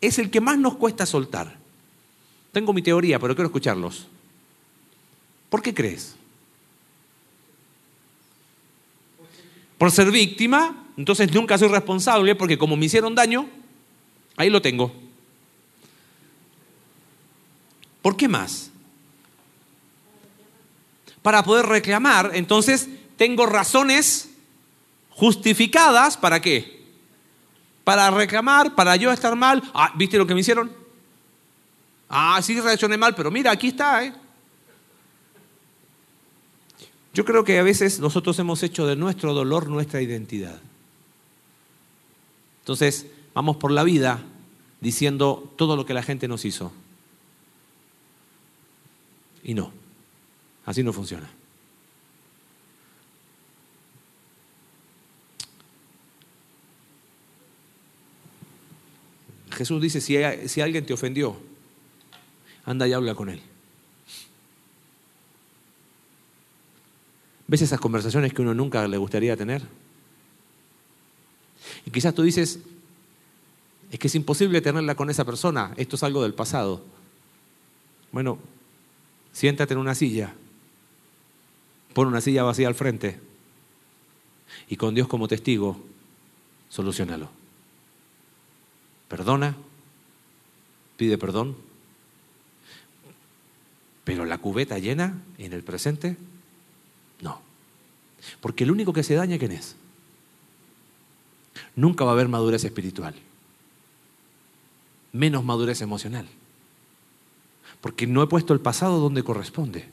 es, 0.00 0.18
el 0.18 0.30
que 0.30 0.40
más 0.40 0.58
nos 0.58 0.76
cuesta 0.76 1.06
soltar? 1.06 1.58
Tengo 2.52 2.72
mi 2.72 2.82
teoría, 2.82 3.18
pero 3.18 3.34
quiero 3.34 3.48
escucharlos. 3.48 4.06
¿Por 5.50 5.62
qué 5.62 5.74
crees? 5.74 6.16
por 9.84 9.90
ser 9.90 10.10
víctima, 10.10 10.86
entonces 10.96 11.30
nunca 11.34 11.58
soy 11.58 11.68
responsable 11.68 12.34
porque 12.34 12.56
como 12.56 12.74
me 12.74 12.86
hicieron 12.86 13.14
daño, 13.14 13.46
ahí 14.34 14.48
lo 14.48 14.62
tengo. 14.62 15.03
¿Por 18.04 18.18
qué 18.18 18.28
más? 18.28 18.70
Para 21.22 21.42
poder 21.42 21.64
reclamar, 21.64 22.32
entonces 22.34 22.86
tengo 23.16 23.46
razones 23.46 24.28
justificadas 25.08 26.18
para 26.18 26.38
qué? 26.38 26.84
Para 27.82 28.10
reclamar, 28.10 28.74
para 28.74 28.94
yo 28.96 29.10
estar 29.10 29.34
mal. 29.36 29.62
Ah, 29.72 29.90
¿viste 29.96 30.18
lo 30.18 30.26
que 30.26 30.34
me 30.34 30.42
hicieron? 30.42 30.70
Ah, 32.10 32.38
sí 32.42 32.60
reaccioné 32.60 32.98
mal, 32.98 33.14
pero 33.14 33.30
mira, 33.30 33.50
aquí 33.52 33.68
está, 33.68 34.04
¿eh? 34.04 34.12
Yo 37.14 37.24
creo 37.24 37.42
que 37.42 37.58
a 37.58 37.62
veces 37.62 38.00
nosotros 38.00 38.38
hemos 38.38 38.62
hecho 38.62 38.86
de 38.86 38.96
nuestro 38.96 39.32
dolor 39.32 39.70
nuestra 39.70 40.02
identidad. 40.02 40.60
Entonces, 42.60 43.06
vamos 43.32 43.56
por 43.56 43.70
la 43.70 43.82
vida 43.82 44.22
diciendo 44.82 45.54
todo 45.56 45.74
lo 45.74 45.86
que 45.86 45.94
la 45.94 46.02
gente 46.02 46.28
nos 46.28 46.44
hizo. 46.44 46.70
Y 49.44 49.54
no, 49.54 49.70
así 50.64 50.82
no 50.82 50.92
funciona. 50.92 51.30
Jesús 59.52 59.80
dice, 59.80 60.00
si, 60.00 60.16
si 60.48 60.60
alguien 60.60 60.84
te 60.84 60.94
ofendió, 60.94 61.36
anda 62.64 62.88
y 62.88 62.92
habla 62.92 63.14
con 63.14 63.28
él. 63.28 63.40
¿Ves 67.46 67.62
esas 67.62 67.78
conversaciones 67.78 68.32
que 68.32 68.42
uno 68.42 68.54
nunca 68.54 68.88
le 68.88 68.96
gustaría 68.96 69.36
tener? 69.36 69.62
Y 71.86 71.90
quizás 71.90 72.14
tú 72.14 72.22
dices, 72.22 72.58
es 73.92 73.98
que 73.98 74.06
es 74.08 74.14
imposible 74.14 74.60
tenerla 74.60 74.94
con 74.94 75.10
esa 75.10 75.24
persona, 75.24 75.72
esto 75.76 75.96
es 75.96 76.02
algo 76.02 76.22
del 76.22 76.34
pasado. 76.34 76.82
Bueno, 78.10 78.38
siéntate 79.34 79.74
en 79.74 79.80
una 79.80 79.94
silla, 79.94 80.32
pon 81.92 82.08
una 82.08 82.22
silla 82.22 82.44
vacía 82.44 82.68
al 82.68 82.74
frente 82.74 83.20
y 84.68 84.76
con 84.76 84.94
Dios 84.94 85.08
como 85.08 85.28
testigo, 85.28 85.78
solucionalo. 86.70 87.28
Perdona, 89.08 89.56
pide 90.96 91.18
perdón, 91.18 91.56
pero 94.04 94.24
la 94.24 94.38
cubeta 94.38 94.78
llena 94.78 95.20
en 95.36 95.52
el 95.52 95.62
presente 95.62 96.16
no. 97.20 97.40
Porque 98.40 98.64
el 98.64 98.70
único 98.70 98.92
que 98.92 99.02
se 99.02 99.14
daña, 99.14 99.38
¿quién 99.38 99.52
es? 99.52 99.76
Nunca 101.76 102.04
va 102.04 102.12
a 102.12 102.14
haber 102.14 102.28
madurez 102.28 102.64
espiritual. 102.64 103.14
Menos 105.12 105.44
madurez 105.44 105.80
emocional. 105.80 106.28
Porque 107.84 108.06
no 108.06 108.22
he 108.22 108.26
puesto 108.26 108.54
el 108.54 108.60
pasado 108.60 108.98
donde 108.98 109.22
corresponde. 109.22 109.84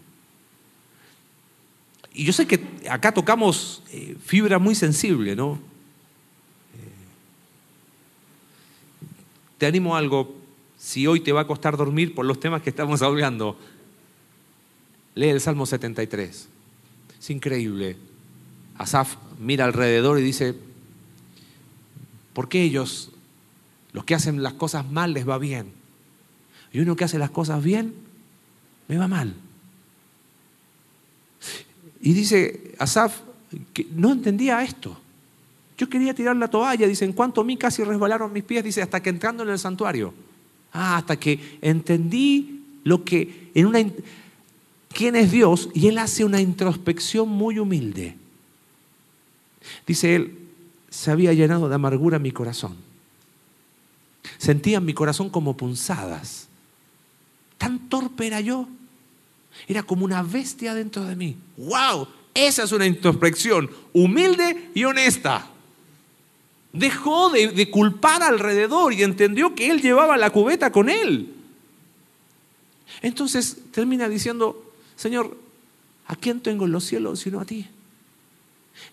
Y 2.14 2.24
yo 2.24 2.32
sé 2.32 2.48
que 2.48 2.66
acá 2.90 3.14
tocamos 3.14 3.84
eh, 3.92 4.16
fibra 4.24 4.60
muy 4.60 4.76
sensible, 4.76 5.36
¿no? 5.36 5.56
Eh, 5.56 6.92
te 9.58 9.66
animo 9.66 9.94
a 9.94 10.00
algo, 10.00 10.34
si 10.78 11.06
hoy 11.06 11.20
te 11.20 11.34
va 11.34 11.42
a 11.42 11.48
costar 11.48 11.76
dormir 11.76 12.16
por 12.16 12.26
los 12.26 12.40
temas 12.40 12.62
que 12.62 12.70
estamos 12.70 13.02
hablando, 13.02 13.60
lee 15.14 15.28
el 15.28 15.42
Salmo 15.42 15.66
73. 15.66 16.48
Es 17.20 17.30
increíble. 17.30 17.98
Asaf 18.78 19.18
mira 19.38 19.66
alrededor 19.66 20.18
y 20.18 20.22
dice, 20.22 20.56
¿por 22.32 22.48
qué 22.48 22.64
ellos, 22.64 23.12
los 23.92 24.06
que 24.06 24.16
hacen 24.16 24.44
las 24.44 24.54
cosas 24.54 24.90
mal, 24.90 25.12
les 25.12 25.28
va 25.28 25.38
bien? 25.38 25.81
Y 26.74 26.80
uno 26.80 26.96
que 26.96 27.04
hace 27.04 27.20
las 27.20 27.32
cosas 27.32 27.64
bien, 27.64 27.94
me 28.88 28.98
va 28.98 29.08
mal. 29.08 29.34
Y 32.02 32.14
dice 32.14 32.74
Asaf 32.80 33.22
que 33.74 33.88
no 33.94 34.12
entendía 34.12 34.64
esto. 34.64 34.98
Yo 35.78 35.90
quería 35.90 36.14
tirar 36.14 36.36
la 36.36 36.48
toalla, 36.48 36.88
dice, 36.88 37.06
en 37.06 37.14
cuanto 37.14 37.42
a 37.42 37.44
mí 37.44 37.58
casi 37.58 37.84
resbalaron 37.84 38.32
mis 38.32 38.44
pies, 38.44 38.64
dice, 38.64 38.82
hasta 38.82 39.02
que 39.02 39.10
entrando 39.10 39.44
en 39.44 39.50
el 39.50 39.60
santuario. 39.60 40.14
Ah, 40.74 40.98
hasta 40.98 41.18
que 41.18 41.58
entendí 41.62 42.64
lo 42.84 43.04
que 43.04 43.52
en 43.54 43.66
una 43.66 43.80
quién 44.94 45.16
es 45.16 45.32
Dios 45.32 45.70
y 45.74 45.88
él 45.88 45.98
hace 45.98 46.24
una 46.24 46.40
introspección 46.40 47.28
muy 47.28 47.60
humilde. 47.60 48.16
Dice 49.86 50.16
él, 50.16 50.38
se 50.90 51.12
había 51.12 51.34
llenado 51.34 51.70
de 51.70 51.76
amargura 51.76 52.20
mi 52.20 52.32
corazón. 52.32 52.76
Sentía 54.38 54.78
en 54.78 54.86
mi 54.86 54.94
corazón 54.94 55.30
como 55.30 55.58
punzadas. 55.58 56.48
Tan 57.62 57.78
torpe 57.90 58.26
era 58.26 58.42
yo. 58.42 58.68
Era 59.68 59.84
como 59.84 60.04
una 60.04 60.24
bestia 60.24 60.74
dentro 60.74 61.06
de 61.06 61.16
mí. 61.16 61.38
¡Wow! 61.58 62.08
Esa 62.34 62.64
es 62.64 62.72
una 62.72 62.88
introspección 62.88 63.70
humilde 63.94 64.72
y 64.74 64.84
honesta. 64.84 65.48
Dejó 66.74 67.30
de, 67.30 67.70
culpar 67.70 68.24
alrededor 68.24 68.94
y 68.94 69.04
entendió 69.04 69.54
que 69.54 69.70
él 69.70 69.80
llevaba 69.80 70.18
la 70.18 70.32
cubeta 70.32 70.72
con 70.72 70.90
él. 70.90 71.36
Entonces 73.04 73.58
termina 73.70 74.10
diciendo, 74.10 74.74
Señor, 74.96 75.38
¿a 76.08 76.16
quién 76.16 76.42
tengo 76.42 76.66
en 76.66 76.72
los 76.72 76.86
cielos 76.86 77.20
sino 77.20 77.42
a 77.42 77.46
ti? 77.46 77.68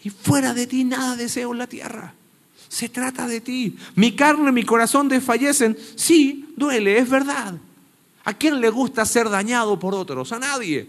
Y 0.05 0.11
fuera 0.11 0.53
de 0.53 0.67
ti 0.67 0.85
nada 0.85 1.17
deseo 1.17 1.53
en 1.53 1.59
la 1.59 1.69
tierra. 1.69 2.13
Se 2.69 2.91
trata 2.91 3.27
de 3.27 3.41
ti. 3.41 3.79
Mi 3.95 4.15
carne 4.15 4.51
y 4.51 4.53
mi 4.53 4.65
corazón 4.65 5.09
desfallecen. 5.09 5.79
Sí, 5.97 6.53
duele, 6.55 6.99
es 6.99 7.09
verdad. 7.09 7.55
¿A 8.29 8.35
quién 8.35 8.61
le 8.61 8.69
gusta 8.69 9.07
ser 9.07 9.31
dañado 9.31 9.79
por 9.79 9.95
otros? 9.95 10.33
A 10.33 10.39
nadie. 10.39 10.87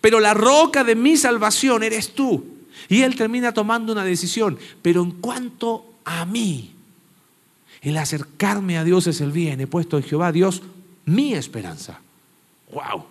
Pero 0.00 0.20
la 0.20 0.34
roca 0.34 0.84
de 0.84 0.94
mi 0.94 1.16
salvación 1.16 1.82
eres 1.82 2.14
tú. 2.14 2.44
Y 2.88 3.02
él 3.02 3.16
termina 3.16 3.52
tomando 3.52 3.92
una 3.92 4.04
decisión. 4.04 4.56
Pero 4.80 5.02
en 5.02 5.10
cuanto 5.10 5.94
a 6.04 6.24
mí, 6.26 6.76
el 7.80 7.96
acercarme 7.96 8.78
a 8.78 8.84
Dios 8.84 9.08
es 9.08 9.20
el 9.20 9.32
bien. 9.32 9.60
He 9.60 9.66
puesto 9.66 9.96
en 9.96 10.04
Jehová 10.04 10.30
Dios 10.30 10.62
mi 11.06 11.34
esperanza. 11.34 12.00
¡Wow! 12.70 13.04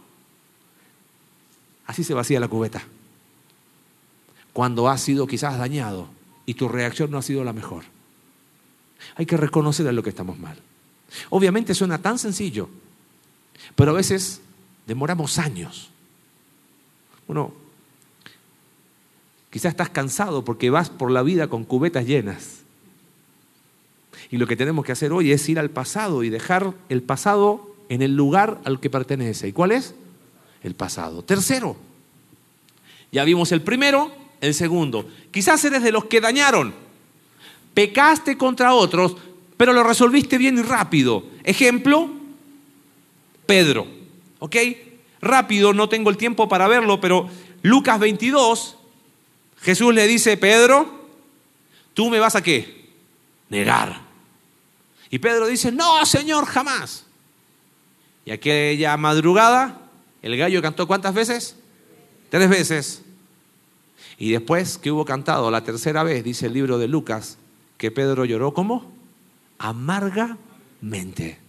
Así 1.86 2.06
se 2.06 2.14
vacía 2.14 2.40
la 2.40 2.48
cubeta 2.48 2.82
cuando 4.54 4.88
has 4.88 5.02
sido 5.02 5.28
quizás 5.28 5.58
dañado 5.58 6.08
y 6.46 6.54
tu 6.54 6.70
reacción 6.70 7.12
no 7.12 7.18
ha 7.18 7.22
sido 7.22 7.44
la 7.44 7.52
mejor. 7.52 7.84
Hay 9.18 9.26
que 9.26 9.36
reconocer 9.36 9.86
a 9.86 9.92
lo 9.92 10.02
que 10.02 10.12
estamos 10.12 10.40
mal. 10.40 10.58
Obviamente 11.30 11.76
suena 11.76 11.98
tan 11.98 12.18
sencillo, 12.18 12.70
pero 13.76 13.92
a 13.92 13.96
veces 13.96 14.42
demoramos 14.86 15.38
años. 15.40 15.90
Bueno, 17.28 17.54
quizás 19.50 19.72
estás 19.72 19.90
cansado 19.90 20.44
porque 20.44 20.70
vas 20.70 20.90
por 20.90 21.12
la 21.12 21.24
vida 21.24 21.48
con 21.48 21.64
cubetas 21.64 22.06
llenas. 22.06 22.62
Y 24.32 24.38
lo 24.38 24.48
que 24.48 24.56
tenemos 24.56 24.86
que 24.86 24.92
hacer 24.92 25.14
hoy 25.14 25.32
es 25.32 25.48
ir 25.48 25.60
al 25.60 25.70
pasado 25.70 26.24
y 26.24 26.30
dejar 26.30 26.74
el 26.90 27.02
pasado 27.02 27.76
en 27.90 28.02
el 28.02 28.16
lugar 28.16 28.60
al 28.66 28.80
que 28.80 28.90
pertenece. 28.90 29.48
¿Y 29.48 29.54
cuál 29.54 29.72
es? 29.72 29.96
El 30.64 30.76
pasado. 30.76 31.24
Tercero, 31.24 31.78
ya 33.12 33.24
vimos 33.24 33.52
el 33.52 33.62
primero, 33.62 34.12
el 34.42 34.54
segundo. 34.54 35.08
Quizás 35.32 35.64
eres 35.66 35.84
de 35.84 35.92
los 35.92 36.06
que 36.06 36.20
dañaron. 36.20 36.74
Pecaste 37.74 38.38
contra 38.38 38.74
otros, 38.74 39.16
pero 39.56 39.72
lo 39.72 39.84
resolviste 39.84 40.38
bien 40.38 40.58
y 40.58 40.62
rápido. 40.62 41.24
Ejemplo, 41.44 42.10
Pedro. 43.48 43.88
¿Ok? 44.40 44.56
Rápido, 45.20 45.74
no 45.74 45.90
tengo 45.90 46.12
el 46.12 46.18
tiempo 46.18 46.48
para 46.48 46.68
verlo, 46.68 47.02
pero 47.02 47.28
Lucas 47.64 48.00
22, 48.00 48.78
Jesús 49.62 49.94
le 49.94 50.06
dice, 50.06 50.38
Pedro, 50.38 51.08
tú 51.96 52.10
me 52.12 52.20
vas 52.20 52.36
a 52.36 52.44
qué? 52.44 52.92
Negar. 53.50 54.02
Y 55.10 55.18
Pedro 55.20 55.48
dice, 55.48 55.72
no, 55.72 56.06
Señor, 56.06 56.46
jamás. 56.46 57.06
Y 58.26 58.32
aquella 58.32 58.96
madrugada, 58.98 59.82
el 60.22 60.38
gallo 60.38 60.62
cantó 60.62 60.86
cuántas 60.86 61.16
veces? 61.16 61.56
Tres 62.30 62.50
veces. 62.50 63.02
Y 64.18 64.32
después 64.32 64.78
que 64.78 64.92
hubo 64.92 65.06
cantado 65.06 65.50
la 65.50 65.64
tercera 65.64 66.04
vez, 66.04 66.24
dice 66.24 66.48
el 66.48 66.54
libro 66.54 66.78
de 66.78 66.88
Lucas, 66.88 67.38
que 67.78 67.90
Pedro 67.92 68.26
lloró 68.26 68.54
como 68.54 68.92
amargamente. 69.60 71.40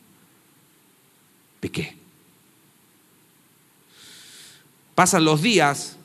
Qué? 1.61 1.96
Pasan 4.94 5.24
los 5.24 5.42
días 5.42 5.96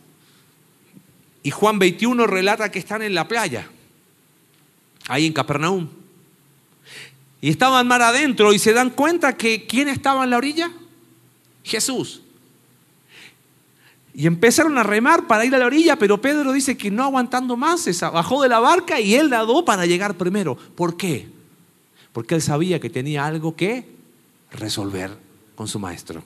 y 1.44 1.52
Juan 1.52 1.80
21 1.80 2.26
relata 2.26 2.72
que 2.72 2.80
están 2.80 3.02
en 3.02 3.14
la 3.14 3.28
playa, 3.28 3.68
ahí 5.08 5.26
en 5.26 5.34
Capernaum. 5.34 5.90
Y 7.42 7.50
estaban 7.50 7.88
mar 7.88 8.02
adentro 8.02 8.54
y 8.54 8.60
se 8.60 8.72
dan 8.72 8.90
cuenta 8.90 9.36
que 9.36 9.66
¿quién 9.66 9.90
estaba 9.90 10.24
en 10.24 10.30
la 10.30 10.38
orilla? 10.38 10.72
Jesús. 11.64 12.22
Y 14.14 14.28
empezaron 14.28 14.78
a 14.78 14.84
remar 14.84 15.28
para 15.28 15.44
ir 15.44 15.54
a 15.56 15.58
la 15.58 15.66
orilla, 15.66 15.98
pero 15.98 16.22
Pedro 16.22 16.54
dice 16.54 16.78
que 16.78 16.92
no 16.92 17.04
aguantando 17.04 17.58
más, 17.58 17.82
se 17.82 17.92
bajó 18.06 18.44
de 18.44 18.50
la 18.50 18.60
barca 18.60 19.00
y 19.00 19.16
él 19.16 19.30
nadó 19.30 19.66
para 19.66 19.86
llegar 19.86 20.16
primero. 20.16 20.56
¿Por 20.56 20.96
qué? 20.98 21.28
Porque 22.12 22.36
él 22.36 22.42
sabía 22.42 22.80
que 22.80 22.92
tenía 22.92 23.26
algo 23.26 23.56
que 23.56 23.88
resolver 24.52 25.23
con 25.56 25.68
su 25.68 25.80
maestro. 25.80 26.24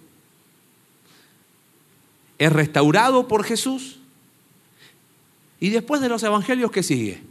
Es 2.38 2.52
restaurado 2.52 3.28
por 3.28 3.44
Jesús. 3.44 4.00
Y 5.60 5.70
después 5.70 6.02
de 6.02 6.10
los 6.10 6.22
evangelios, 6.24 6.72
¿qué 6.72 6.84
sigue? 6.84 7.22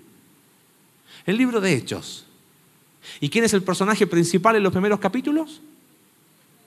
El 1.26 1.36
libro 1.36 1.60
de 1.60 1.74
Hechos. 1.74 2.26
¿Y 3.20 3.28
quién 3.28 3.44
es 3.44 3.54
el 3.54 3.62
personaje 3.62 4.06
principal 4.06 4.56
en 4.56 4.62
los 4.62 4.72
primeros 4.72 4.98
capítulos? 4.98 5.60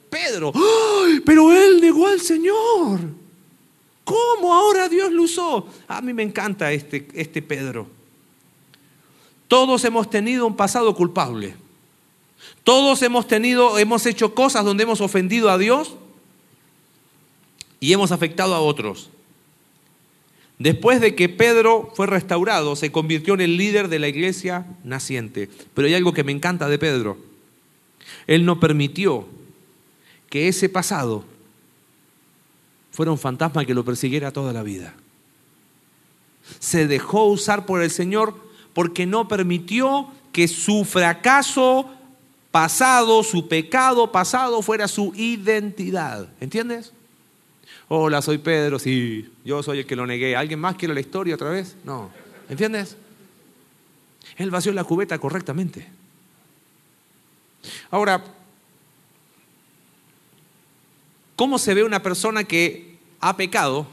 Pedro. 0.10 0.52
¡Ay! 0.56 1.20
Pero 1.26 1.52
él 1.52 1.82
negó 1.82 2.08
al 2.08 2.22
Señor. 2.22 3.00
¿Cómo 4.04 4.54
ahora 4.54 4.90
Dios 4.90 5.12
lo 5.12 5.24
usó? 5.24 5.68
A 5.88 6.02
mí 6.02 6.14
me 6.14 6.24
encanta 6.24 6.72
este, 6.72 7.08
este 7.14 7.42
Pedro. 7.42 7.88
Todos 9.48 9.84
hemos 9.84 10.10
tenido 10.10 10.48
un 10.48 10.56
pasado 10.56 10.96
culpable. 10.96 11.56
Todos 12.70 13.02
hemos 13.02 13.26
tenido, 13.26 13.80
hemos 13.80 14.06
hecho 14.06 14.36
cosas 14.36 14.64
donde 14.64 14.84
hemos 14.84 15.02
ofendido 15.02 15.50
a 15.50 15.58
Dios 15.58 15.96
y 17.80 17.94
hemos 17.94 18.12
afectado 18.12 18.54
a 18.54 18.60
otros. 18.60 19.10
Después 20.60 21.02
de 21.02 21.16
que 21.16 21.30
Pedro 21.30 21.92
fue 21.96 22.06
restaurado, 22.06 22.76
se 22.76 22.92
convirtió 22.92 23.34
en 23.34 23.42
el 23.42 23.58
líder 23.58 23.88
de 23.88 23.98
la 23.98 24.08
iglesia 24.08 24.68
naciente. 24.84 25.50
Pero 25.74 25.88
hay 25.88 25.96
algo 25.96 26.14
que 26.14 26.24
me 26.24 26.32
encanta 26.32 26.70
de 26.70 26.78
Pedro. 26.78 27.18
Él 28.28 28.46
no 28.46 28.60
permitió 28.60 29.28
que 30.30 30.48
ese 30.48 30.70
pasado 30.70 31.26
fuera 32.92 33.12
un 33.12 33.18
fantasma 33.18 33.66
que 33.66 33.74
lo 33.74 33.84
persiguiera 33.84 34.32
toda 34.32 34.54
la 34.54 34.62
vida. 34.62 34.94
Se 36.60 36.86
dejó 36.86 37.26
usar 37.26 37.66
por 37.66 37.82
el 37.82 37.90
Señor 37.90 38.36
porque 38.76 39.08
no 39.08 39.28
permitió 39.28 40.12
que 40.32 40.48
su 40.48 40.86
fracaso 40.86 41.96
pasado, 42.52 43.24
su 43.24 43.48
pecado 43.48 44.12
pasado 44.12 44.62
fuera 44.62 44.88
su 44.88 45.14
identidad. 45.16 46.30
¿Entiendes? 46.40 46.94
Hola, 47.88 48.22
soy 48.22 48.38
Pedro, 48.38 48.80
sí, 48.80 49.32
yo 49.44 49.64
soy 49.64 49.80
el 49.80 49.86
que 49.86 49.96
lo 49.96 50.06
negué. 50.06 50.36
¿Alguien 50.36 50.60
más 50.60 50.76
quiere 50.76 50.94
la 50.94 51.00
historia 51.00 51.36
otra 51.36 51.50
vez? 51.50 51.76
No. 51.84 52.12
¿Entiendes? 52.50 52.98
Él 54.38 54.52
vació 54.52 54.72
la 54.74 54.84
cubeta 54.84 55.18
correctamente. 55.18 55.88
Ahora, 57.92 58.24
¿cómo 61.36 61.58
se 61.58 61.74
ve 61.74 61.84
una 61.84 62.02
persona 62.02 62.44
que 62.44 62.90
ha 63.20 63.36
pecado, 63.38 63.88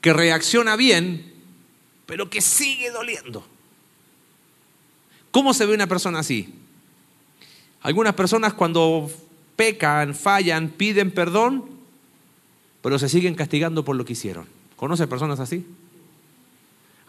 que 0.00 0.12
reacciona 0.12 0.76
bien, 0.76 1.32
pero 2.06 2.28
que 2.28 2.40
sigue 2.40 2.90
doliendo. 2.90 3.46
¿Cómo 5.34 5.52
se 5.52 5.66
ve 5.66 5.74
una 5.74 5.88
persona 5.88 6.20
así? 6.20 6.54
Algunas 7.82 8.14
personas 8.14 8.54
cuando 8.54 9.10
pecan, 9.56 10.14
fallan, 10.14 10.68
piden 10.68 11.10
perdón, 11.10 11.64
pero 12.80 13.00
se 13.00 13.08
siguen 13.08 13.34
castigando 13.34 13.84
por 13.84 13.96
lo 13.96 14.04
que 14.04 14.12
hicieron. 14.12 14.46
¿Conoces 14.76 15.08
personas 15.08 15.40
así? 15.40 15.66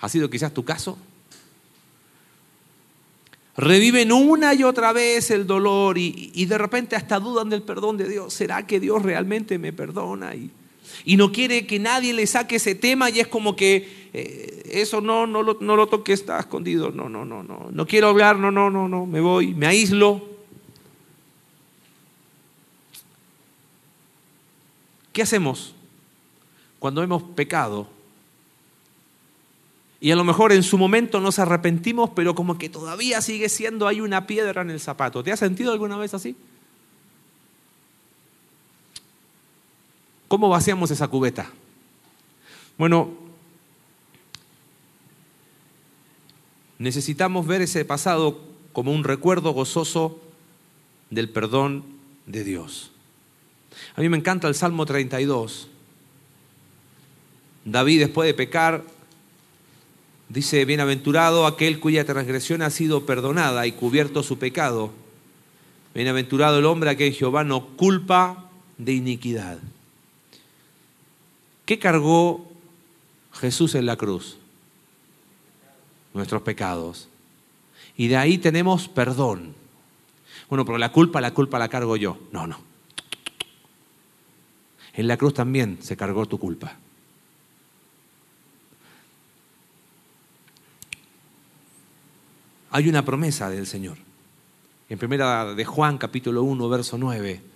¿Ha 0.02 0.10
sido 0.10 0.32
quizás 0.32 0.52
tu 0.56 0.66
caso? 0.66 0.98
reviven 3.58 4.12
una 4.12 4.56
y 4.56 4.64
otra 4.64 4.92
vez 4.92 5.30
el 5.30 5.46
dolor 5.46 6.00
y, 6.00 6.46
de 6.46 6.58
repente 6.58 6.96
hasta 6.96 7.20
dudan 7.20 7.52
del 7.52 7.62
perdón 7.62 7.96
de 7.96 8.10
Dios. 8.10 8.34
¿Será 8.34 8.66
que 8.66 8.80
Dios 8.80 9.04
realmente 9.04 9.60
me 9.60 9.72
perdona? 9.72 10.34
Y 10.34 10.50
y 11.04 11.18
no 11.18 11.32
quiere 11.32 11.68
que 11.68 11.80
nadie 11.80 12.14
le 12.14 12.28
saque 12.28 12.56
ese 12.56 12.76
tema 12.76 13.10
y 13.10 13.20
es 13.20 13.28
como 13.28 13.56
que 13.56 14.10
eh, 14.14 14.64
eso 14.72 15.02
no, 15.02 15.28
no 15.28 15.44
lo, 15.44 15.58
no 15.60 15.76
lo 15.76 15.88
toque, 15.88 16.14
está 16.14 16.40
escondido, 16.40 16.92
no, 16.92 17.10
no, 17.10 17.26
no, 17.26 17.44
no, 17.44 17.68
no 17.72 17.88
quiero 17.88 18.08
hablar, 18.08 18.38
no, 18.38 18.52
no, 18.52 18.70
no, 18.70 18.88
no, 18.88 19.06
me 19.06 19.20
voy, 19.20 19.54
me 19.54 19.68
aíslo. 19.68 20.24
¿Qué 25.12 25.22
hacemos 25.22 25.74
cuando 26.80 27.04
hemos 27.04 27.24
pecado? 27.24 27.88
Y 30.00 30.12
a 30.12 30.16
lo 30.16 30.24
mejor 30.24 30.52
en 30.52 30.62
su 30.62 30.78
momento 30.78 31.20
nos 31.20 31.40
arrepentimos, 31.40 32.12
pero 32.16 32.36
como 32.36 32.58
que 32.58 32.70
todavía 32.70 33.22
sigue 33.22 33.50
siendo, 33.50 33.88
hay 33.88 34.02
una 34.02 34.28
piedra 34.28 34.62
en 34.62 34.70
el 34.70 34.80
zapato. 34.80 35.24
¿Te 35.24 35.32
has 35.32 35.40
sentido 35.40 35.72
alguna 35.72 35.98
vez 35.98 36.14
así? 36.14 36.36
¿Cómo 40.36 40.50
vaciamos 40.50 40.92
esa 40.92 41.08
cubeta? 41.08 41.50
Bueno, 42.78 43.14
necesitamos 46.78 47.48
ver 47.48 47.62
ese 47.62 47.86
pasado 47.86 48.42
como 48.74 48.92
un 48.92 49.06
recuerdo 49.06 49.52
gozoso 49.52 50.20
del 51.10 51.30
perdón 51.30 51.86
de 52.26 52.44
Dios. 52.44 52.92
A 53.96 54.02
mí 54.02 54.10
me 54.10 54.18
encanta 54.18 54.50
el 54.50 54.56
Salmo 54.56 54.86
32. 54.86 55.70
David, 57.64 58.00
después 58.02 58.28
de 58.28 58.34
pecar, 58.34 58.84
dice, 60.28 60.66
bienaventurado 60.66 61.48
aquel 61.48 61.80
cuya 61.80 62.04
transgresión 62.04 62.62
ha 62.62 62.72
sido 62.72 63.06
perdonada 63.06 63.68
y 63.68 63.72
cubierto 63.72 64.22
su 64.22 64.38
pecado. 64.38 64.92
Bienaventurado 65.94 66.60
el 66.60 66.66
hombre 66.66 66.90
a 66.90 66.98
quien 66.98 67.14
Jehová 67.14 67.46
no 67.46 67.68
culpa 67.78 68.50
de 68.78 68.92
iniquidad. 68.92 69.60
¿Qué 71.66 71.80
cargó 71.80 72.46
Jesús 73.34 73.76
en 73.76 73.88
la 73.88 73.98
cruz? 73.98 74.38
Nuestros 76.14 76.44
pecados. 76.44 77.10
Y 77.98 78.08
de 78.08 78.18
ahí 78.18 78.38
tenemos 78.38 78.88
perdón. 78.88 79.56
Bueno, 80.48 80.64
pero 80.64 80.78
la 80.78 80.92
culpa, 80.92 81.22
la 81.22 81.34
culpa 81.34 81.58
la 81.58 81.70
cargo 81.70 81.98
yo. 81.98 82.20
No, 82.32 82.46
no. 82.46 82.60
En 84.94 85.08
la 85.08 85.18
cruz 85.18 85.34
también 85.34 85.80
se 85.82 85.98
cargó 85.98 86.26
tu 86.28 86.38
culpa. 86.38 86.78
Hay 92.70 92.88
una 92.88 93.04
promesa 93.04 93.50
del 93.50 93.66
Señor. 93.66 93.98
En 94.88 95.00
primera 95.00 95.56
de 95.56 95.66
Juan, 95.66 95.98
capítulo 95.98 96.44
1, 96.44 96.70
verso 96.70 96.98
9 96.98 97.55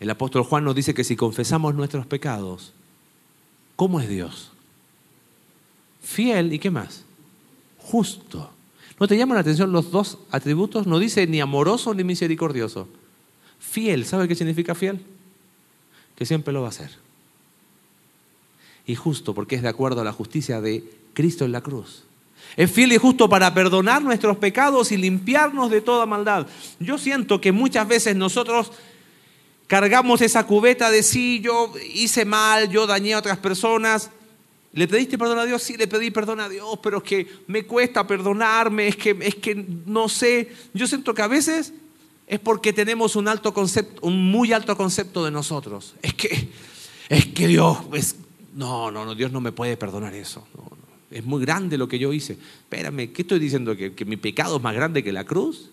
el 0.00 0.10
apóstol 0.10 0.44
Juan 0.44 0.64
nos 0.64 0.74
dice 0.74 0.94
que 0.94 1.04
si 1.04 1.16
confesamos 1.16 1.74
nuestros 1.74 2.06
pecados, 2.06 2.72
¿cómo 3.76 4.00
es 4.00 4.08
Dios? 4.08 4.52
Fiel 6.02 6.52
y 6.52 6.58
qué 6.58 6.70
más? 6.70 7.04
Justo. 7.78 8.50
¿No 9.00 9.06
te 9.08 9.16
llaman 9.16 9.36
la 9.36 9.40
atención 9.40 9.72
los 9.72 9.90
dos 9.90 10.18
atributos? 10.30 10.86
No 10.86 10.98
dice 10.98 11.26
ni 11.26 11.40
amoroso 11.40 11.94
ni 11.94 12.04
misericordioso. 12.04 12.88
Fiel, 13.58 14.04
¿sabe 14.04 14.28
qué 14.28 14.34
significa 14.34 14.74
fiel? 14.74 15.00
Que 16.16 16.26
siempre 16.26 16.52
lo 16.52 16.60
va 16.60 16.66
a 16.66 16.70
hacer. 16.70 16.90
Y 18.86 18.94
justo 18.94 19.34
porque 19.34 19.56
es 19.56 19.62
de 19.62 19.68
acuerdo 19.68 20.00
a 20.00 20.04
la 20.04 20.12
justicia 20.12 20.60
de 20.60 20.84
Cristo 21.12 21.44
en 21.44 21.52
la 21.52 21.60
cruz. 21.60 22.04
Es 22.56 22.70
fiel 22.70 22.92
y 22.92 22.98
justo 22.98 23.28
para 23.28 23.52
perdonar 23.52 24.02
nuestros 24.02 24.36
pecados 24.38 24.92
y 24.92 24.96
limpiarnos 24.96 25.70
de 25.70 25.80
toda 25.80 26.06
maldad. 26.06 26.46
Yo 26.80 26.98
siento 26.98 27.40
que 27.40 27.52
muchas 27.52 27.86
veces 27.86 28.16
nosotros 28.16 28.72
cargamos 29.68 30.22
esa 30.22 30.44
cubeta 30.44 30.90
de 30.90 31.04
sí, 31.04 31.40
yo 31.40 31.72
hice 31.94 32.24
mal, 32.24 32.68
yo 32.70 32.86
dañé 32.88 33.14
a 33.14 33.18
otras 33.18 33.38
personas. 33.38 34.10
¿Le 34.72 34.88
pediste 34.88 35.16
perdón 35.16 35.38
a 35.38 35.44
Dios? 35.44 35.62
Sí, 35.62 35.76
le 35.76 35.86
pedí 35.86 36.10
perdón 36.10 36.40
a 36.40 36.48
Dios, 36.48 36.78
pero 36.82 36.98
es 36.98 37.04
que 37.04 37.28
me 37.46 37.64
cuesta 37.64 38.06
perdonarme, 38.06 38.88
es 38.88 38.96
que, 38.96 39.16
es 39.20 39.36
que 39.36 39.54
no 39.54 40.08
sé. 40.08 40.52
Yo 40.74 40.86
siento 40.86 41.14
que 41.14 41.22
a 41.22 41.28
veces 41.28 41.72
es 42.26 42.40
porque 42.40 42.72
tenemos 42.72 43.14
un 43.14 43.28
alto 43.28 43.54
concepto, 43.54 44.00
un 44.06 44.30
muy 44.30 44.52
alto 44.52 44.76
concepto 44.76 45.24
de 45.24 45.30
nosotros. 45.30 45.94
Es 46.02 46.14
que, 46.14 46.48
es 47.08 47.26
que 47.26 47.46
Dios, 47.46 47.78
es, 47.92 48.16
no, 48.54 48.90
no, 48.90 49.04
no, 49.04 49.14
Dios 49.14 49.32
no 49.32 49.40
me 49.40 49.52
puede 49.52 49.76
perdonar 49.76 50.14
eso. 50.14 50.46
Es 51.10 51.24
muy 51.24 51.42
grande 51.42 51.78
lo 51.78 51.88
que 51.88 51.98
yo 51.98 52.12
hice. 52.12 52.32
Espérame, 52.32 53.12
¿qué 53.12 53.22
estoy 53.22 53.38
diciendo? 53.38 53.76
¿Que, 53.76 53.94
¿Que 53.94 54.04
mi 54.04 54.16
pecado 54.16 54.56
es 54.56 54.62
más 54.62 54.74
grande 54.74 55.04
que 55.04 55.12
la 55.12 55.24
cruz? 55.24 55.70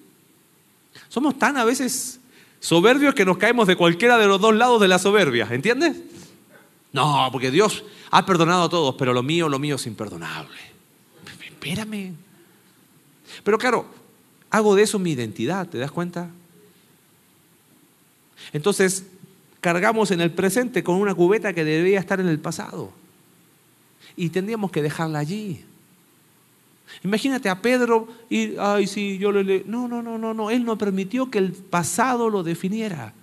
Somos 1.09 1.37
tan 1.37 1.57
a 1.57 1.65
veces 1.65 2.19
Soberbios 2.65 3.13
que 3.13 3.25
nos 3.25 3.37
caemos 3.37 3.67
de 3.67 3.75
cualquiera 3.75 4.17
de 4.17 4.25
los 4.25 4.41
dos 4.41 4.55
lados 4.55 4.81
de 4.81 4.87
la 4.87 4.97
soberbia, 4.97 5.47
¿entiendes? 5.51 5.97
No, 6.93 7.29
porque 7.31 7.51
Dios 7.51 7.83
ha 8.09 8.25
perdonado 8.25 8.63
a 8.63 8.69
todos, 8.69 8.95
pero 8.95 9.13
lo 9.13 9.21
mío, 9.21 9.47
lo 9.47 9.59
mío 9.59 9.75
es 9.75 9.85
imperdonable. 9.85 10.49
Espérame. 11.43 12.15
Pero 13.43 13.59
claro, 13.59 13.85
hago 14.49 14.73
de 14.73 14.81
eso 14.81 14.97
mi 14.97 15.11
identidad, 15.11 15.67
¿te 15.67 15.77
das 15.77 15.91
cuenta? 15.91 16.31
Entonces, 18.51 19.05
cargamos 19.61 20.09
en 20.09 20.21
el 20.21 20.31
presente 20.31 20.83
con 20.83 20.95
una 20.95 21.13
cubeta 21.13 21.53
que 21.53 21.63
debería 21.63 21.99
estar 21.99 22.19
en 22.19 22.27
el 22.27 22.39
pasado. 22.39 22.91
Y 24.15 24.29
tendríamos 24.29 24.71
que 24.71 24.81
dejarla 24.81 25.19
allí. 25.19 25.63
Imagínate 27.05 27.49
a 27.49 27.61
Pedro 27.61 28.07
y, 28.31 28.57
ay, 28.57 28.87
sí, 28.87 29.19
yo 29.19 29.31
le... 29.31 29.63
No, 29.67 29.87
no, 29.87 30.01
no, 30.01 30.17
no, 30.17 30.33
no. 30.33 30.49
Él 30.49 30.65
no 30.65 30.75
permitió 30.75 31.29
que 31.29 31.37
el 31.37 31.51
pasado 31.51 32.31
lo 32.31 32.41
definiera. 32.41 33.13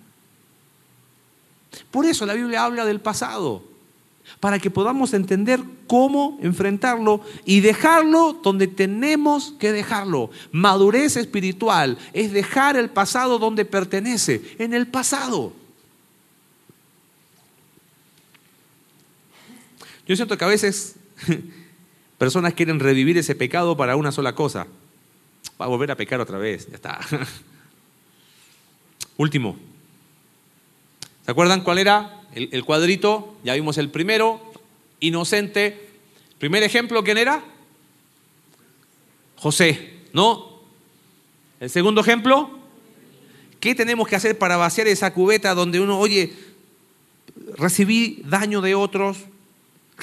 Por 1.91 2.05
eso 2.05 2.25
la 2.25 2.33
Biblia 2.33 2.63
habla 2.63 2.85
del 2.85 3.01
pasado, 3.01 3.61
para 4.39 4.57
que 4.57 4.71
podamos 4.71 5.13
entender 5.13 5.59
cómo 5.85 6.39
enfrentarlo 6.41 7.19
y 7.43 7.59
dejarlo 7.59 8.39
donde 8.41 8.67
tenemos 8.67 9.53
que 9.59 9.73
dejarlo. 9.73 10.29
Madurez 10.53 11.17
espiritual 11.17 11.97
es 12.13 12.31
dejar 12.31 12.77
el 12.77 12.89
pasado 12.89 13.37
donde 13.37 13.65
pertenece, 13.65 14.55
en 14.59 14.73
el 14.73 14.87
pasado. 14.87 15.51
Yo 20.07 20.15
siento 20.15 20.37
que 20.37 20.45
a 20.45 20.47
veces 20.47 20.95
Personas 22.17 22.53
quieren 22.53 22.79
revivir 22.79 23.17
ese 23.17 23.35
pecado 23.35 23.75
para 23.75 23.95
una 23.95 24.11
sola 24.11 24.35
cosa. 24.35 24.67
Va 25.59 25.65
a 25.65 25.69
volver 25.69 25.91
a 25.91 25.97
pecar 25.97 26.19
otra 26.19 26.37
vez, 26.37 26.67
ya 26.67 26.75
está. 26.75 26.99
Último. 29.17 29.57
¿Se 31.25 31.31
acuerdan 31.31 31.61
cuál 31.61 31.77
era 31.77 32.21
el, 32.33 32.65
cuadrito? 32.65 33.37
Ya 33.43 33.53
vimos 33.53 33.77
el 33.77 33.89
primero, 33.89 34.41
inocente. 34.99 35.89
Primer 36.37 36.63
ejemplo, 36.63 37.03
¿quién 37.03 37.17
era? 37.17 37.43
José, 39.37 40.01
¿no? 40.11 40.59
El 41.59 41.69
segundo 41.69 42.01
ejemplo, 42.01 42.49
¿qué 43.59 43.75
tenemos 43.75 44.07
que 44.07 44.15
hacer 44.15 44.37
para 44.37 44.57
vaciar 44.57 44.87
esa 44.87 45.13
cubeta 45.13 45.53
donde 45.53 45.79
uno, 45.79 45.97
oye, 45.97 46.33
recibí 47.57 48.21
daño 48.25 48.61
de 48.61 48.75
otros, 48.75 49.17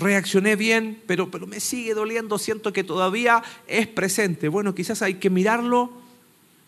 reaccioné 0.00 0.56
bien, 0.56 1.00
pero, 1.06 1.30
pero 1.30 1.46
me 1.46 1.60
sigue 1.60 1.94
doliendo, 1.94 2.38
siento 2.38 2.72
que 2.72 2.82
todavía 2.82 3.42
es 3.68 3.86
presente. 3.86 4.48
Bueno, 4.48 4.74
quizás 4.74 5.02
hay 5.02 5.14
que 5.14 5.30
mirarlo 5.30 5.92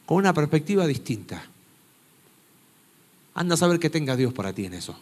con 0.07 0.19
una 0.19 0.33
perspectiva 0.33 0.87
distinta. 0.87 1.45
Anda 3.35 3.55
a 3.55 3.59
saber 3.59 3.81
qué 3.81 3.91
tenga 3.91 4.17
Dios 4.17 4.33
para 4.33 4.53
ti 4.53 4.67
en 4.67 4.75
eso. 4.75 4.97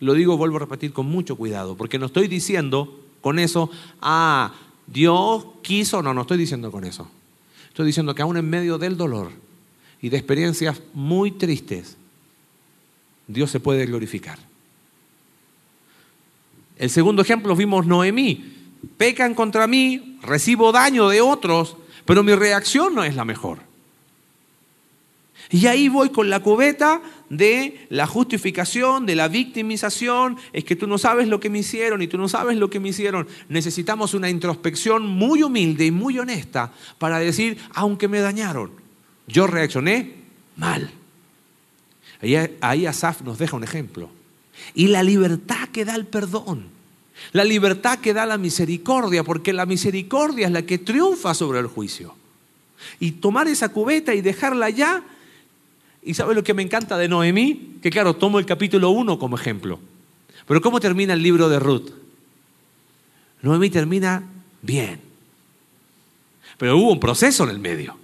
Lo 0.00 0.14
digo, 0.14 0.36
vuelvo 0.36 0.56
a 0.56 0.60
repetir 0.60 0.92
con 0.92 1.06
mucho 1.06 1.36
cuidado, 1.36 1.76
porque 1.76 1.98
no 1.98 2.06
estoy 2.06 2.26
diciendo 2.26 3.00
con 3.20 3.38
eso, 3.38 3.70
ah, 4.00 4.54
Dios 4.86 5.46
quiso, 5.62 6.02
no, 6.02 6.12
no 6.12 6.22
estoy 6.22 6.38
diciendo 6.38 6.72
con 6.72 6.84
eso. 6.84 7.08
Estoy 7.68 7.86
diciendo 7.86 8.14
que 8.14 8.22
aún 8.22 8.36
en 8.36 8.48
medio 8.50 8.78
del 8.78 8.96
dolor 8.96 9.30
y 10.00 10.08
de 10.08 10.16
experiencias 10.16 10.80
muy 10.92 11.30
tristes, 11.30 11.96
Dios 13.28 13.50
se 13.50 13.60
puede 13.60 13.86
glorificar. 13.86 14.38
El 16.82 16.90
segundo 16.90 17.22
ejemplo 17.22 17.54
vimos 17.54 17.86
Noemí. 17.86 18.44
Pecan 18.96 19.34
contra 19.34 19.68
mí, 19.68 20.18
recibo 20.20 20.72
daño 20.72 21.08
de 21.10 21.20
otros, 21.20 21.76
pero 22.04 22.24
mi 22.24 22.34
reacción 22.34 22.92
no 22.92 23.04
es 23.04 23.14
la 23.14 23.24
mejor. 23.24 23.60
Y 25.48 25.68
ahí 25.68 25.88
voy 25.88 26.10
con 26.10 26.28
la 26.28 26.40
cubeta 26.40 27.00
de 27.30 27.86
la 27.88 28.08
justificación, 28.08 29.06
de 29.06 29.14
la 29.14 29.28
victimización, 29.28 30.38
es 30.52 30.64
que 30.64 30.74
tú 30.74 30.88
no 30.88 30.98
sabes 30.98 31.28
lo 31.28 31.38
que 31.38 31.50
me 31.50 31.60
hicieron 31.60 32.02
y 32.02 32.08
tú 32.08 32.18
no 32.18 32.28
sabes 32.28 32.56
lo 32.56 32.68
que 32.68 32.80
me 32.80 32.88
hicieron. 32.88 33.28
Necesitamos 33.48 34.12
una 34.12 34.28
introspección 34.28 35.06
muy 35.06 35.44
humilde 35.44 35.86
y 35.86 35.92
muy 35.92 36.18
honesta 36.18 36.72
para 36.98 37.20
decir, 37.20 37.58
aunque 37.74 38.08
me 38.08 38.18
dañaron, 38.18 38.72
yo 39.28 39.46
reaccioné 39.46 40.14
mal. 40.56 40.90
Ahí, 42.20 42.34
ahí 42.60 42.86
Asaf 42.86 43.22
nos 43.22 43.38
deja 43.38 43.54
un 43.54 43.62
ejemplo. 43.62 44.10
Y 44.74 44.88
la 44.88 45.04
libertad 45.04 45.68
que 45.68 45.84
da 45.84 45.94
el 45.94 46.06
perdón. 46.06 46.71
La 47.30 47.44
libertad 47.44 48.00
que 48.00 48.12
da 48.12 48.26
la 48.26 48.36
misericordia, 48.38 49.22
porque 49.22 49.52
la 49.52 49.64
misericordia 49.66 50.46
es 50.46 50.52
la 50.52 50.62
que 50.62 50.78
triunfa 50.78 51.34
sobre 51.34 51.60
el 51.60 51.68
juicio. 51.68 52.14
Y 52.98 53.12
tomar 53.12 53.46
esa 53.46 53.68
cubeta 53.68 54.12
y 54.14 54.20
dejarla 54.20 54.66
allá. 54.66 55.02
¿Y 56.02 56.14
sabe 56.14 56.34
lo 56.34 56.42
que 56.42 56.52
me 56.52 56.62
encanta 56.62 56.98
de 56.98 57.08
Noemí? 57.08 57.78
Que 57.80 57.90
claro, 57.90 58.16
tomo 58.16 58.40
el 58.40 58.46
capítulo 58.46 58.90
1 58.90 59.18
como 59.18 59.36
ejemplo. 59.36 59.78
Pero 60.46 60.60
¿cómo 60.60 60.80
termina 60.80 61.14
el 61.14 61.22
libro 61.22 61.48
de 61.48 61.60
Ruth? 61.60 61.90
Noemí 63.42 63.70
termina 63.70 64.24
bien. 64.60 65.00
Pero 66.58 66.76
hubo 66.76 66.92
un 66.92 67.00
proceso 67.00 67.44
en 67.44 67.50
el 67.50 67.58
medio. 67.58 67.96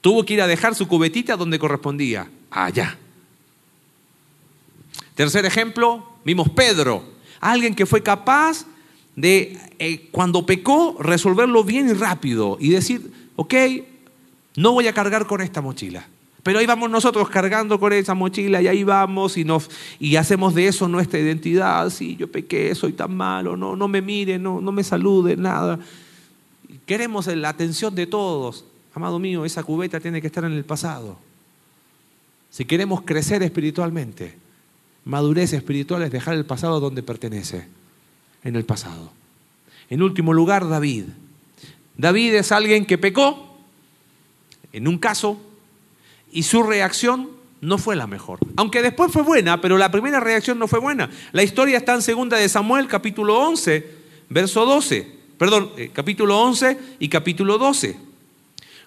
Tuvo 0.00 0.24
que 0.24 0.34
ir 0.34 0.42
a 0.42 0.46
dejar 0.46 0.74
su 0.74 0.88
cubetita 0.88 1.36
donde 1.36 1.58
correspondía, 1.58 2.28
allá. 2.50 2.98
Tercer 5.14 5.44
ejemplo, 5.44 6.16
vimos 6.24 6.48
Pedro, 6.48 7.04
alguien 7.40 7.74
que 7.74 7.86
fue 7.86 8.02
capaz 8.02 8.66
de, 9.16 9.58
eh, 9.78 10.08
cuando 10.10 10.46
pecó, 10.46 10.96
resolverlo 11.00 11.64
bien 11.64 11.88
y 11.88 11.92
rápido 11.92 12.56
y 12.60 12.70
decir, 12.70 13.10
ok, 13.36 13.54
no 14.56 14.72
voy 14.72 14.86
a 14.86 14.92
cargar 14.92 15.26
con 15.26 15.40
esta 15.40 15.60
mochila. 15.60 16.06
Pero 16.42 16.58
ahí 16.58 16.66
vamos 16.66 16.90
nosotros 16.90 17.28
cargando 17.28 17.78
con 17.78 17.92
esa 17.92 18.14
mochila 18.14 18.62
y 18.62 18.68
ahí 18.68 18.82
vamos 18.82 19.36
y, 19.36 19.44
nos, 19.44 19.70
y 19.98 20.16
hacemos 20.16 20.54
de 20.54 20.68
eso 20.68 20.88
nuestra 20.88 21.18
identidad. 21.18 21.90
Sí, 21.90 22.16
yo 22.16 22.30
pequé, 22.30 22.74
soy 22.74 22.92
tan 22.92 23.14
malo, 23.14 23.56
no, 23.56 23.76
no 23.76 23.88
me 23.88 24.00
miren, 24.00 24.42
no, 24.42 24.60
no 24.60 24.72
me 24.72 24.82
saluden, 24.82 25.42
nada. 25.42 25.78
Queremos 26.86 27.26
la 27.26 27.50
atención 27.50 27.94
de 27.94 28.06
todos. 28.06 28.64
Amado 28.94 29.18
mío, 29.18 29.44
esa 29.44 29.62
cubeta 29.62 30.00
tiene 30.00 30.20
que 30.20 30.28
estar 30.28 30.44
en 30.44 30.52
el 30.52 30.64
pasado. 30.64 31.18
Si 32.48 32.64
queremos 32.64 33.02
crecer 33.02 33.42
espiritualmente, 33.42 34.36
madurez 35.04 35.52
espiritual 35.52 36.02
es 36.02 36.10
dejar 36.10 36.34
el 36.34 36.44
pasado 36.44 36.80
donde 36.80 37.02
pertenece, 37.02 37.66
en 38.44 38.56
el 38.56 38.64
pasado. 38.64 39.12
En 39.88 40.02
último 40.02 40.32
lugar, 40.32 40.68
David. 40.68 41.04
David 41.96 42.34
es 42.34 42.52
alguien 42.52 42.86
que 42.86 42.98
pecó, 42.98 43.58
en 44.72 44.88
un 44.88 44.98
caso, 44.98 45.40
y 46.32 46.44
su 46.44 46.62
reacción 46.62 47.28
no 47.60 47.76
fue 47.76 47.96
la 47.96 48.06
mejor. 48.06 48.38
Aunque 48.56 48.82
después 48.82 49.12
fue 49.12 49.22
buena, 49.22 49.60
pero 49.60 49.76
la 49.76 49.90
primera 49.90 50.20
reacción 50.20 50.58
no 50.58 50.68
fue 50.68 50.78
buena. 50.78 51.10
La 51.32 51.42
historia 51.42 51.78
está 51.78 51.94
en 51.94 52.02
segunda 52.02 52.36
de 52.36 52.48
Samuel, 52.48 52.86
capítulo 52.86 53.38
11, 53.38 53.90
verso 54.28 54.64
12. 54.64 55.20
Perdón, 55.36 55.72
eh, 55.76 55.90
capítulo 55.92 56.38
11 56.40 56.78
y 57.00 57.08
capítulo 57.08 57.58
12. 57.58 57.96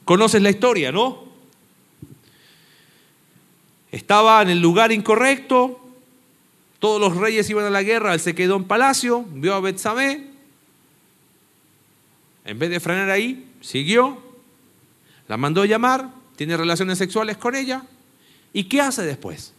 Conoces 0.05 0.41
la 0.41 0.49
historia, 0.49 0.91
¿no? 0.91 1.23
Estaba 3.91 4.41
en 4.41 4.49
el 4.49 4.59
lugar 4.59 4.91
incorrecto, 4.91 5.82
todos 6.83 6.99
los 6.99 7.15
reyes 7.15 7.49
iban 7.49 7.63
a 7.63 7.69
la 7.69 7.81
guerra, 7.81 8.13
él 8.13 8.19
se 8.19 8.35
quedó 8.35 8.57
en 8.57 8.65
palacio, 8.65 9.23
vio 9.31 9.53
a 9.53 9.61
Betsabé, 9.61 10.27
en 12.43 12.59
vez 12.59 12.69
de 12.69 12.81
frenar 12.81 13.09
ahí, 13.09 13.49
siguió, 13.61 14.21
la 15.29 15.37
mandó 15.37 15.61
a 15.61 15.65
llamar, 15.65 16.09
tiene 16.35 16.57
relaciones 16.57 16.97
sexuales 16.97 17.37
con 17.37 17.55
ella. 17.55 17.83
¿Y 18.51 18.65
qué 18.65 18.81
hace 18.81 19.03
después? 19.03 19.53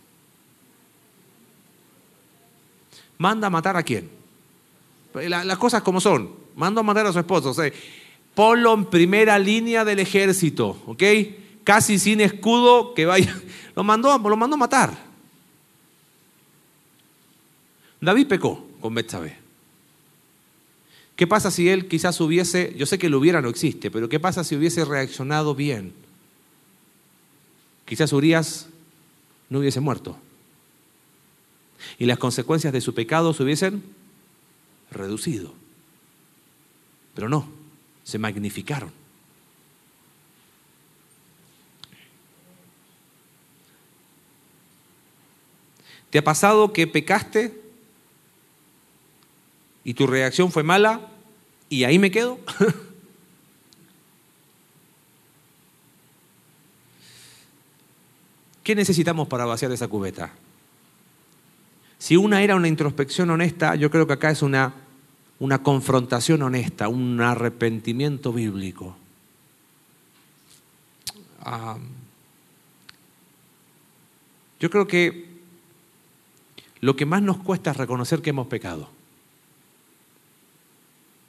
Manda 3.16 3.47
a 3.47 3.51
matar 3.51 3.79
a 3.79 3.83
quién? 3.83 4.11
Las 5.14 5.57
cosas 5.57 5.81
como 5.81 6.03
son. 6.03 6.31
Manda 6.55 6.81
a 6.81 6.85
matar 6.85 7.07
a 7.07 7.12
su 7.14 7.20
esposo. 7.20 7.53
O 7.53 7.55
sea, 7.55 7.72
ponlo 8.35 8.75
en 8.75 8.85
primera 8.85 9.39
línea 9.39 9.83
del 9.83 10.01
ejército, 10.01 10.83
¿ok? 10.85 11.03
Casi 11.64 11.99
sin 11.99 12.20
escudo, 12.20 12.93
que 12.93 13.07
vaya. 13.07 13.35
Lo 13.75 13.83
mandó, 13.83 14.18
lo 14.18 14.37
mandó 14.37 14.57
a 14.57 14.59
matar. 14.59 15.14
David 18.05 18.27
pecó 18.27 18.67
con 18.81 18.95
Betsabé. 18.95 19.39
¿Qué 21.17 21.27
pasa 21.27 21.51
si 21.51 21.69
él 21.69 21.89
quizás 21.89 22.21
hubiese, 22.21 22.75
yo 22.77 22.87
sé 22.87 22.99
que 22.99 23.09
lo 23.09 23.19
hubiera 23.19 23.41
no 23.41 23.49
existe, 23.49 23.91
pero 23.91 24.09
qué 24.09 24.21
pasa 24.21 24.45
si 24.45 24.57
hubiese 24.57 24.85
reaccionado 24.85 25.55
bien? 25.55 25.95
Quizás 27.87 28.13
Urias 28.13 28.69
no 29.49 29.61
hubiese 29.61 29.81
muerto. 29.81 30.19
Y 31.99 32.07
las 32.07 32.19
consecuencias 32.19 32.73
de 32.73 32.81
su 32.81 32.95
pecado 32.95 33.33
se 33.33 33.43
hubiesen 33.43 33.83
reducido. 34.91 35.55
Pero 37.15 37.29
no, 37.29 37.49
se 38.03 38.19
magnificaron. 38.19 38.91
¿Te 46.11 46.19
ha 46.19 46.25
pasado 46.25 46.73
que 46.73 46.87
pecaste 46.87 47.64
y 49.85 49.95
tu 49.95 50.07
reacción 50.07 50.51
fue 50.51 50.62
mala 50.62 51.09
y 51.68 51.85
ahí 51.85 51.99
me 51.99 52.11
quedo? 52.11 52.39
¿Qué 58.62 58.74
necesitamos 58.74 59.28
para 59.28 59.45
vaciar 59.45 59.70
esa 59.72 59.89
cubeta? 59.89 60.32
Si 61.99 62.16
una 62.16 62.43
era 62.43 62.57
una 62.57 62.68
introspección 62.68 63.28
honesta, 63.30 63.74
yo 63.76 63.91
creo 63.91 64.07
que 64.07 64.14
acá 64.14 64.30
es 64.30 64.41
una, 64.43 64.72
una 65.39 65.62
confrontación 65.62 66.43
honesta, 66.43 66.89
un 66.89 67.20
arrepentimiento 67.20 68.32
bíblico. 68.32 68.97
yo 74.61 74.70
creo 74.70 74.87
que 74.87 75.28
lo 76.80 76.97
que 76.97 77.05
más 77.05 77.20
nos 77.20 77.37
cuesta 77.37 77.72
es 77.72 77.76
reconocer 77.76 78.22
que 78.22 78.30
hemos 78.30 78.47
pecado. 78.47 78.89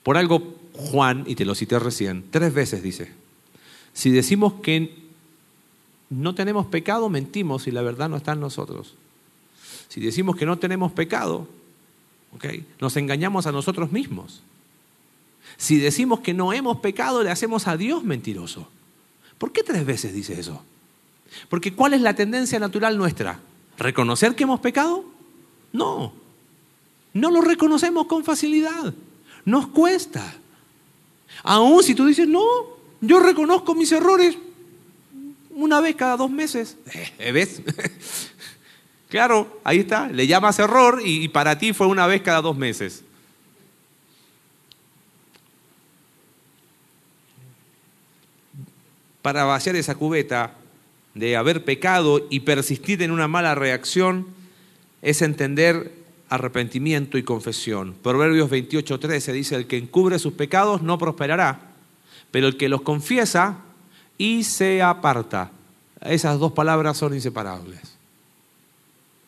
Por 0.06 0.18
algo 0.18 0.54
Juan, 0.74 1.24
y 1.26 1.34
te 1.34 1.46
lo 1.46 1.56
cité 1.56 1.80
recién, 1.80 2.26
tres 2.30 2.54
veces 2.54 2.84
dice, 2.84 3.12
si 3.92 4.12
decimos 4.12 4.54
que 4.62 4.94
no 6.12 6.36
tenemos 6.36 6.68
pecado, 6.68 7.10
mentimos 7.10 7.66
y 7.66 7.72
la 7.72 7.82
verdad 7.82 8.08
no 8.08 8.18
está 8.18 8.34
en 8.34 8.40
nosotros. 8.40 8.94
Si 9.88 10.00
decimos 10.02 10.36
que 10.36 10.46
no 10.46 10.60
tenemos 10.60 10.92
pecado, 10.92 11.48
nos 12.80 12.96
engañamos 12.98 13.48
a 13.48 13.52
nosotros 13.52 13.92
mismos. 13.92 14.44
Si 15.58 15.80
decimos 15.80 16.20
que 16.20 16.36
no 16.36 16.54
hemos 16.54 16.82
pecado, 16.82 17.24
le 17.24 17.32
hacemos 17.32 17.68
a 17.68 17.76
Dios 17.76 18.04
mentiroso. 18.04 18.68
¿Por 19.40 19.52
qué 19.52 19.64
tres 19.64 19.88
veces 19.88 20.14
dice 20.14 20.40
eso? 20.40 20.62
Porque 21.50 21.74
¿cuál 21.74 21.96
es 21.96 22.02
la 22.02 22.14
tendencia 22.14 22.60
natural 22.60 22.96
nuestra? 22.96 23.40
¿Reconocer 23.80 24.36
que 24.36 24.44
hemos 24.44 24.60
pecado? 24.60 25.04
No. 25.74 26.14
No 27.12 27.32
lo 27.32 27.42
reconocemos 27.42 28.06
con 28.06 28.24
facilidad. 28.24 28.94
Nos 29.46 29.68
cuesta. 29.68 30.34
Aún 31.44 31.84
si 31.84 31.94
tú 31.94 32.08
dices, 32.08 32.28
no, 32.28 32.44
yo 33.02 33.20
reconozco 33.20 33.76
mis 33.76 33.92
errores, 33.92 34.38
una 35.52 35.80
vez 35.80 35.96
cada 35.96 36.18
dos 36.18 36.32
meses. 36.32 36.78
¿Ves? 37.20 37.62
claro, 39.10 39.62
ahí 39.64 39.80
está, 39.80 40.08
le 40.10 40.28
llamas 40.28 40.60
error 40.60 41.02
y 41.04 41.28
para 41.30 41.58
ti 41.58 41.72
fue 41.72 41.88
una 41.88 42.08
vez 42.08 42.22
cada 42.22 42.42
dos 42.42 42.58
meses. 42.58 43.04
Para 49.22 49.44
vaciar 49.44 49.76
esa 49.76 49.96
cubeta 49.96 50.56
de 51.16 51.36
haber 51.36 51.64
pecado 51.64 52.28
y 52.30 52.42
persistir 52.42 53.02
en 53.02 53.12
una 53.12 53.28
mala 53.28 53.56
reacción 53.56 54.28
es 55.02 55.22
entender 55.22 56.05
arrepentimiento 56.36 57.18
y 57.18 57.24
confesión. 57.24 57.96
Proverbios 58.02 58.50
28:13 58.50 59.32
dice, 59.34 59.56
el 59.56 59.68
que 59.68 59.78
encubre 59.78 60.20
sus 60.20 60.34
pecados 60.34 60.82
no 60.82 60.98
prosperará, 60.98 61.74
pero 62.32 62.48
el 62.48 62.58
que 62.58 62.70
los 62.70 62.82
confiesa 62.82 63.58
y 64.18 64.44
se 64.44 64.82
aparta. 64.82 65.52
Esas 66.02 66.40
dos 66.40 66.52
palabras 66.52 66.98
son 66.98 67.14
inseparables. 67.14 67.96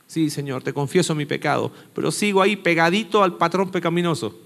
Sí, 0.07 0.29
Señor, 0.29 0.63
te 0.63 0.73
confieso 0.73 1.15
mi 1.15 1.25
pecado, 1.25 1.71
pero 1.93 2.11
sigo 2.11 2.41
ahí 2.41 2.55
pegadito 2.55 3.23
al 3.23 3.35
patrón 3.35 3.71
pecaminoso. 3.71 4.39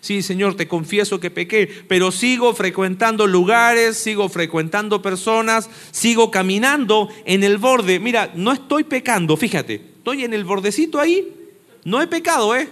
Sí, 0.00 0.22
Señor, 0.22 0.54
te 0.54 0.68
confieso 0.68 1.20
que 1.20 1.30
pequé, 1.30 1.68
pero 1.88 2.12
sigo 2.12 2.54
frecuentando 2.54 3.26
lugares, 3.26 3.96
sigo 3.96 4.28
frecuentando 4.28 5.02
personas, 5.02 5.68
sigo 5.90 6.30
caminando 6.30 7.08
en 7.24 7.44
el 7.44 7.58
borde. 7.58 7.98
Mira, 7.98 8.32
no 8.34 8.52
estoy 8.52 8.84
pecando, 8.84 9.36
fíjate, 9.36 9.95
estoy 10.06 10.22
en 10.22 10.34
el 10.34 10.44
bordecito 10.44 11.00
ahí, 11.00 11.34
no 11.82 12.00
he 12.00 12.06
pecado, 12.06 12.54
¿eh? 12.54 12.68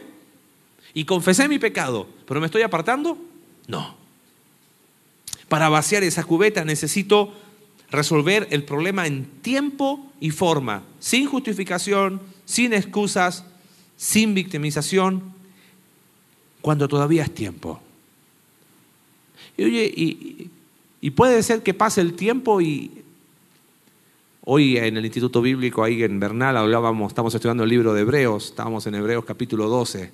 Y 0.94 1.04
confesé 1.04 1.48
mi 1.48 1.58
pecado, 1.58 2.06
pero 2.28 2.38
¿me 2.38 2.46
estoy 2.46 2.62
apartando? 2.62 3.18
No. 3.66 3.96
Para 5.48 5.68
vaciar 5.68 6.04
esa 6.04 6.22
cubeta 6.22 6.64
necesito 6.64 7.34
resolver 7.90 8.46
el 8.52 8.62
problema 8.62 9.08
en 9.08 9.24
tiempo 9.42 10.12
y 10.20 10.30
forma, 10.30 10.84
sin 11.00 11.26
justificación, 11.26 12.22
sin 12.44 12.72
excusas, 12.72 13.44
sin 13.96 14.32
victimización, 14.32 15.34
cuando 16.60 16.86
todavía 16.86 17.24
es 17.24 17.34
tiempo. 17.34 17.80
Y 19.56 19.64
oye, 19.64 19.92
y, 21.00 21.10
puede 21.10 21.42
ser 21.42 21.64
que 21.64 21.74
pase 21.74 22.00
el 22.00 22.14
tiempo 22.14 22.60
y 22.60 23.02
hoy 24.44 24.76
en 24.76 24.96
el 24.96 25.04
Instituto 25.04 25.42
Bíblico, 25.42 25.82
ahí 25.82 26.02
en 26.02 26.20
Bernal, 26.20 26.56
hablábamos, 26.56 27.10
estamos 27.10 27.34
estudiando 27.34 27.64
el 27.64 27.70
libro 27.70 27.94
de 27.94 28.02
Hebreos, 28.02 28.46
estábamos 28.46 28.86
en 28.86 28.94
Hebreos 28.94 29.24
capítulo 29.24 29.68
12, 29.68 30.10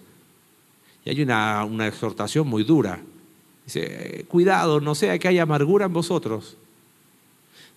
y 1.05 1.11
hay 1.11 1.23
una, 1.23 1.65
una 1.65 1.87
exhortación 1.87 2.47
muy 2.47 2.65
dura. 2.65 3.01
Dice, 3.65 4.25
cuidado, 4.29 4.81
no 4.81 4.95
sea 4.95 5.19
que 5.19 5.29
haya 5.29 5.43
amargura 5.43 5.87
en 5.87 5.93
vosotros. 5.93 6.57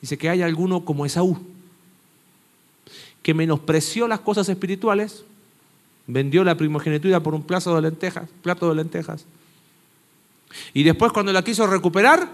Dice 0.01 0.18
que 0.18 0.30
haya 0.30 0.45
alguno 0.45 0.84
como 0.84 1.06
Esaú, 1.06 1.38
que 3.22 3.34
menospreció 3.34 4.08
las 4.08 4.20
cosas 4.20 4.49
espirituales 4.49 5.24
Vendió 6.06 6.43
la 6.43 6.56
primogenitura 6.56 7.22
por 7.22 7.34
un 7.34 7.45
de 7.76 7.82
lentejas, 7.82 8.30
plato 8.41 8.68
de 8.68 8.76
lentejas. 8.76 9.26
Y 10.74 10.84
después 10.84 11.12
cuando 11.12 11.32
la 11.32 11.43
quiso 11.43 11.66
recuperar, 11.66 12.30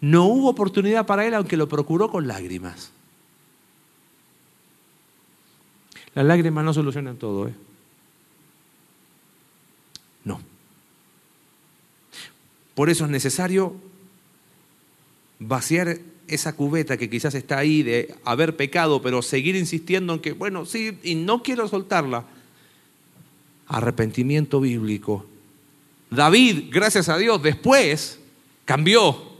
no 0.00 0.26
hubo 0.26 0.50
oportunidad 0.50 1.06
para 1.06 1.26
él 1.26 1.34
aunque 1.34 1.56
lo 1.56 1.68
procuró 1.68 2.10
con 2.10 2.26
lágrimas. 2.26 2.92
Las 6.14 6.24
lágrimas 6.24 6.64
no 6.64 6.72
solucionan 6.72 7.16
todo, 7.16 7.48
¿eh? 7.48 7.54
No. 10.24 10.40
Por 12.74 12.90
eso 12.90 13.04
es 13.04 13.10
necesario 13.10 13.76
vaciar 15.38 15.98
esa 16.26 16.56
cubeta 16.56 16.96
que 16.96 17.10
quizás 17.10 17.34
está 17.34 17.58
ahí 17.58 17.82
de 17.82 18.14
haber 18.24 18.56
pecado, 18.56 19.02
pero 19.02 19.22
seguir 19.22 19.56
insistiendo 19.56 20.14
en 20.14 20.20
que, 20.20 20.32
bueno, 20.32 20.64
sí, 20.64 20.98
y 21.02 21.14
no 21.14 21.42
quiero 21.42 21.68
soltarla. 21.68 22.24
Arrepentimiento 23.68 24.60
bíblico. 24.60 25.26
David, 26.10 26.70
gracias 26.70 27.08
a 27.08 27.18
Dios, 27.18 27.42
después 27.42 28.18
cambió 28.64 29.35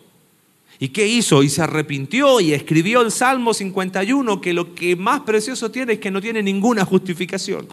¿Y 0.79 0.89
qué 0.89 1.07
hizo? 1.07 1.43
Y 1.43 1.49
se 1.49 1.63
arrepintió 1.63 2.41
y 2.41 2.53
escribió 2.53 3.01
el 3.01 3.11
Salmo 3.11 3.55
51 3.55 4.41
que 4.41 4.53
lo 4.53 4.75
que 4.75 4.95
más 4.95 5.21
precioso 5.21 5.71
tiene 5.71 5.95
es 5.95 5.99
que 5.99 6.11
no 6.11 6.21
tiene 6.21 6.43
ninguna 6.43 6.85
justificación. 6.85 7.67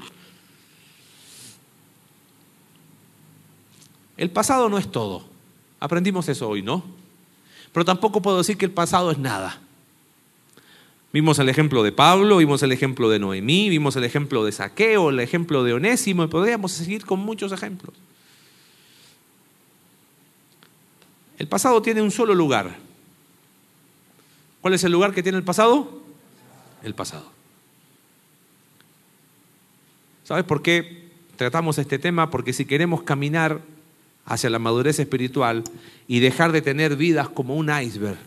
El 4.15 4.29
pasado 4.29 4.69
no 4.69 4.77
es 4.77 4.89
todo. 4.89 5.25
Aprendimos 5.79 6.29
eso 6.29 6.47
hoy, 6.47 6.61
¿no? 6.61 6.83
Pero 7.73 7.83
tampoco 7.83 8.21
puedo 8.21 8.37
decir 8.37 8.57
que 8.57 8.65
el 8.65 8.71
pasado 8.71 9.11
es 9.11 9.17
nada. 9.17 9.59
Vimos 11.11 11.37
el 11.39 11.49
ejemplo 11.49 11.83
de 11.83 11.91
Pablo, 11.91 12.37
vimos 12.37 12.63
el 12.63 12.71
ejemplo 12.71 13.09
de 13.09 13.19
Noemí, 13.19 13.69
vimos 13.69 13.95
el 13.95 14.03
ejemplo 14.03 14.45
de 14.45 14.51
Saqueo, 14.51 15.09
el 15.09 15.19
ejemplo 15.19 15.63
de 15.63 15.73
Onésimo, 15.73 16.23
y 16.23 16.27
podríamos 16.27 16.71
seguir 16.71 17.05
con 17.05 17.19
muchos 17.19 17.51
ejemplos. 17.51 17.93
El 21.37 21.47
pasado 21.47 21.81
tiene 21.81 22.01
un 22.01 22.09
solo 22.09 22.33
lugar, 22.33 22.77
¿Cuál 24.63 24.75
es 24.75 24.83
el 24.85 24.93
lugar 24.93 25.13
que 25.13 25.21
tiene 25.21 25.37
el 25.37 25.43
pasado? 25.43 26.01
El 26.83 26.95
pasado. 26.95 27.29
¿Sabes 30.23 30.45
por 30.45 30.61
qué 30.61 31.09
tratamos 31.35 31.77
este 31.79 31.99
tema? 31.99 32.31
Porque 32.31 32.53
si 32.53 32.63
queremos 32.63 33.03
caminar 33.03 33.59
hacia 34.25 34.49
la 34.49 34.59
madurez 34.59 34.99
espiritual 34.99 35.65
y 36.07 36.21
dejar 36.21 36.53
de 36.53 36.61
tener 36.61 36.95
vidas 36.95 37.27
como 37.27 37.57
un 37.57 37.69
iceberg, 37.77 38.17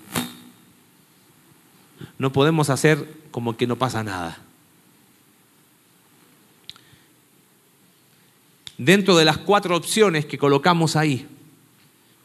no 2.19 2.31
podemos 2.33 2.69
hacer 2.69 3.09
como 3.31 3.57
que 3.57 3.67
no 3.67 3.77
pasa 3.77 4.05
nada. 4.05 4.37
Dentro 8.77 9.17
de 9.17 9.25
las 9.25 9.39
cuatro 9.39 9.75
opciones 9.75 10.27
que 10.27 10.37
colocamos 10.37 10.97
ahí, 10.97 11.27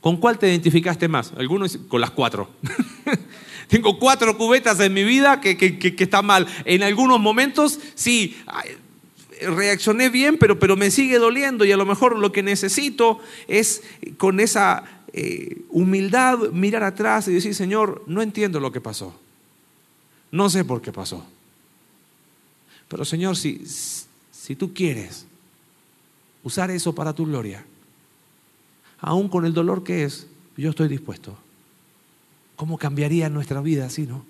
¿con 0.02 0.18
cuál 0.18 0.38
te 0.38 0.50
identificaste 0.50 1.08
más? 1.08 1.32
Algunos 1.38 1.78
con 1.88 2.02
las 2.02 2.12
cuatro. 2.12 2.50
Tengo 3.72 3.98
cuatro 3.98 4.38
cubetas 4.38 4.82
en 4.82 4.94
mi 4.94 5.06
vida 5.06 5.40
que, 5.40 5.56
que, 5.56 5.96
están 5.98 6.26
mal. 6.26 6.46
En 6.66 6.84
algunos 6.84 7.22
momentos 7.22 7.80
sí, 7.96 8.36
reaccioné 9.40 10.10
bien, 10.10 10.38
pero, 10.38 10.60
pero 10.60 10.76
me 10.76 10.92
sigue 10.92 11.18
doliendo 11.20 11.64
y 11.64 11.72
a 11.72 11.78
lo 11.78 11.86
mejor 11.86 12.20
lo 12.20 12.34
que 12.34 12.44
necesito 12.44 13.20
es 13.48 13.82
con 14.18 14.42
esa 14.42 14.84
eh, 15.14 15.62
humildad 15.70 16.52
mirar 16.52 16.84
atrás 16.84 17.30
y 17.30 17.34
decir, 17.34 17.56
Señor, 17.56 18.04
no 18.08 18.22
entiendo 18.22 18.60
lo 18.60 18.74
que 18.74 18.82
pasó. 18.82 19.18
No 20.32 20.50
sé 20.50 20.66
por 20.66 20.82
qué 20.82 20.92
pasó. 20.92 21.26
Pero 22.90 23.06
Señor, 23.06 23.38
si, 23.38 23.64
si 24.34 24.54
tú 24.58 24.74
quieres 24.74 25.26
usar 26.44 26.72
eso 26.72 26.94
para 26.94 27.14
tu 27.14 27.26
gloria, 27.26 27.64
aún 29.00 29.30
con 29.30 29.46
el 29.46 29.54
dolor 29.54 29.82
que 29.82 30.04
es, 30.04 30.28
yo 30.58 30.72
estoy 30.72 30.90
dispuesto. 30.90 31.38
¿Cómo 32.62 32.78
cambiaría 32.78 33.28
nuestra 33.28 33.60
vida 33.60 33.88
así, 33.88 34.06
no? 34.06 34.24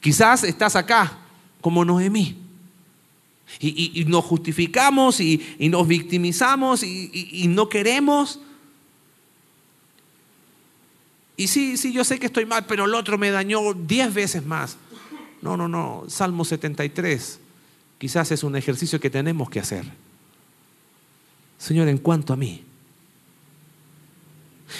Quizás 0.00 0.42
estás 0.42 0.74
acá 0.74 1.16
como 1.60 1.84
Noemí. 1.84 2.38
Y, 3.60 4.04
nos 4.08 4.24
justificamos 4.24 5.20
y, 5.20 5.40
nos 5.60 5.86
victimizamos 5.86 6.82
y, 6.82 7.44
no 7.46 7.68
queremos. 7.68 8.40
Y 11.36 11.46
sí, 11.46 11.76
sí, 11.76 11.92
yo 11.92 12.02
sé 12.02 12.18
que 12.18 12.26
estoy 12.26 12.46
mal, 12.46 12.66
pero 12.66 12.86
el 12.86 12.96
otro 12.96 13.16
me 13.16 13.30
dañó 13.30 13.72
diez 13.72 14.12
veces 14.12 14.44
más. 14.44 14.76
No, 15.42 15.56
no, 15.56 15.68
no. 15.68 16.02
Salmo 16.08 16.44
73 16.44 17.38
quizás 17.98 18.32
es 18.32 18.42
un 18.42 18.56
ejercicio 18.56 18.98
que 18.98 19.08
tenemos 19.08 19.48
que 19.50 19.60
hacer. 19.60 19.84
Señor, 21.58 21.86
en 21.86 21.98
cuanto 21.98 22.32
a 22.32 22.36
mí, 22.36 22.64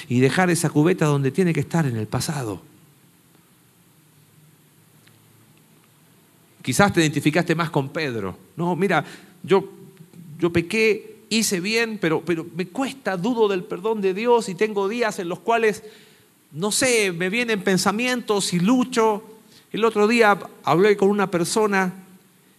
y 0.09 0.21
dejar 0.21 0.51
esa 0.51 0.71
cubeta 0.71 1.07
donde 1.07 1.31
tiene 1.31 1.53
que 1.53 1.61
estar 1.61 1.87
en 1.87 1.97
el 1.97 2.07
pasado. 2.07 2.63
Quizás 6.63 6.93
te 6.93 7.01
identificaste 7.01 7.55
más 7.55 7.71
con 7.71 7.89
Pedro. 7.89 8.37
No, 8.57 8.77
mira, 8.77 9.05
yo, 9.43 9.69
yo 10.39 10.53
pequé, 10.53 11.21
hice 11.31 11.61
bien, 11.61 11.99
pero, 11.99 12.23
pero 12.23 12.47
me 12.55 12.69
cuesta, 12.69 13.17
dudo 13.17 13.49
del 13.49 13.65
perdón 13.65 14.01
de 14.01 14.15
Dios 14.15 14.49
y 14.49 14.55
tengo 14.55 14.89
días 14.89 15.19
en 15.19 15.29
los 15.29 15.41
cuales, 15.41 15.83
no 16.53 16.71
sé, 16.71 17.13
me 17.13 17.31
vienen 17.31 17.63
pensamientos 17.63 18.53
y 18.53 18.61
lucho. 18.61 19.23
El 19.73 19.85
otro 19.85 20.07
día 20.07 20.39
hablé 20.65 20.97
con 20.97 21.09
una 21.09 21.31
persona 21.31 21.93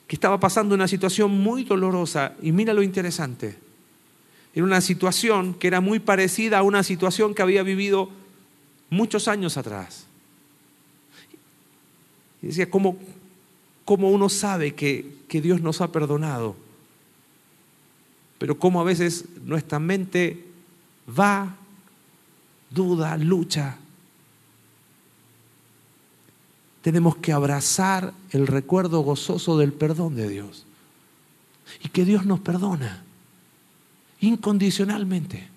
que 0.07 0.15
estaba 0.15 0.39
pasando 0.39 0.75
una 0.75 0.87
situación 0.87 1.31
muy 1.31 1.63
dolorosa 1.63 2.33
y 2.41 2.51
mira 2.51 2.73
lo 2.73 2.83
interesante 2.83 3.70
en 4.53 4.63
una 4.63 4.81
situación 4.81 5.53
que 5.53 5.67
era 5.67 5.81
muy 5.81 5.99
parecida 5.99 6.59
a 6.59 6.63
una 6.63 6.83
situación 6.83 7.33
que 7.33 7.41
había 7.41 7.63
vivido 7.63 8.09
muchos 8.89 9.27
años 9.27 9.57
atrás. 9.57 10.05
Y 12.41 12.47
decía, 12.47 12.69
¿cómo, 12.69 12.97
cómo 13.85 14.09
uno 14.09 14.27
sabe 14.27 14.73
que, 14.75 15.15
que 15.27 15.41
Dios 15.41 15.61
nos 15.61 15.79
ha 15.79 15.91
perdonado? 15.91 16.55
Pero 18.39 18.57
cómo 18.57 18.81
a 18.81 18.83
veces 18.83 19.25
nuestra 19.45 19.79
mente 19.79 20.45
va, 21.07 21.55
duda, 22.69 23.15
lucha. 23.15 23.77
Tenemos 26.81 27.15
que 27.17 27.31
abrazar 27.31 28.13
el 28.31 28.47
recuerdo 28.47 29.01
gozoso 29.01 29.57
del 29.57 29.71
perdón 29.71 30.15
de 30.15 30.27
Dios. 30.27 30.65
Y 31.83 31.89
que 31.89 32.03
Dios 32.03 32.25
nos 32.25 32.39
perdona 32.39 33.03
incondicionalmente. 34.21 35.49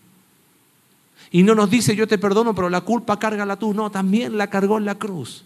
Y 1.31 1.43
no 1.43 1.55
nos 1.55 1.71
dice 1.71 1.97
yo 1.97 2.07
te 2.07 2.19
perdono, 2.19 2.55
pero 2.55 2.69
la 2.69 2.81
culpa 2.83 3.19
cárgala 3.19 3.57
tú. 3.57 3.73
No, 3.73 3.91
también 3.91 4.37
la 4.37 4.49
cargó 4.49 4.79
en 4.79 4.85
la 4.85 4.97
cruz. 4.97 5.45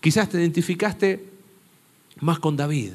Quizás 0.00 0.28
te 0.28 0.38
identificaste 0.38 1.28
más 2.20 2.38
con 2.38 2.56
David, 2.56 2.92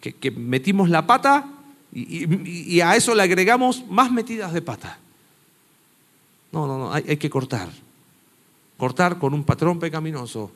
que, 0.00 0.30
metimos 0.30 0.88
la 0.88 1.06
pata 1.06 1.46
y, 1.92 2.80
a 2.80 2.96
eso 2.96 3.14
le 3.14 3.22
agregamos 3.22 3.86
más 3.88 4.10
metidas 4.10 4.52
de 4.52 4.62
pata. 4.62 4.98
No, 6.50 6.66
no, 6.66 6.78
no, 6.78 6.92
hay 6.92 7.16
que 7.16 7.30
cortar. 7.30 7.68
Cortar 8.76 9.18
con 9.18 9.34
un 9.34 9.44
patrón 9.44 9.78
pecaminoso, 9.78 10.50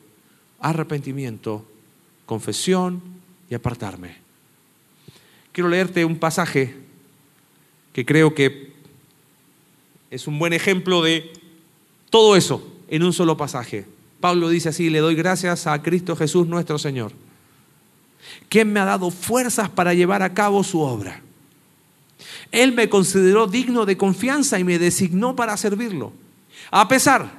arrepentimiento, 0.59 1.65
confesión 2.25 3.01
y 3.49 3.55
apartarme. 3.55 4.17
Quiero 5.51 5.69
leerte 5.69 6.03
un 6.03 6.17
pasaje 6.17 6.86
que 7.97 8.05
creo 8.05 8.35
que 8.35 8.73
es 10.11 10.27
un 10.27 10.37
buen 10.37 10.53
ejemplo 10.53 11.01
de 11.01 11.33
todo 12.11 12.35
eso 12.35 12.63
en 12.89 13.01
un 13.01 13.11
solo 13.11 13.37
pasaje. 13.37 13.87
Pablo 14.19 14.49
dice 14.49 14.69
así, 14.69 14.91
le 14.91 14.99
doy 14.99 15.15
gracias 15.15 15.65
a 15.65 15.81
Cristo 15.81 16.15
Jesús 16.15 16.47
nuestro 16.47 16.77
Señor, 16.77 17.11
quien 18.49 18.71
me 18.71 18.79
ha 18.79 18.85
dado 18.85 19.09
fuerzas 19.09 19.69
para 19.69 19.95
llevar 19.95 20.21
a 20.21 20.35
cabo 20.35 20.63
su 20.63 20.79
obra. 20.79 21.23
Él 22.51 22.73
me 22.73 22.87
consideró 22.87 23.47
digno 23.47 23.83
de 23.87 23.97
confianza 23.97 24.59
y 24.59 24.63
me 24.63 24.77
designó 24.77 25.35
para 25.35 25.57
servirlo, 25.57 26.13
a 26.69 26.87
pesar 26.87 27.31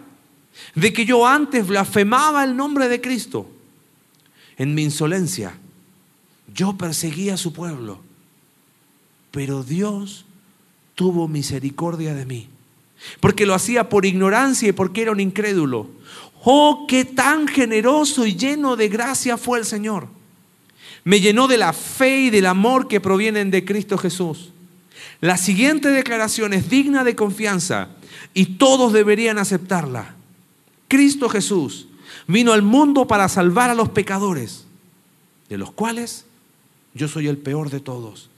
de 0.75 0.93
que 0.93 1.07
yo 1.07 1.25
antes 1.25 1.69
blasfemaba 1.69 2.43
el 2.43 2.57
nombre 2.57 2.89
de 2.89 3.01
Cristo. 3.01 3.49
En 4.57 4.75
mi 4.75 4.83
insolencia, 4.83 5.55
yo 6.53 6.77
perseguía 6.77 7.35
a 7.35 7.37
su 7.37 7.53
pueblo, 7.53 8.01
pero 9.31 9.63
Dios 9.63 10.25
tuvo 10.99 11.29
misericordia 11.29 12.13
de 12.13 12.27
mí. 12.27 12.49
Porque 13.21 13.47
lo 13.47 13.55
hacía 13.55 13.89
por 13.89 14.05
ignorancia 14.05 14.69
y 14.69 14.73
porque 14.73 15.03
era 15.03 15.13
un 15.13 15.21
incrédulo. 15.21 15.87
Oh, 16.43 16.87
qué 16.89 17.05
tan 17.05 17.47
generoso 17.47 18.27
y 18.27 18.35
lleno 18.35 18.75
de 18.75 18.89
gracia 18.89 19.37
fue 19.37 19.61
el 19.61 19.65
Señor. 19.65 20.09
Me 21.05 21.21
llenó 21.21 21.47
de 21.47 21.57
la 21.57 21.73
fe 21.73 22.23
y 22.23 22.31
del 22.31 22.47
amor 22.47 22.89
que 22.89 23.01
provienen 23.01 23.53
de 23.53 23.65
Cristo 23.65 23.97
Jesús. 23.97 24.51
La 25.21 25.37
siguiente 25.37 25.91
declaración 25.91 26.53
es 26.53 26.69
digna 26.69 27.05
de 27.05 27.15
confianza 27.15 27.91
y 28.35 28.57
todos 28.57 28.93
deberían 28.93 29.39
aceptarla. 29.39 30.17
Cristo 30.89 31.29
Jesús 31.29 31.87
vino 32.27 32.53
al 32.53 32.63
mundo 32.63 33.07
para 33.07 33.29
salvar 33.29 33.71
a 33.71 33.75
los 33.75 33.91
pecadores, 33.91 34.65
de 35.49 35.59
los 35.59 35.71
cuales 35.71 36.25
yo 36.93 37.07
soy 37.07 37.29
el 37.29 37.39
peor 37.39 37.71
de 37.71 37.79
todos. 37.79 38.31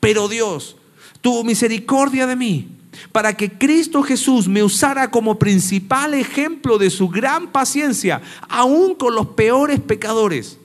Pero 0.00 0.26
Dios 0.26 0.74
tuvo 1.20 1.44
misericordia 1.44 2.26
de 2.26 2.36
mí 2.36 2.68
para 3.12 3.36
que 3.36 3.50
Cristo 3.50 4.02
Jesús 4.02 4.48
me 4.48 4.62
usara 4.62 5.10
como 5.10 5.38
principal 5.38 6.14
ejemplo 6.14 6.78
de 6.78 6.90
su 6.90 7.08
gran 7.08 7.50
paciencia, 7.50 8.20
aún 8.48 8.94
con 8.94 9.14
los 9.14 9.28
peores 9.28 9.80
pecadores. 9.80 10.58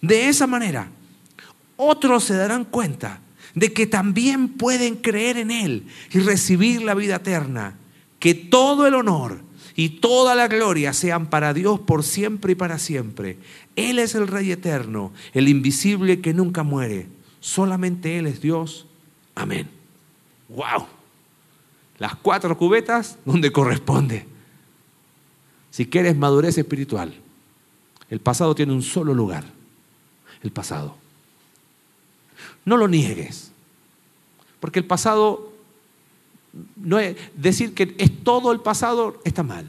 De 0.00 0.28
esa 0.28 0.46
manera, 0.46 0.90
otros 1.76 2.24
se 2.24 2.34
darán 2.34 2.64
cuenta 2.64 3.20
de 3.54 3.72
que 3.72 3.86
también 3.86 4.48
pueden 4.48 4.96
creer 4.96 5.36
en 5.36 5.50
Él 5.50 5.86
y 6.10 6.20
recibir 6.20 6.82
la 6.82 6.94
vida 6.94 7.16
eterna. 7.16 7.76
Que 8.18 8.34
todo 8.34 8.86
el 8.86 8.94
honor 8.94 9.40
y 9.74 9.88
toda 10.00 10.34
la 10.34 10.46
gloria 10.46 10.92
sean 10.92 11.30
para 11.30 11.54
Dios 11.54 11.80
por 11.80 12.04
siempre 12.04 12.52
y 12.52 12.54
para 12.54 12.78
siempre. 12.78 13.38
Él 13.76 13.98
es 13.98 14.14
el 14.14 14.28
Rey 14.28 14.52
eterno, 14.52 15.12
el 15.32 15.48
invisible 15.48 16.20
que 16.20 16.34
nunca 16.34 16.62
muere. 16.62 17.06
Solamente 17.40 18.18
Él 18.18 18.26
es 18.26 18.42
Dios. 18.42 18.86
Amén. 19.34 19.70
¡Wow! 20.48 20.86
Las 21.98 22.16
cuatro 22.16 22.56
cubetas 22.56 23.18
donde 23.24 23.52
corresponde. 23.52 24.26
Si 25.70 25.86
quieres 25.86 26.16
madurez 26.16 26.58
espiritual, 26.58 27.14
el 28.08 28.20
pasado 28.20 28.54
tiene 28.54 28.72
un 28.72 28.82
solo 28.82 29.14
lugar. 29.14 29.44
El 30.42 30.50
pasado. 30.50 30.96
No 32.64 32.76
lo 32.76 32.88
niegues. 32.88 33.52
Porque 34.58 34.78
el 34.78 34.86
pasado, 34.86 35.52
no 36.76 36.98
es, 36.98 37.16
decir 37.34 37.74
que 37.74 37.94
es 37.98 38.24
todo 38.24 38.52
el 38.52 38.60
pasado 38.60 39.20
está 39.24 39.42
mal. 39.42 39.66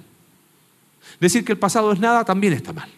Decir 1.20 1.45
que 1.45 1.51
el 1.51 1.59
pasado 1.59 1.91
es 1.91 1.99
nada 1.99 2.26
también 2.26 2.53
está 2.53 2.74
mal. 2.74 2.89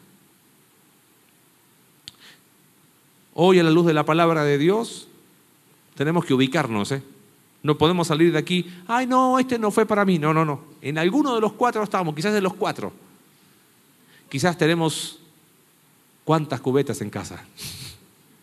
Hoy 3.33 3.59
a 3.59 3.63
la 3.63 3.71
luz 3.71 3.85
de 3.85 3.93
la 3.93 4.05
palabra 4.05 4.43
de 4.43 4.57
Dios 4.57 5.07
tenemos 5.95 6.25
que 6.25 6.33
ubicarnos. 6.33 6.91
¿eh? 6.91 7.03
No 7.61 7.77
podemos 7.77 8.07
salir 8.07 8.31
de 8.31 8.39
aquí, 8.39 8.71
ay 8.87 9.07
no, 9.07 9.39
este 9.39 9.57
no 9.57 9.71
fue 9.71 9.85
para 9.85 10.05
mí. 10.05 10.19
No, 10.19 10.33
no, 10.33 10.43
no. 10.45 10.61
En 10.81 10.97
alguno 10.97 11.35
de 11.35 11.41
los 11.41 11.53
cuatro 11.53 11.83
estamos, 11.83 12.13
quizás 12.15 12.33
de 12.33 12.41
los 12.41 12.53
cuatro. 12.53 12.91
Quizás 14.29 14.57
tenemos 14.57 15.19
cuántas 16.23 16.59
cubetas 16.61 17.01
en 17.01 17.09
casa 17.09 17.45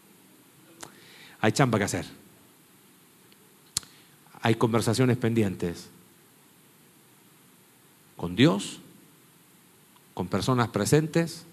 hay 1.40 1.52
chamba 1.52 1.78
que 1.78 1.84
hacer. 1.84 2.06
Hay 4.42 4.54
conversaciones 4.54 5.16
pendientes 5.18 5.88
con 8.16 8.36
Dios, 8.36 8.80
con 10.14 10.28
personas 10.28 10.68
presentes, 10.68 11.44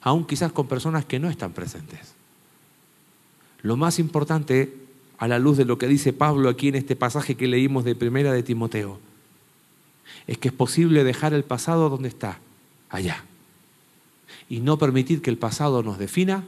aún 0.00 0.26
quizás 0.26 0.52
con 0.52 0.66
personas 0.68 1.04
que 1.04 1.18
no 1.18 1.28
están 1.28 1.52
presentes. 1.52 2.14
Lo 3.62 3.76
más 3.76 3.98
importante, 3.98 4.87
a 5.18 5.28
la 5.28 5.38
luz 5.38 5.56
de 5.56 5.64
lo 5.64 5.78
que 5.78 5.88
dice 5.88 6.12
Pablo 6.12 6.48
aquí 6.48 6.68
en 6.68 6.76
este 6.76 6.96
pasaje 6.96 7.34
que 7.34 7.48
leímos 7.48 7.84
de 7.84 7.94
Primera 7.94 8.32
de 8.32 8.42
Timoteo, 8.42 8.98
es 10.26 10.38
que 10.38 10.48
es 10.48 10.54
posible 10.54 11.04
dejar 11.04 11.34
el 11.34 11.44
pasado 11.44 11.90
donde 11.90 12.08
está, 12.08 12.38
allá, 12.88 13.24
y 14.48 14.60
no 14.60 14.78
permitir 14.78 15.20
que 15.22 15.30
el 15.30 15.38
pasado 15.38 15.82
nos 15.82 15.98
defina, 15.98 16.44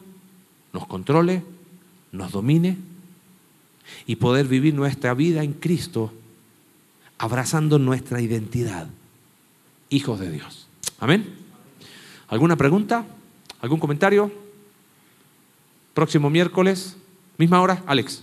nos 0.73 0.87
controle 0.87 1.43
nos 2.13 2.33
domine 2.33 2.77
y 4.07 4.17
poder 4.17 4.47
vivir 4.47 4.75
nuestra 4.75 5.15
vida 5.15 5.43
en 5.43 5.53
Cristo 5.53 6.13
abrazando 7.19 7.79
nuestra 7.79 8.21
identidad, 8.21 8.89
hijos 9.91 10.21
de 10.21 10.31
Dios. 10.31 10.69
Amén. 10.99 11.35
¿Alguna 12.29 12.57
pregunta? 12.57 13.05
¿Algún 13.61 13.79
comentario? 13.79 14.33
Próximo 15.93 16.31
miércoles, 16.31 16.97
misma 17.37 17.61
hora, 17.61 17.83
Alex. 17.87 18.23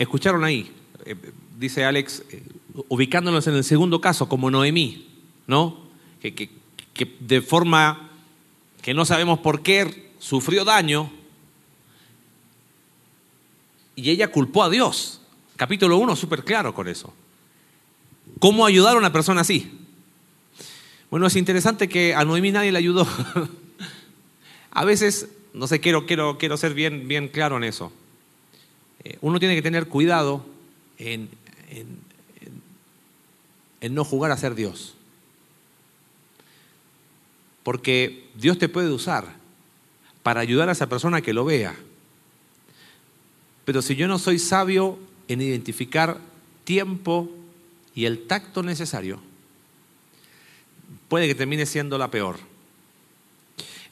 Escucharon 0.00 0.44
ahí, 0.44 0.72
eh, 1.04 1.14
dice 1.58 1.84
Alex, 1.84 2.24
eh, 2.30 2.42
ubicándonos 2.88 3.46
en 3.48 3.54
el 3.54 3.64
segundo 3.64 4.00
caso, 4.00 4.30
como 4.30 4.50
Noemí, 4.50 5.06
¿no? 5.46 5.76
Que, 6.22 6.34
que, 6.34 6.48
que 6.94 7.16
de 7.20 7.42
forma 7.42 8.08
que 8.80 8.94
no 8.94 9.04
sabemos 9.04 9.40
por 9.40 9.60
qué 9.60 10.10
sufrió 10.18 10.64
daño, 10.64 11.10
y 13.94 14.08
ella 14.08 14.28
culpó 14.28 14.62
a 14.62 14.70
Dios. 14.70 15.20
Capítulo 15.56 15.98
1, 15.98 16.16
súper 16.16 16.44
claro 16.44 16.74
con 16.74 16.88
eso. 16.88 17.12
¿Cómo 18.38 18.64
ayudar 18.64 18.94
a 18.96 18.98
una 18.98 19.12
persona 19.12 19.42
así? 19.42 19.70
Bueno, 21.10 21.26
es 21.26 21.36
interesante 21.36 21.90
que 21.90 22.14
a 22.14 22.24
Noemí 22.24 22.52
nadie 22.52 22.72
le 22.72 22.78
ayudó. 22.78 23.06
a 24.70 24.84
veces, 24.86 25.28
no 25.52 25.66
sé, 25.66 25.80
quiero, 25.80 26.06
quiero, 26.06 26.38
quiero 26.38 26.56
ser 26.56 26.72
bien, 26.72 27.06
bien 27.06 27.28
claro 27.28 27.58
en 27.58 27.64
eso. 27.64 27.92
Eh, 29.04 29.18
uno 29.20 29.38
tiene 29.38 29.54
que 29.54 29.62
tener 29.62 29.88
cuidado 29.88 30.44
en, 30.98 31.28
en 33.80 33.94
no 33.94 34.04
jugar 34.04 34.32
a 34.32 34.36
ser 34.36 34.54
Dios. 34.54 34.94
Porque 37.62 38.28
Dios 38.34 38.58
te 38.58 38.68
puede 38.68 38.90
usar 38.90 39.36
para 40.22 40.40
ayudar 40.40 40.68
a 40.68 40.72
esa 40.72 40.88
persona 40.88 41.22
que 41.22 41.32
lo 41.32 41.44
vea 41.44 41.76
pero 43.70 43.82
si 43.82 43.94
yo 43.94 44.08
no 44.08 44.18
soy 44.18 44.40
sabio 44.40 44.98
en 45.28 45.40
identificar 45.40 46.18
tiempo 46.64 47.30
y 47.94 48.04
el 48.04 48.26
tacto 48.26 48.64
necesario, 48.64 49.20
puede 51.08 51.28
que 51.28 51.36
termine 51.36 51.66
siendo 51.66 51.96
la 51.96 52.10
peor. 52.10 52.36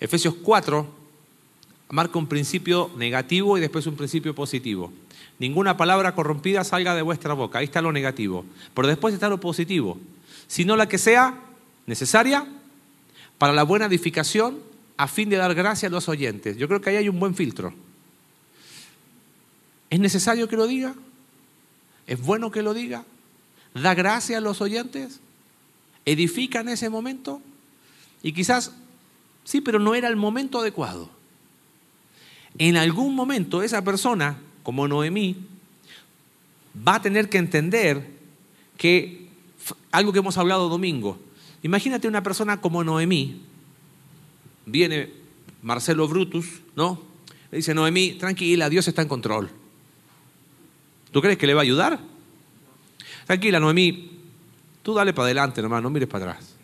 Efesios 0.01 0.35
4 0.43 0.98
marca 1.91 2.19
un 2.19 2.27
principio 2.27 2.91
negativo 2.97 3.57
y 3.57 3.61
después 3.61 3.87
un 3.87 3.97
principio 3.97 4.35
positivo. 4.35 4.93
Ninguna 5.39 5.77
palabra 5.77 6.15
corrompida 6.15 6.65
salga 6.65 6.95
de 6.95 7.03
vuestra 7.03 7.35
boca. 7.35 7.61
Ahí 7.61 7.67
está 7.67 7.81
lo 7.81 7.93
negativo. 7.93 8.45
Pero 8.75 8.89
después 8.89 9.15
está 9.15 9.29
lo 9.29 9.41
positivo. 9.41 9.99
Sino 10.47 10.77
la 10.77 10.89
que 10.89 10.99
sea 10.99 11.41
necesaria 11.87 12.47
para 13.39 13.53
la 13.53 13.63
buena 13.63 13.87
edificación 13.87 14.59
a 14.97 15.07
fin 15.07 15.29
de 15.29 15.37
dar 15.37 15.55
gracia 15.55 15.89
a 15.89 15.91
los 15.91 16.09
oyentes. 16.09 16.57
Yo 16.57 16.67
creo 16.67 16.81
que 16.81 16.91
ahí 16.91 16.97
hay 16.97 17.09
un 17.09 17.21
buen 17.21 17.35
filtro. 17.35 17.73
¿Es 19.91 20.01
necesario 20.01 20.49
que 20.49 20.57
lo 20.57 20.67
diga? 20.67 20.95
¿Es 22.07 22.21
bueno 22.21 22.51
que 22.51 22.63
lo 22.63 22.75
diga? 22.75 23.05
¿Da 23.75 23.95
gracia 23.95 24.39
a 24.39 24.41
los 24.41 24.61
oyentes? 24.61 25.21
¿Edifica 26.05 26.61
en 26.61 26.71
ese 26.71 26.91
momento? 26.91 27.41
Y 28.23 28.33
quizás, 28.33 28.73
sí, 29.45 29.61
pero 29.61 29.79
no 29.79 29.95
era 29.95 30.09
el 30.09 30.17
momento 30.17 30.59
adecuado. 30.59 31.11
En 32.57 32.77
algún 32.77 33.15
momento 33.15 33.63
esa 33.63 33.85
persona, 33.85 34.39
como 34.63 34.89
Noemí, 34.89 35.37
va 36.87 36.97
a 36.97 37.03
tener 37.03 37.29
que 37.29 37.39
entender 37.39 38.09
que 38.77 39.29
algo 39.91 40.13
que 40.13 40.21
hemos 40.21 40.39
hablado 40.39 40.69
domingo, 40.69 41.19
imagínate 41.63 42.09
una 42.09 42.23
persona 42.23 42.61
como 42.61 42.85
Noemí, 42.85 43.43
viene 44.65 45.13
Marcelo 45.63 46.09
Brutus, 46.09 46.63
¿no? 46.77 47.03
Le 47.51 47.59
dice, 47.59 47.75
Noemí, 47.75 48.13
tranquila, 48.13 48.69
Dios 48.69 48.87
está 48.89 49.03
en 49.03 49.09
control. 49.09 49.51
¿Tú 51.11 51.21
crees 51.21 51.39
que 51.39 51.47
le 51.47 51.55
va 51.55 51.63
a 51.63 51.65
ayudar? 51.65 51.99
Tranquila, 53.27 53.61
Noemí, 53.61 54.11
tú 54.83 54.95
dale 54.95 55.13
para 55.13 55.27
adelante 55.27 55.63
nomás, 55.63 55.83
no 55.83 55.91
mires 55.91 56.09
para 56.09 56.33
atrás. 56.33 56.55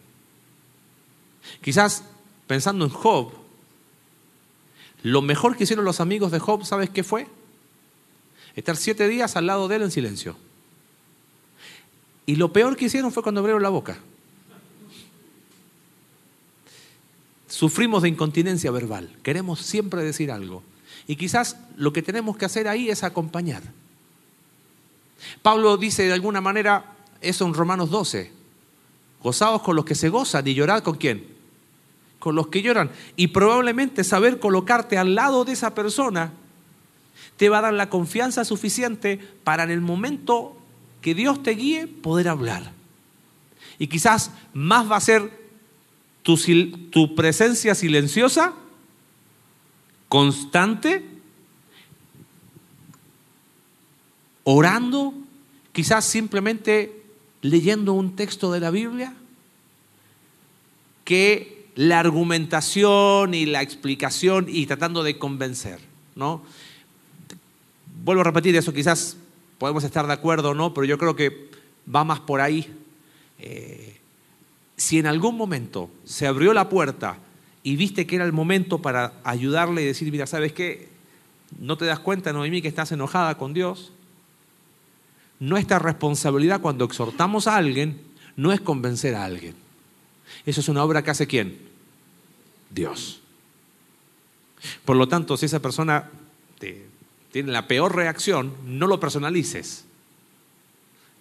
Quizás 1.60 2.04
pensando 2.46 2.84
en 2.84 2.90
Job, 2.90 3.32
lo 5.04 5.22
mejor 5.22 5.56
que 5.56 5.62
hicieron 5.64 5.84
los 5.84 6.00
amigos 6.00 6.32
de 6.32 6.40
Job, 6.40 6.64
¿sabes 6.64 6.90
qué 6.90 7.04
fue? 7.04 7.28
Estar 8.56 8.76
siete 8.76 9.06
días 9.06 9.36
al 9.36 9.46
lado 9.46 9.68
de 9.68 9.76
él 9.76 9.82
en 9.82 9.90
silencio. 9.90 10.36
Y 12.26 12.36
lo 12.36 12.52
peor 12.52 12.76
que 12.76 12.86
hicieron 12.86 13.12
fue 13.12 13.22
cuando 13.22 13.40
abrieron 13.40 13.62
la 13.62 13.68
boca. 13.68 13.98
sufrimos 17.54 18.02
de 18.02 18.08
incontinencia 18.08 18.72
verbal, 18.72 19.16
queremos 19.22 19.60
siempre 19.60 20.02
decir 20.02 20.32
algo. 20.32 20.64
Y 21.06 21.14
quizás 21.16 21.56
lo 21.76 21.92
que 21.92 22.02
tenemos 22.02 22.36
que 22.36 22.46
hacer 22.46 22.66
ahí 22.66 22.90
es 22.90 23.04
acompañar. 23.04 23.62
Pablo 25.40 25.76
dice 25.76 26.02
de 26.02 26.12
alguna 26.12 26.40
manera 26.40 26.96
eso 27.20 27.46
en 27.46 27.54
Romanos 27.54 27.90
12. 27.90 28.32
Gozaos 29.22 29.62
con 29.62 29.76
los 29.76 29.84
que 29.84 29.94
se 29.94 30.08
gozan 30.08 30.46
y 30.48 30.54
llorad 30.54 30.82
con 30.82 30.96
quién? 30.96 31.33
Con 32.24 32.36
los 32.36 32.46
que 32.46 32.62
lloran. 32.62 32.90
Y 33.16 33.26
probablemente 33.26 34.02
saber 34.02 34.40
colocarte 34.40 34.96
al 34.96 35.14
lado 35.14 35.44
de 35.44 35.52
esa 35.52 35.74
persona 35.74 36.32
te 37.36 37.50
va 37.50 37.58
a 37.58 37.60
dar 37.60 37.74
la 37.74 37.90
confianza 37.90 38.46
suficiente 38.46 39.18
para 39.44 39.64
en 39.64 39.70
el 39.70 39.82
momento 39.82 40.56
que 41.02 41.14
Dios 41.14 41.42
te 41.42 41.50
guíe 41.50 41.86
poder 41.86 42.28
hablar. 42.28 42.72
Y 43.78 43.88
quizás 43.88 44.30
más 44.54 44.90
va 44.90 44.96
a 44.96 45.02
ser 45.02 45.30
tu, 46.22 46.38
tu 46.90 47.14
presencia 47.14 47.74
silenciosa, 47.74 48.54
constante, 50.08 51.04
orando, 54.44 55.12
quizás 55.72 56.06
simplemente 56.06 57.02
leyendo 57.42 57.92
un 57.92 58.16
texto 58.16 58.50
de 58.50 58.60
la 58.60 58.70
Biblia, 58.70 59.12
que 61.04 61.53
la 61.74 61.98
argumentación 61.98 63.34
y 63.34 63.46
la 63.46 63.62
explicación 63.62 64.46
y 64.48 64.66
tratando 64.66 65.02
de 65.02 65.18
convencer, 65.18 65.80
¿no? 66.14 66.42
Vuelvo 68.04 68.20
a 68.20 68.24
repetir 68.24 68.54
eso, 68.56 68.72
quizás 68.72 69.16
podemos 69.58 69.82
estar 69.84 70.06
de 70.06 70.12
acuerdo 70.12 70.50
o 70.50 70.54
no, 70.54 70.74
pero 70.74 70.84
yo 70.84 70.98
creo 70.98 71.16
que 71.16 71.50
va 71.92 72.04
más 72.04 72.20
por 72.20 72.40
ahí. 72.40 72.72
Eh, 73.38 73.98
si 74.76 74.98
en 74.98 75.06
algún 75.06 75.36
momento 75.36 75.90
se 76.04 76.26
abrió 76.26 76.52
la 76.52 76.68
puerta 76.68 77.18
y 77.62 77.76
viste 77.76 78.06
que 78.06 78.16
era 78.16 78.24
el 78.24 78.32
momento 78.32 78.82
para 78.82 79.14
ayudarle 79.24 79.82
y 79.82 79.86
decir, 79.86 80.10
mira, 80.10 80.26
¿sabes 80.26 80.52
qué? 80.52 80.88
¿No 81.58 81.76
te 81.76 81.84
das 81.84 82.00
cuenta, 82.00 82.32
Noemí, 82.32 82.60
que 82.60 82.68
estás 82.68 82.92
enojada 82.92 83.36
con 83.38 83.54
Dios? 83.54 83.92
Nuestra 85.40 85.78
responsabilidad 85.78 86.60
cuando 86.60 86.84
exhortamos 86.84 87.46
a 87.46 87.56
alguien 87.56 88.00
no 88.36 88.52
es 88.52 88.60
convencer 88.60 89.14
a 89.14 89.24
alguien. 89.24 89.63
Eso 90.46 90.60
es 90.60 90.68
una 90.68 90.84
obra 90.84 91.02
que 91.02 91.10
hace 91.10 91.26
quién? 91.26 91.58
Dios. 92.70 93.20
Por 94.84 94.96
lo 94.96 95.08
tanto, 95.08 95.36
si 95.36 95.46
esa 95.46 95.60
persona 95.60 96.10
tiene 97.30 97.52
la 97.52 97.66
peor 97.66 97.94
reacción, 97.94 98.54
no 98.64 98.86
lo 98.86 99.00
personalices. 99.00 99.84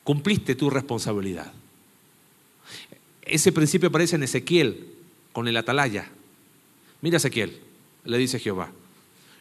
Cumpliste 0.04 0.56
tu 0.56 0.70
responsabilidad. 0.70 1.52
Ese 3.22 3.52
principio 3.52 3.90
aparece 3.90 4.16
en 4.16 4.24
Ezequiel 4.24 4.88
con 5.32 5.48
el 5.48 5.58
atalaya. 5.58 6.10
Mira 7.02 7.18
Ezequiel, 7.18 7.60
le 8.04 8.18
dice 8.18 8.40
Jehová, 8.40 8.72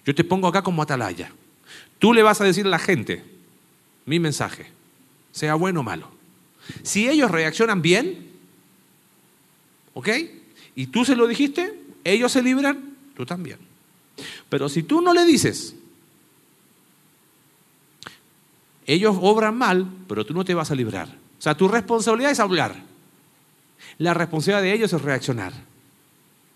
yo 0.05 0.15
te 0.15 0.25
pongo 0.25 0.49
acá 0.49 0.63
como 0.63 0.83
atalaya. 0.83 1.33
Tú 1.99 2.13
le 2.13 2.23
vas 2.23 2.41
a 2.41 2.45
decir 2.45 2.67
a 2.67 2.71
la 2.71 2.79
gente, 2.79 3.25
mi 4.07 4.19
mensaje, 4.19 4.67
sea 5.31 5.55
bueno 5.55 5.81
o 5.81 5.83
malo. 5.85 6.11
Si 6.83 7.09
ellos 7.09 7.31
reaccionan 7.31 7.83
bien, 7.83 8.32
¿ok? 9.95 10.09
Y 10.75 10.87
tú 10.87 11.05
se 11.05 11.17
lo 11.17 11.27
dijiste, 11.27 11.79
ellos 12.05 12.33
se 12.33 12.43
libran, 12.43 12.97
tú 13.17 13.27
también. 13.27 13.59
Pero 14.49 14.69
si 14.69 14.83
tú 14.83 15.01
no 15.01 15.13
le 15.13 15.25
dices, 15.25 15.75
ellos 18.87 19.17
obran 19.21 19.57
mal, 19.57 19.87
pero 20.09 20.25
tú 20.25 20.35
no 20.35 20.45
te 20.45 20.55
vas 20.55 20.71
a 20.71 20.75
librar. 20.75 21.09
O 21.09 21.43
sea, 21.43 21.57
tu 21.57 21.69
responsabilidad 21.69 22.33
es 22.33 22.41
hablar. 22.41 22.75
La 23.99 24.15
responsabilidad 24.15 24.63
de 24.63 24.73
ellos 24.75 24.93
es 24.93 25.03
reaccionar. 25.03 25.53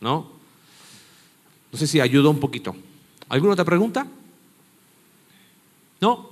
¿No? 0.00 0.30
No 1.72 1.78
sé 1.78 1.86
si 1.86 2.00
ayudó 2.00 2.30
un 2.30 2.40
poquito. 2.40 2.76
¿Alguna 3.28 3.54
otra 3.54 3.64
pregunta? 3.64 4.06
¿No? 6.00 6.30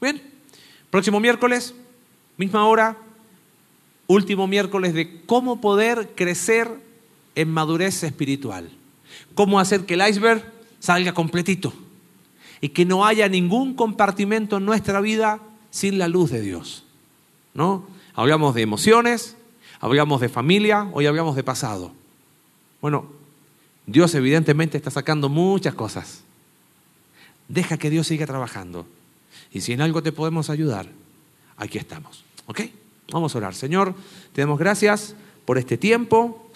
Bien. 0.00 0.22
Próximo 0.90 1.20
miércoles, 1.20 1.74
misma 2.36 2.66
hora, 2.66 2.96
último 4.06 4.46
miércoles 4.46 4.94
de 4.94 5.22
cómo 5.26 5.60
poder 5.60 6.12
crecer 6.14 6.68
en 7.34 7.50
madurez 7.50 8.02
espiritual. 8.02 8.70
Cómo 9.34 9.60
hacer 9.60 9.86
que 9.86 9.94
el 9.94 10.06
iceberg 10.08 10.52
salga 10.78 11.14
completito 11.14 11.72
y 12.60 12.70
que 12.70 12.84
no 12.84 13.04
haya 13.04 13.28
ningún 13.28 13.74
compartimento 13.74 14.58
en 14.58 14.64
nuestra 14.64 15.00
vida 15.00 15.40
sin 15.70 15.98
la 15.98 16.08
luz 16.08 16.30
de 16.30 16.40
Dios. 16.40 16.84
¿No? 17.52 17.86
Hablamos 18.14 18.54
de 18.54 18.62
emociones, 18.62 19.36
hablamos 19.80 20.20
de 20.20 20.28
familia, 20.28 20.88
hoy 20.92 21.06
hablamos 21.06 21.36
de 21.36 21.42
pasado. 21.42 21.92
Bueno, 22.80 23.06
Dios 23.86 24.14
evidentemente 24.14 24.76
está 24.76 24.90
sacando 24.90 25.28
muchas 25.28 25.74
cosas. 25.74 26.22
Deja 27.48 27.76
que 27.76 27.90
Dios 27.90 28.06
siga 28.06 28.26
trabajando. 28.26 28.86
Y 29.52 29.60
si 29.60 29.72
en 29.72 29.80
algo 29.80 30.02
te 30.02 30.12
podemos 30.12 30.50
ayudar, 30.50 30.88
aquí 31.56 31.78
estamos. 31.78 32.24
¿Ok? 32.46 32.60
Vamos 33.10 33.34
a 33.34 33.38
orar. 33.38 33.54
Señor, 33.54 33.94
te 34.32 34.40
damos 34.40 34.58
gracias 34.58 35.14
por 35.44 35.58
este 35.58 35.76
tiempo. 35.76 36.50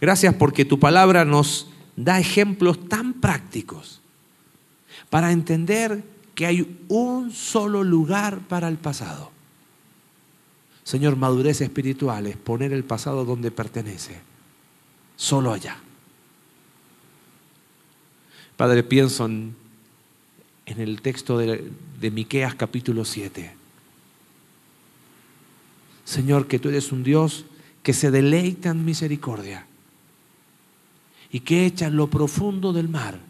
Gracias 0.00 0.34
porque 0.34 0.64
tu 0.64 0.78
palabra 0.78 1.24
nos 1.24 1.68
da 1.96 2.18
ejemplos 2.18 2.88
tan 2.88 3.14
prácticos 3.14 4.00
para 5.10 5.32
entender 5.32 6.02
que 6.34 6.46
hay 6.46 6.84
un 6.88 7.32
solo 7.32 7.84
lugar 7.84 8.38
para 8.48 8.68
el 8.68 8.78
pasado. 8.78 9.30
Señor, 10.84 11.16
madurez 11.16 11.60
espiritual 11.60 12.26
es 12.26 12.36
poner 12.36 12.72
el 12.72 12.84
pasado 12.84 13.24
donde 13.24 13.50
pertenece, 13.50 14.18
solo 15.16 15.52
allá. 15.52 15.76
Padre, 18.56 18.82
pienso 18.82 19.26
en 19.26 19.54
el 20.66 21.02
texto 21.02 21.38
de, 21.38 21.70
Miqueas 22.10 22.54
capítulo 22.54 23.04
7. 23.04 23.59
Señor, 26.10 26.48
que 26.48 26.58
tú 26.58 26.70
eres 26.70 26.90
un 26.90 27.04
Dios 27.04 27.44
que 27.84 27.92
se 27.92 28.10
deleita 28.10 28.70
en 28.70 28.84
misericordia 28.84 29.64
y 31.30 31.38
que 31.38 31.66
echa 31.66 31.86
en 31.86 31.94
lo 31.94 32.10
profundo 32.10 32.72
del 32.72 32.88
mar 32.88 33.20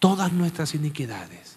todas 0.00 0.32
nuestras 0.32 0.74
iniquidades. 0.74 1.56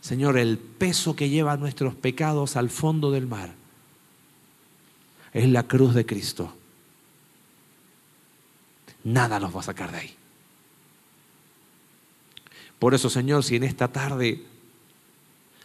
Señor, 0.00 0.36
el 0.36 0.58
peso 0.58 1.14
que 1.14 1.28
lleva 1.28 1.56
nuestros 1.56 1.94
pecados 1.94 2.56
al 2.56 2.70
fondo 2.70 3.12
del 3.12 3.28
mar 3.28 3.54
es 5.32 5.48
la 5.48 5.62
cruz 5.62 5.94
de 5.94 6.04
Cristo. 6.04 6.52
Nada 9.04 9.38
nos 9.38 9.54
va 9.54 9.60
a 9.60 9.62
sacar 9.62 9.92
de 9.92 9.98
ahí. 9.98 10.16
Por 12.80 12.94
eso, 12.94 13.08
Señor, 13.08 13.44
si 13.44 13.54
en 13.54 13.62
esta 13.62 13.86
tarde 13.86 14.44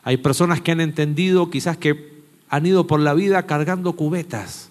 hay 0.03 0.17
personas 0.17 0.61
que 0.61 0.71
han 0.71 0.81
entendido, 0.81 1.49
quizás 1.49 1.77
que 1.77 2.13
han 2.49 2.65
ido 2.65 2.87
por 2.87 2.99
la 2.99 3.13
vida 3.13 3.45
cargando 3.45 3.93
cubetas, 3.93 4.69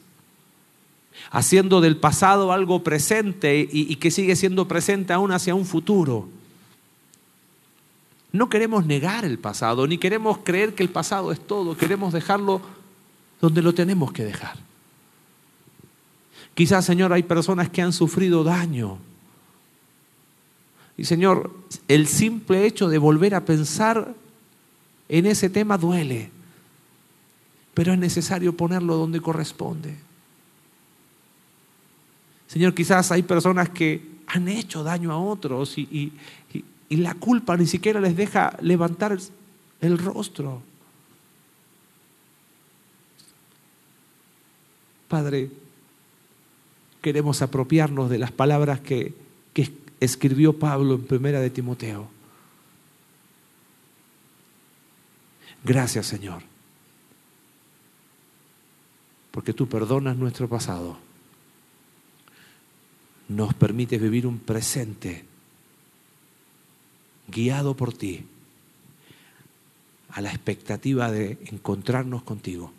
haciendo 1.31 1.81
del 1.81 1.97
pasado 1.97 2.53
algo 2.53 2.83
presente 2.83 3.69
y, 3.71 3.97
que 3.97 4.11
sigue 4.11 4.37
siendo 4.37 4.69
presente 4.69 5.13
aún 5.13 5.33
hacia 5.33 5.55
un 5.55 5.65
futuro. 5.65 6.29
No 8.33 8.49
queremos 8.49 8.87
negar 8.87 9.25
el 9.25 9.39
pasado, 9.39 9.87
ni 9.87 9.99
queremos 9.99 10.39
creer 10.39 10.75
que 10.75 10.83
el 10.83 10.91
pasado 10.91 11.33
es 11.33 11.41
todo, 11.41 11.77
queremos 11.77 12.13
dejarlo 12.13 12.61
donde 13.41 13.63
lo 13.63 13.75
tenemos 13.75 14.13
que 14.13 14.25
dejar. 14.25 14.57
Quizás, 16.55 16.85
Señor, 16.85 17.13
hay 17.13 17.23
personas 17.23 17.71
que 17.71 17.83
han 17.83 17.93
sufrido 17.93 18.45
daño 18.45 18.99
y 20.97 21.05
Señor, 21.05 21.51
el 21.89 22.07
simple 22.07 22.67
hecho 22.67 22.89
de 22.89 22.99
volver 22.99 23.35
a 23.35 23.45
pensar 23.45 24.15
en 25.13 25.27
ese 25.27 25.51
tema 25.51 25.77
duele, 25.77 26.31
pero 27.75 27.93
es 27.93 27.99
necesario 27.99 28.57
ponerlo 28.57 28.97
donde 28.97 29.21
corresponde. 29.21 29.95
Señor, 32.47 32.75
quizás 32.75 33.13
hay 33.13 33.23
personas 33.23 33.69
que 33.69 34.03
han 34.27 34.49
hecho 34.49 34.83
daño 34.83 35.13
a 35.13 35.19
otros 35.19 35.77
y, 35.77 36.15
la 36.89 37.15
culpa 37.15 37.57
ni 37.57 37.67
siquiera 37.67 38.01
les 38.01 38.17
deja 38.17 38.57
levantar 38.63 39.19
el 39.83 39.99
rostro. 39.99 40.63
Padre, 45.09 45.51
queremos 47.03 47.43
apropiarnos 47.43 48.09
de 48.09 48.19
las 48.19 48.33
palabras 48.33 48.81
que, 48.81 49.15
que, 49.53 49.73
escribió 50.01 50.59
Pablo 50.59 50.95
en 50.95 51.03
primera 51.05 51.41
de 51.41 51.51
Timoteo. 51.51 52.22
Gracias 55.65 56.07
Señor, 56.07 56.43
porque 59.31 59.53
tú 59.53 59.69
perdonas 59.69 60.17
nuestro 60.17 60.49
pasado, 60.49 60.99
nos 63.29 63.55
permites 63.55 64.01
vivir 64.01 64.27
un 64.27 64.39
presente 64.39 65.25
guiado 67.29 67.77
por 67.77 67.93
ti 67.93 68.27
a 70.11 70.21
la 70.21 70.31
expectativa 70.31 71.11
de 71.11 71.39
encontrarnos 71.47 72.23
contigo 72.23 72.73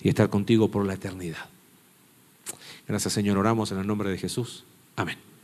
y 0.00 0.08
estar 0.08 0.28
contigo 0.28 0.70
por 0.70 0.84
la 0.84 0.94
eternidad. 0.94 1.48
Gracias 2.86 3.12
Señor, 3.12 3.38
oramos 3.38 3.72
en 3.72 3.78
el 3.78 3.86
nombre 3.86 4.10
de 4.10 4.18
Jesús. 4.18 4.64
Amén. 4.96 5.35